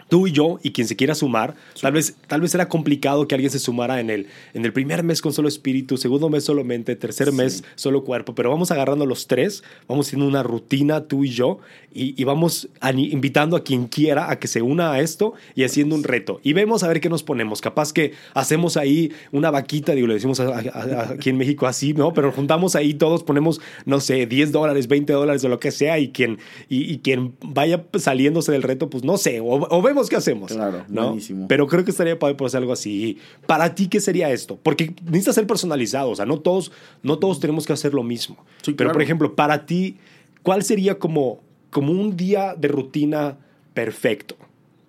tú 0.08 0.26
y 0.26 0.32
yo 0.32 0.58
y 0.62 0.72
quien 0.72 0.86
se 0.86 0.96
quiera 0.96 1.14
sumar, 1.14 1.54
tal, 1.80 1.92
vez, 1.92 2.16
tal 2.26 2.40
vez 2.40 2.54
era 2.54 2.68
complicado 2.68 3.26
que 3.28 3.34
alguien 3.34 3.50
se 3.50 3.58
sumara 3.58 4.00
en 4.00 4.10
el, 4.10 4.26
en 4.54 4.64
el 4.64 4.72
primer 4.72 5.02
mes 5.02 5.20
con 5.20 5.32
solo 5.32 5.48
espíritu, 5.48 5.96
segundo 5.96 6.28
mes 6.28 6.44
solo 6.44 6.64
mente, 6.64 6.96
tercer 6.96 7.32
mes 7.32 7.64
solo 7.74 8.04
cuerpo, 8.04 8.34
pero 8.34 8.50
vamos 8.50 8.70
agarrando 8.70 9.06
los 9.06 9.26
tres, 9.26 9.62
vamos 9.88 10.06
haciendo 10.06 10.26
una 10.26 10.42
rutina 10.42 11.04
tú 11.04 11.24
y 11.24 11.30
yo 11.30 11.58
y, 11.92 12.20
y 12.20 12.24
vamos 12.24 12.68
invitando 12.92 13.56
a 13.56 13.64
quien 13.64 13.86
quiera 13.86 14.30
a 14.30 14.38
que 14.38 14.48
se 14.48 14.62
una 14.62 14.92
a 14.92 15.00
esto 15.00 15.34
y 15.54 15.64
haciendo 15.64 15.94
un 15.94 16.04
reto. 16.04 16.40
Y 16.42 16.52
vemos 16.52 16.82
a 16.82 16.88
ver 16.88 17.00
qué 17.00 17.08
nos 17.08 17.22
ponemos. 17.22 17.60
Capaz 17.60 17.92
que 17.92 18.12
hacemos 18.34 18.76
ahí 18.76 19.12
una 19.32 19.50
vaquita, 19.50 19.94
digo, 19.94 20.06
le 20.06 20.14
decimos 20.14 20.40
aquí 20.40 21.30
en 21.30 21.36
México 21.36 21.66
así, 21.66 21.94
¿no? 21.94 22.12
Pero 22.12 22.32
juntamos 22.32 22.74
ahí 22.74 22.94
todos, 22.94 23.22
ponemos, 23.22 23.60
no 23.84 24.00
sé, 24.00 24.26
10 24.26 24.52
dólares, 24.52 24.88
20 24.88 25.12
dólares 25.12 25.44
o 25.44 25.48
lo 25.48 25.60
que 25.60 25.70
sea 25.70 25.98
y 25.98 26.08
quien, 26.08 26.38
y, 26.68 26.98
quien 26.98 27.34
vaya 27.40 27.84
saliéndose 27.98 28.52
del 28.52 28.62
reto, 28.62 28.90
pues 28.90 29.04
no 29.04 29.16
sé, 29.16 29.40
o, 29.40 29.46
o 29.46 29.82
vemos 29.82 29.93
qué 30.08 30.16
hacemos. 30.16 30.52
Claro, 30.52 30.84
¿no? 30.88 31.06
buenísimo. 31.08 31.48
Pero 31.48 31.66
creo 31.66 31.84
que 31.84 31.90
estaría 31.90 32.18
padre 32.18 32.34
por 32.34 32.46
hacer 32.46 32.58
algo 32.58 32.72
así. 32.72 33.18
Para 33.46 33.74
ti, 33.74 33.88
¿qué 33.88 34.00
sería 34.00 34.30
esto? 34.30 34.58
Porque 34.62 34.94
necesita 35.04 35.32
ser 35.32 35.46
personalizado. 35.46 36.10
O 36.10 36.16
sea, 36.16 36.26
no 36.26 36.40
todos, 36.40 36.72
no 37.02 37.18
todos 37.18 37.40
tenemos 37.40 37.66
que 37.66 37.72
hacer 37.72 37.94
lo 37.94 38.02
mismo. 38.02 38.36
Pero, 38.76 38.92
por 38.92 39.02
ejemplo, 39.02 39.34
para 39.34 39.66
ti, 39.66 39.96
¿cuál 40.42 40.62
sería 40.62 40.98
como, 40.98 41.40
como 41.70 41.92
un 41.92 42.16
día 42.16 42.54
de 42.54 42.68
rutina 42.68 43.38
perfecto? 43.72 44.36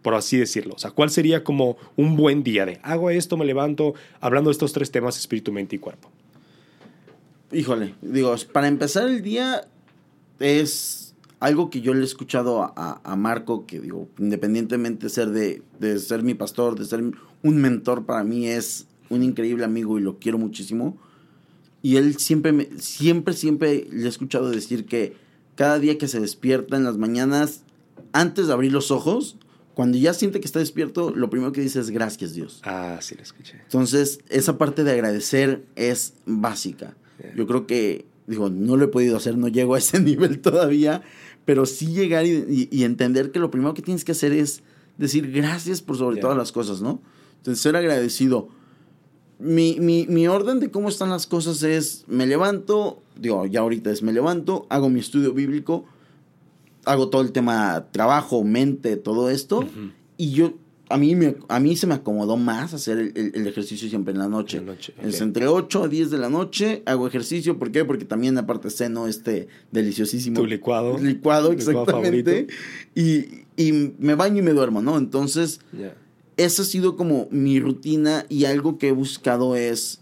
por 0.02 0.14
así 0.14 0.38
decirlo. 0.38 0.76
O 0.76 0.78
sea, 0.78 0.92
¿cuál 0.92 1.10
sería 1.10 1.44
como 1.44 1.78
un 1.96 2.16
buen 2.16 2.44
día 2.44 2.64
de 2.68 2.80
hago 2.84 3.10
esto, 3.10 3.38
me 3.38 3.44
levanto, 3.44 3.96
hablando 4.22 4.52
de 4.52 4.52
estos 4.52 4.72
tres 4.72 4.92
temas, 4.92 5.18
espíritu, 5.18 5.52
mente 5.52 5.78
y 5.78 5.80
cuerpo? 5.80 6.12
Híjole, 7.52 7.96
digo, 8.04 8.36
para 8.54 8.68
empezar 8.68 9.08
el 9.08 9.24
día 9.24 9.68
es 10.40 11.05
algo 11.46 11.70
que 11.70 11.82
yo 11.82 11.94
le 11.94 12.02
he 12.02 12.06
escuchado 12.06 12.74
a, 12.76 13.16
Marco, 13.16 13.68
que 13.68 13.80
digo, 13.80 14.10
independientemente 14.18 15.06
de 15.06 15.10
ser, 15.10 15.30
de, 15.30 15.62
de, 15.80 16.00
ser 16.00 16.24
mi 16.24 16.34
pastor, 16.34 16.78
de 16.78 16.86
ser 16.86 17.04
un 17.04 17.58
mentor 17.58 18.06
para 18.06 18.24
mí, 18.24 18.48
es 18.48 18.88
un 19.10 19.22
increíble 19.22 19.64
amigo 19.64 20.00
y 20.00 20.02
lo 20.02 20.18
quiero 20.18 20.40
muchísimo. 20.40 20.98
Y 21.84 21.98
él 21.98 22.18
siempre, 22.18 22.52
me, 22.52 22.68
siempre, 22.80 23.36
siempre 23.36 23.88
le 23.92 24.06
he 24.06 24.10
escuchado 24.10 24.50
decir 24.50 24.88
que 24.88 25.18
cada 25.54 25.78
día 25.78 26.00
que 26.00 26.08
se 26.08 26.20
despierta 26.20 26.78
en 26.78 26.84
las 26.84 26.98
mañanas, 26.98 27.62
antes 28.12 28.48
de 28.48 28.54
abrir 28.54 28.72
los 28.72 28.90
ojos, 28.90 29.38
cuando 29.76 30.00
ya 30.00 30.16
siente 30.16 30.40
que 30.40 30.48
está 30.48 30.58
despierto, 30.58 31.12
lo 31.12 31.30
primero 31.30 31.52
que 31.52 31.62
dice 31.62 31.80
es 31.80 31.92
gracias 31.92 32.34
Dios. 32.34 32.60
Ah, 32.64 32.98
sí, 33.02 33.14
lo 33.14 33.22
escuché. 33.22 33.60
Entonces, 33.62 34.20
esa 34.30 34.58
parte 34.58 34.84
de 34.84 34.94
agradecer 34.94 35.64
es 35.76 36.16
básica. 36.26 36.96
Yo 37.36 37.46
creo 37.46 37.68
que, 37.68 38.06
digo, 38.26 38.50
no 38.50 38.78
lo 38.78 38.86
he 38.86 38.88
podido 38.88 39.16
hacer, 39.18 39.38
no 39.38 39.48
llego 39.48 39.76
a 39.76 39.78
ese 39.78 40.00
nivel 40.02 40.40
todavía, 40.40 41.04
pero 41.46 41.66
sí 41.66 41.88
llegar 41.88 42.26
y, 42.26 42.84
entender 42.84 43.32
que 43.32 43.40
lo 43.40 43.52
primero 43.52 43.74
que 43.74 43.82
tienes 43.82 44.04
que 44.04 44.12
hacer 44.12 44.34
es 44.34 44.64
decir 44.98 45.32
gracias 45.32 45.82
por 45.82 45.98
sobre 45.98 46.20
todas 46.20 46.36
las 46.36 46.52
cosas, 46.52 46.82
¿no? 46.82 47.02
Entonces, 47.38 47.62
ser 47.62 47.76
agradecido. 47.76 48.50
Mi, 49.38 49.78
mi, 49.80 50.08
mi, 50.08 50.28
orden 50.28 50.60
de 50.60 50.72
cómo 50.72 50.90
están 50.90 51.10
las 51.10 51.28
cosas 51.28 51.62
es, 51.62 52.06
me 52.08 52.26
levanto, 52.26 53.02
digo, 53.20 53.46
ya 53.46 53.60
ahorita 53.60 53.92
es, 53.92 54.02
me 54.02 54.14
levanto, 54.14 54.66
hago 54.70 54.90
mi 54.90 55.02
estudio 55.02 55.34
bíblico, 55.34 55.86
hago 56.86 57.10
todo 57.10 57.22
el 57.22 57.32
tema 57.32 57.88
trabajo, 57.92 58.44
mente, 58.44 58.96
todo 58.96 59.30
esto, 59.30 59.68
y 60.18 60.32
yo 60.32 60.54
a 60.90 60.98
mí, 60.98 61.16
me, 61.16 61.36
a 61.48 61.60
mí 61.60 61.76
se 61.76 61.88
me 61.88 61.96
acomodó 61.96 62.38
más 62.38 62.74
hacer 62.74 63.12
el, 63.16 63.48
ejercicio 63.48 63.90
siempre 63.90 64.14
en 64.14 64.20
la 64.20 64.28
noche. 64.28 64.62
Es 65.02 65.22
entre 65.22 65.48
8 65.48 65.84
a 65.84 65.88
10 65.88 66.12
de 66.12 66.18
la 66.18 66.30
noche 66.30 66.84
hago 66.86 67.08
ejercicio. 67.08 67.58
¿Por 67.58 67.72
qué? 67.72 67.86
Porque 67.86 68.06
también 68.06 68.38
aparte 68.38 68.70
ceno 68.70 69.08
este 69.08 69.48
deliciosísimo. 69.72 70.40
Tu 70.40 70.46
licuado. 70.46 70.98
Licuado, 71.00 71.52
exactamente. 71.52 72.48
y, 72.94 73.46
y, 73.58 73.94
me 73.98 74.16
baño 74.16 74.40
y 74.40 74.42
me 74.44 74.52
duermo, 74.52 74.82
¿no? 74.82 74.98
Entonces, 74.98 75.60
esa 76.38 76.62
ha 76.62 76.66
sido 76.66 76.96
como 76.96 77.28
mi 77.32 77.60
rutina 77.60 78.26
y 78.30 78.46
algo 78.46 78.78
que 78.78 78.90
he 78.90 78.92
buscado 78.92 79.56
es 79.56 80.02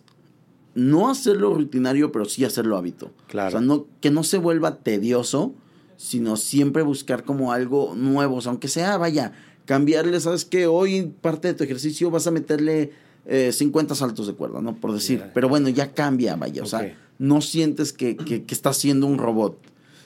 no 0.75 1.09
hacerlo 1.09 1.53
rutinario, 1.53 2.11
pero 2.11 2.25
sí 2.25 2.43
hacerlo 2.43 2.77
hábito. 2.77 3.11
Claro. 3.27 3.47
O 3.49 3.51
sea, 3.51 3.61
no, 3.61 3.87
que 4.01 4.11
no 4.11 4.23
se 4.23 4.37
vuelva 4.37 4.79
tedioso, 4.79 5.53
sino 5.95 6.35
siempre 6.35 6.83
buscar 6.83 7.23
como 7.23 7.53
algo 7.53 7.93
nuevo. 7.95 8.35
O 8.35 8.41
sea, 8.41 8.49
aunque 8.49 8.67
sea, 8.67 8.97
vaya 8.97 9.33
cambiarle, 9.65 10.19
¿sabes 10.19 10.45
qué? 10.45 10.67
Hoy 10.67 11.13
parte 11.21 11.49
de 11.49 11.53
tu 11.53 11.63
ejercicio 11.63 12.11
vas 12.11 12.27
a 12.27 12.31
meterle 12.31 12.91
50 13.25 13.93
eh, 13.93 13.97
saltos 13.97 14.27
de 14.27 14.33
cuerda, 14.33 14.61
¿no? 14.61 14.75
Por 14.75 14.93
decir. 14.93 15.23
Pero 15.33 15.49
bueno, 15.49 15.69
ya 15.69 15.93
cambia, 15.93 16.35
vaya. 16.35 16.63
O 16.63 16.65
sea, 16.65 16.97
no 17.19 17.41
sientes 17.41 17.93
que, 17.93 18.17
que, 18.17 18.43
que 18.43 18.53
estás 18.53 18.77
siendo 18.77 19.07
un 19.07 19.17
robot. 19.17 19.57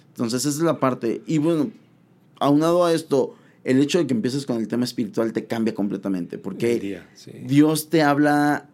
Entonces, 0.09 0.45
esa 0.45 0.57
es 0.57 0.63
la 0.63 0.79
parte. 0.79 1.21
Y 1.25 1.39
bueno, 1.39 1.71
aunado 2.39 2.85
a 2.85 2.93
esto, 2.93 3.35
el 3.63 3.79
hecho 3.79 3.97
de 3.97 4.07
que 4.07 4.13
empieces 4.13 4.45
con 4.45 4.57
el 4.57 4.67
tema 4.67 4.85
espiritual 4.85 5.33
te 5.33 5.45
cambia 5.45 5.73
completamente. 5.73 6.37
Porque 6.37 7.01
Dios 7.45 7.89
te 7.89 8.01
habla 8.01 8.69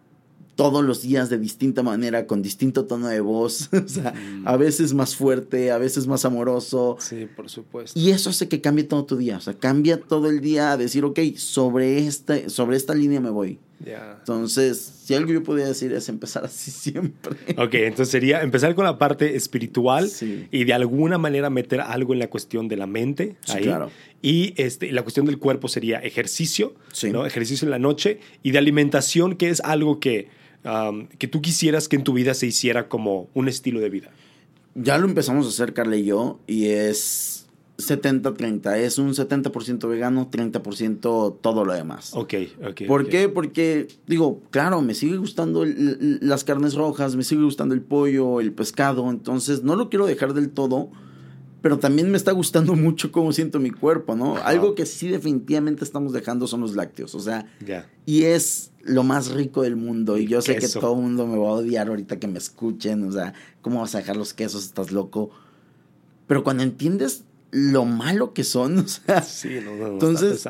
todos 0.56 0.84
los 0.84 1.02
días 1.02 1.30
de 1.30 1.38
distinta 1.38 1.82
manera, 1.82 2.26
con 2.26 2.42
distinto 2.42 2.84
tono 2.84 3.08
de 3.08 3.20
voz, 3.20 3.68
o 3.72 3.88
sea, 3.88 4.12
mm. 4.12 4.46
a 4.46 4.56
veces 4.56 4.94
más 4.94 5.16
fuerte, 5.16 5.70
a 5.70 5.78
veces 5.78 6.06
más 6.06 6.24
amoroso. 6.24 6.96
Sí, 7.00 7.26
por 7.34 7.48
supuesto. 7.48 7.98
Y 7.98 8.10
eso 8.10 8.30
hace 8.30 8.48
que 8.48 8.60
cambie 8.60 8.84
todo 8.84 9.04
tu 9.04 9.16
día, 9.16 9.36
o 9.36 9.40
sea, 9.40 9.54
cambia 9.54 10.00
todo 10.00 10.28
el 10.28 10.40
día 10.40 10.72
a 10.72 10.76
decir, 10.76 11.04
ok, 11.04 11.20
sobre 11.36 12.06
esta, 12.06 12.48
sobre 12.48 12.76
esta 12.76 12.94
línea 12.94 13.20
me 13.20 13.30
voy. 13.30 13.58
Entonces, 13.86 14.78
si 15.04 15.14
algo 15.14 15.32
yo 15.32 15.42
podría 15.42 15.66
decir 15.66 15.92
es 15.92 16.08
empezar 16.08 16.44
así 16.44 16.70
siempre. 16.70 17.36
Ok, 17.56 17.74
entonces 17.74 18.08
sería 18.08 18.42
empezar 18.42 18.74
con 18.74 18.84
la 18.84 18.98
parte 18.98 19.36
espiritual 19.36 20.10
y 20.50 20.64
de 20.64 20.72
alguna 20.72 21.18
manera 21.18 21.50
meter 21.50 21.80
algo 21.80 22.12
en 22.12 22.20
la 22.20 22.28
cuestión 22.28 22.68
de 22.68 22.76
la 22.76 22.86
mente. 22.86 23.36
ahí. 23.48 23.64
Claro. 23.64 23.90
Y 24.22 24.54
este, 24.56 24.90
la 24.92 25.02
cuestión 25.02 25.26
del 25.26 25.38
cuerpo 25.38 25.68
sería 25.68 25.98
ejercicio, 25.98 26.74
¿no? 27.12 27.26
ejercicio 27.26 27.66
en 27.66 27.70
la 27.70 27.78
noche 27.78 28.20
y 28.42 28.52
de 28.52 28.58
alimentación, 28.58 29.36
que 29.36 29.50
es 29.50 29.60
algo 29.60 30.00
que, 30.00 30.28
que 31.18 31.28
tú 31.28 31.42
quisieras 31.42 31.88
que 31.88 31.96
en 31.96 32.04
tu 32.04 32.12
vida 32.12 32.34
se 32.34 32.46
hiciera 32.46 32.88
como 32.88 33.28
un 33.34 33.48
estilo 33.48 33.80
de 33.80 33.90
vida. 33.90 34.10
Ya 34.74 34.98
lo 34.98 35.06
empezamos 35.06 35.46
a 35.46 35.50
hacer, 35.50 35.72
Carla 35.72 35.96
y 35.96 36.04
yo, 36.04 36.40
y 36.46 36.66
es 36.66 37.46
70-30. 37.78 38.76
Es 38.78 38.98
un 38.98 39.10
70% 39.14 39.88
vegano, 39.88 40.30
30% 40.30 41.36
todo 41.40 41.64
lo 41.64 41.72
demás. 41.72 42.12
Ok, 42.14 42.34
ok. 42.66 42.82
¿Por 42.86 43.08
qué? 43.08 43.28
Porque, 43.28 43.88
digo, 44.06 44.40
claro, 44.50 44.80
me 44.82 44.94
sigue 44.94 45.16
gustando 45.16 45.64
las 45.64 46.44
carnes 46.44 46.74
rojas, 46.74 47.14
me 47.16 47.24
sigue 47.24 47.42
gustando 47.42 47.74
el 47.74 47.82
pollo, 47.82 48.40
el 48.40 48.52
pescado. 48.52 49.10
Entonces, 49.10 49.62
no 49.62 49.76
lo 49.76 49.90
quiero 49.90 50.06
dejar 50.06 50.34
del 50.34 50.50
todo, 50.50 50.90
pero 51.64 51.78
también 51.78 52.10
me 52.10 52.18
está 52.18 52.30
gustando 52.32 52.74
mucho 52.76 53.10
cómo 53.10 53.32
siento 53.32 53.58
mi 53.58 53.70
cuerpo, 53.70 54.14
¿no? 54.14 54.36
Algo 54.36 54.74
que 54.74 54.84
sí 54.84 55.08
definitivamente 55.08 55.82
estamos 55.82 56.12
dejando 56.12 56.46
son 56.46 56.60
los 56.60 56.76
lácteos. 56.76 57.14
O 57.14 57.20
sea, 57.20 57.46
y 58.04 58.24
es 58.24 58.70
lo 58.82 59.02
más 59.02 59.30
rico 59.30 59.62
del 59.62 59.74
mundo. 59.74 60.18
Y 60.18 60.26
yo 60.26 60.42
sé 60.42 60.56
que 60.56 60.68
todo 60.68 60.94
el 60.94 61.00
mundo 61.00 61.26
me 61.26 61.38
va 61.38 61.48
a 61.48 61.52
odiar 61.52 61.88
ahorita 61.88 62.20
que 62.20 62.28
me 62.28 62.36
escuchen. 62.36 63.08
O 63.08 63.12
sea, 63.12 63.32
¿cómo 63.62 63.80
vas 63.80 63.94
a 63.94 63.98
dejar 64.00 64.14
los 64.14 64.34
quesos? 64.34 64.62
Estás 64.62 64.92
loco. 64.92 65.30
Pero 66.26 66.44
cuando 66.44 66.62
entiendes 66.62 67.24
lo 67.50 67.86
malo 67.86 68.34
que 68.34 68.44
son. 68.44 68.80
O 68.84 68.86
sea, 68.86 69.22
sí, 69.22 69.58
no, 69.64 69.86
entonces, 69.86 70.46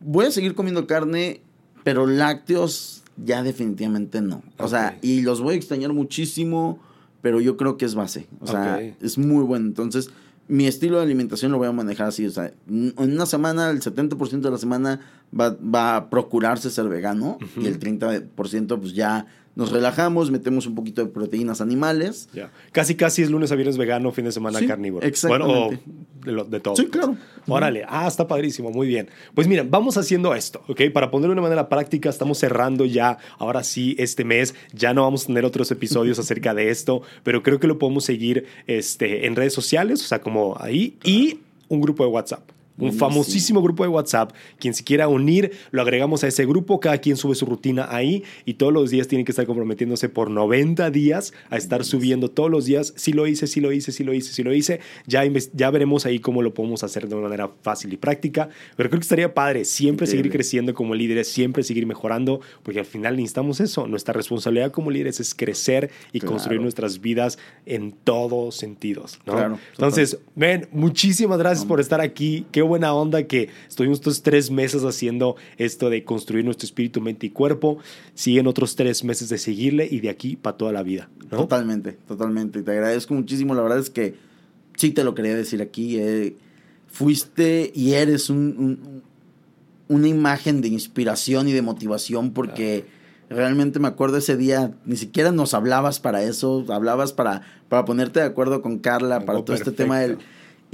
voy 0.00 0.26
a 0.26 0.32
seguir 0.32 0.56
comiendo 0.56 0.88
carne, 0.88 1.42
pero 1.84 2.08
lácteos 2.08 3.04
ya 3.24 3.44
definitivamente 3.44 4.20
no. 4.20 4.42
O 4.58 4.66
sea, 4.66 4.98
y 5.00 5.22
los 5.22 5.40
voy 5.40 5.54
a 5.54 5.56
extrañar 5.58 5.92
muchísimo, 5.92 6.80
pero 7.22 7.40
yo 7.40 7.56
creo 7.56 7.76
que 7.76 7.84
es 7.84 7.94
base. 7.94 8.26
O 8.40 8.48
sea, 8.48 8.80
es 9.00 9.16
muy 9.16 9.44
bueno. 9.44 9.66
Entonces, 9.66 10.10
mi 10.48 10.66
estilo 10.66 10.98
de 10.98 11.04
alimentación 11.04 11.52
lo 11.52 11.58
voy 11.58 11.68
a 11.68 11.72
manejar 11.72 12.08
así. 12.08 12.26
O 12.26 12.30
sea, 12.30 12.52
en 12.68 12.94
una 12.96 13.26
semana, 13.26 13.70
el 13.70 13.80
70% 13.80 14.40
de 14.40 14.50
la 14.50 14.58
semana 14.58 15.00
va, 15.38 15.56
va, 15.56 15.96
a 15.96 16.10
procurarse 16.10 16.70
ser 16.70 16.88
vegano 16.88 17.38
y 17.56 17.66
el 17.66 17.78
30% 17.78 18.78
pues 18.78 18.94
ya 18.94 19.26
nos 19.56 19.70
relajamos, 19.70 20.30
metemos 20.30 20.66
un 20.66 20.74
poquito 20.74 21.04
de 21.04 21.10
proteínas 21.10 21.60
animales. 21.60 22.28
Casi, 22.72 22.96
casi 22.96 23.22
es 23.22 23.30
lunes 23.30 23.52
a 23.52 23.54
viernes 23.54 23.76
vegano, 23.76 24.10
fin 24.10 24.24
de 24.24 24.32
semana 24.32 24.64
carnívoro. 24.66 25.06
Exactamente. 25.06 25.80
Bueno, 26.24 26.44
de, 26.44 26.60
todo. 26.60 26.76
Sí, 26.76 26.86
claro. 26.86 27.16
Órale, 27.46 27.84
ah, 27.88 28.06
está 28.08 28.26
padrísimo, 28.26 28.70
muy 28.70 28.86
bien. 28.86 29.08
Pues 29.34 29.46
miren, 29.46 29.70
vamos 29.70 29.96
haciendo 29.96 30.34
esto, 30.34 30.62
¿ok? 30.68 30.82
Para 30.92 31.10
ponerlo 31.10 31.34
de 31.34 31.40
una 31.40 31.42
manera 31.42 31.68
práctica, 31.68 32.08
estamos 32.08 32.38
cerrando 32.38 32.84
ya, 32.84 33.18
ahora 33.38 33.62
sí, 33.62 33.94
este 33.98 34.24
mes. 34.24 34.54
Ya 34.72 34.94
no 34.94 35.02
vamos 35.02 35.24
a 35.24 35.26
tener 35.26 35.44
otros 35.44 35.70
episodios 35.70 36.18
acerca 36.20 36.54
de 36.54 36.70
esto, 36.70 37.02
pero 37.22 37.42
creo 37.42 37.60
que 37.60 37.66
lo 37.66 37.78
podemos 37.78 38.04
seguir 38.04 38.46
este, 38.66 39.26
en 39.26 39.36
redes 39.36 39.52
sociales, 39.52 40.02
o 40.02 40.06
sea, 40.06 40.20
como 40.20 40.56
ahí, 40.58 40.98
y 41.04 41.40
un 41.68 41.80
grupo 41.80 42.04
de 42.04 42.10
WhatsApp 42.10 42.54
un 42.78 42.92
famosísimo 42.92 43.62
grupo 43.62 43.84
de 43.84 43.88
WhatsApp. 43.88 44.32
Quien 44.58 44.74
se 44.74 44.84
quiera 44.84 45.08
unir, 45.08 45.52
lo 45.70 45.82
agregamos 45.82 46.24
a 46.24 46.28
ese 46.28 46.44
grupo. 46.46 46.80
Cada 46.80 46.98
quien 46.98 47.16
sube 47.16 47.34
su 47.34 47.46
rutina 47.46 47.86
ahí 47.90 48.24
y 48.44 48.54
todos 48.54 48.72
los 48.72 48.90
días 48.90 49.08
tienen 49.08 49.24
que 49.24 49.32
estar 49.32 49.46
comprometiéndose 49.46 50.08
por 50.08 50.30
90 50.30 50.90
días 50.90 51.32
a 51.50 51.56
estar 51.56 51.84
subiendo 51.84 52.30
todos 52.30 52.50
los 52.50 52.64
días. 52.64 52.92
Si 52.96 53.12
lo 53.12 53.26
hice, 53.26 53.46
si 53.46 53.60
lo 53.60 53.72
hice, 53.72 53.92
si 53.92 54.04
lo 54.04 54.12
hice, 54.12 54.32
si 54.32 54.42
lo 54.42 54.52
hice. 54.52 54.80
Ya, 55.06 55.22
ya 55.52 55.70
veremos 55.70 56.06
ahí 56.06 56.18
cómo 56.18 56.42
lo 56.42 56.54
podemos 56.54 56.82
hacer 56.82 57.08
de 57.08 57.14
una 57.14 57.24
manera 57.24 57.50
fácil 57.62 57.92
y 57.92 57.96
práctica. 57.96 58.48
Pero 58.76 58.90
creo 58.90 59.00
que 59.00 59.04
estaría 59.04 59.34
padre 59.34 59.64
siempre 59.64 60.06
seguir 60.06 60.30
creciendo 60.30 60.74
como 60.74 60.94
líderes, 60.94 61.28
siempre 61.28 61.62
seguir 61.62 61.86
mejorando, 61.86 62.40
porque 62.62 62.80
al 62.80 62.86
final 62.86 63.16
necesitamos 63.16 63.60
eso. 63.60 63.86
Nuestra 63.86 64.12
responsabilidad 64.14 64.72
como 64.72 64.90
líderes 64.90 65.20
es 65.20 65.34
crecer 65.34 65.90
y 66.12 66.20
construir 66.20 66.60
nuestras 66.60 67.00
vidas 67.00 67.38
en 67.66 67.92
todos 67.92 68.56
sentidos. 68.56 69.20
Entonces, 69.72 70.18
ven, 70.34 70.68
muchísimas 70.72 71.38
gracias 71.38 71.66
por 71.66 71.80
estar 71.80 72.00
aquí. 72.00 72.46
Qué 72.50 72.63
buena 72.66 72.92
onda 72.94 73.24
que 73.24 73.48
estuvimos 73.68 73.98
estos 73.98 74.22
tres 74.22 74.50
meses 74.50 74.82
haciendo 74.84 75.36
esto 75.56 75.90
de 75.90 76.04
construir 76.04 76.44
nuestro 76.44 76.66
espíritu, 76.66 77.00
mente 77.00 77.26
y 77.26 77.30
cuerpo. 77.30 77.78
Siguen 78.14 78.46
otros 78.46 78.76
tres 78.76 79.04
meses 79.04 79.28
de 79.28 79.38
seguirle 79.38 79.88
y 79.90 80.00
de 80.00 80.10
aquí 80.10 80.36
para 80.36 80.56
toda 80.56 80.72
la 80.72 80.82
vida. 80.82 81.08
Totalmente, 81.30 81.92
totalmente. 81.92 82.62
Te 82.62 82.70
agradezco 82.70 83.14
muchísimo. 83.14 83.54
La 83.54 83.62
verdad 83.62 83.78
es 83.78 83.90
que 83.90 84.14
sí 84.76 84.90
te 84.90 85.04
lo 85.04 85.14
quería 85.14 85.34
decir 85.34 85.62
aquí. 85.62 85.98
Eh, 85.98 86.36
fuiste 86.88 87.72
y 87.74 87.92
eres 87.92 88.30
un, 88.30 89.02
una 89.88 90.08
imagen 90.08 90.60
de 90.60 90.68
inspiración 90.68 91.48
y 91.48 91.52
de 91.52 91.62
motivación 91.62 92.32
porque... 92.32 93.04
Realmente 93.30 93.80
me 93.80 93.88
acuerdo 93.88 94.18
ese 94.18 94.36
día, 94.36 94.74
ni 94.84 94.96
siquiera 94.96 95.32
nos 95.32 95.54
hablabas 95.54 95.98
para 95.98 96.22
eso, 96.22 96.64
hablabas 96.68 97.14
para, 97.14 97.40
para 97.70 97.86
ponerte 97.86 98.20
de 98.20 98.26
acuerdo 98.26 98.60
con 98.60 98.78
Carla, 98.78 99.24
para 99.24 99.42
todo 99.42 99.56
este 99.56 99.72
tema 99.72 99.98
del, 99.98 100.18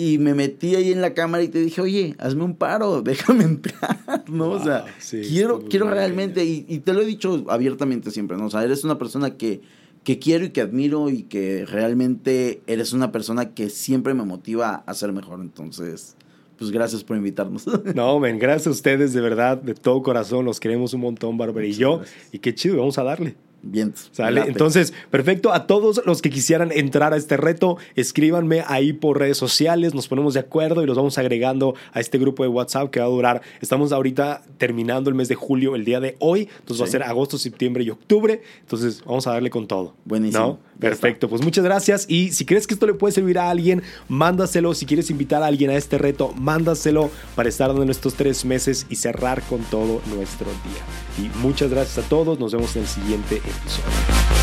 y 0.00 0.16
me 0.16 0.32
metí 0.32 0.76
ahí 0.76 0.92
en 0.92 1.02
la 1.02 1.12
cámara 1.12 1.42
y 1.42 1.48
te 1.48 1.60
dije, 1.60 1.82
oye, 1.82 2.14
hazme 2.18 2.42
un 2.42 2.56
paro, 2.56 3.02
déjame 3.04 3.44
entrar, 3.44 4.24
¿no? 4.28 4.52
o 4.52 4.62
sea, 4.64 4.86
quiero, 5.10 5.60
quiero 5.68 5.90
realmente, 5.90 6.42
y, 6.42 6.64
y, 6.66 6.78
te 6.78 6.94
lo 6.94 7.02
he 7.02 7.04
dicho 7.04 7.44
abiertamente 7.48 8.10
siempre, 8.10 8.38
¿no? 8.38 8.46
O 8.46 8.50
sea, 8.50 8.64
eres 8.64 8.82
una 8.82 8.96
persona 8.96 9.36
que, 9.36 9.60
que 10.02 10.18
quiero 10.18 10.46
y 10.46 10.50
que 10.50 10.62
admiro 10.62 11.10
y 11.10 11.24
que 11.24 11.66
realmente 11.66 12.62
eres 12.66 12.94
una 12.94 13.12
persona 13.12 13.52
que 13.52 13.68
siempre 13.68 14.14
me 14.14 14.24
motiva 14.24 14.84
a 14.86 14.94
ser 14.94 15.12
mejor. 15.12 15.40
Entonces, 15.42 16.16
pues 16.56 16.70
gracias 16.70 17.04
por 17.04 17.18
invitarnos. 17.18 17.66
No, 17.94 18.18
men, 18.20 18.38
gracias 18.38 18.68
a 18.68 18.70
ustedes, 18.70 19.12
de 19.12 19.20
verdad, 19.20 19.58
de 19.58 19.74
todo 19.74 20.02
corazón, 20.02 20.46
los 20.46 20.60
queremos 20.60 20.94
un 20.94 21.02
montón, 21.02 21.36
Bárbara 21.36 21.66
y 21.66 21.72
yo. 21.72 22.00
Y 22.32 22.38
qué 22.38 22.54
chido, 22.54 22.78
vamos 22.78 22.96
a 22.96 23.02
darle. 23.02 23.34
Bien. 23.62 23.92
¿Sale? 24.12 24.42
Entonces, 24.46 24.92
perfecto. 25.10 25.52
A 25.52 25.66
todos 25.66 26.02
los 26.06 26.22
que 26.22 26.30
quisieran 26.30 26.72
entrar 26.72 27.12
a 27.12 27.16
este 27.16 27.36
reto, 27.36 27.76
escríbanme 27.94 28.64
ahí 28.66 28.92
por 28.92 29.18
redes 29.18 29.36
sociales, 29.36 29.94
nos 29.94 30.08
ponemos 30.08 30.34
de 30.34 30.40
acuerdo 30.40 30.82
y 30.82 30.86
los 30.86 30.96
vamos 30.96 31.18
agregando 31.18 31.74
a 31.92 32.00
este 32.00 32.18
grupo 32.18 32.42
de 32.42 32.48
WhatsApp 32.48 32.90
que 32.90 33.00
va 33.00 33.06
a 33.06 33.10
durar. 33.10 33.42
Estamos 33.60 33.92
ahorita 33.92 34.42
terminando 34.58 35.10
el 35.10 35.16
mes 35.16 35.28
de 35.28 35.34
julio, 35.34 35.76
el 35.76 35.84
día 35.84 36.00
de 36.00 36.16
hoy. 36.20 36.48
Entonces 36.60 36.82
va 36.82 36.88
a 36.88 36.90
ser 36.90 37.02
agosto, 37.02 37.38
septiembre 37.38 37.84
y 37.84 37.90
octubre. 37.90 38.42
Entonces 38.60 39.02
vamos 39.04 39.26
a 39.26 39.32
darle 39.32 39.50
con 39.50 39.66
todo. 39.66 39.94
Buenísimo. 40.04 40.58
Perfecto. 40.78 41.28
Pues 41.28 41.42
muchas 41.42 41.64
gracias. 41.64 42.06
Y 42.08 42.32
si 42.32 42.46
crees 42.46 42.66
que 42.66 42.74
esto 42.74 42.86
le 42.86 42.94
puede 42.94 43.12
servir 43.12 43.38
a 43.38 43.50
alguien, 43.50 43.82
mándaselo. 44.08 44.72
Si 44.74 44.86
quieres 44.86 45.10
invitar 45.10 45.42
a 45.42 45.46
alguien 45.46 45.70
a 45.70 45.74
este 45.74 45.98
reto, 45.98 46.32
mándaselo 46.36 47.10
para 47.34 47.48
estar 47.48 47.68
dando 47.68 47.90
estos 47.92 48.14
tres 48.14 48.44
meses 48.44 48.86
y 48.88 48.96
cerrar 48.96 49.42
con 49.42 49.60
todo 49.64 50.00
nuestro 50.14 50.46
día. 50.46 51.26
Y 51.26 51.38
muchas 51.38 51.70
gracias 51.70 52.04
a 52.04 52.08
todos. 52.08 52.38
Nos 52.38 52.52
vemos 52.52 52.74
en 52.76 52.82
el 52.82 52.88
siguiente 52.88 53.42
episode. 53.50 54.39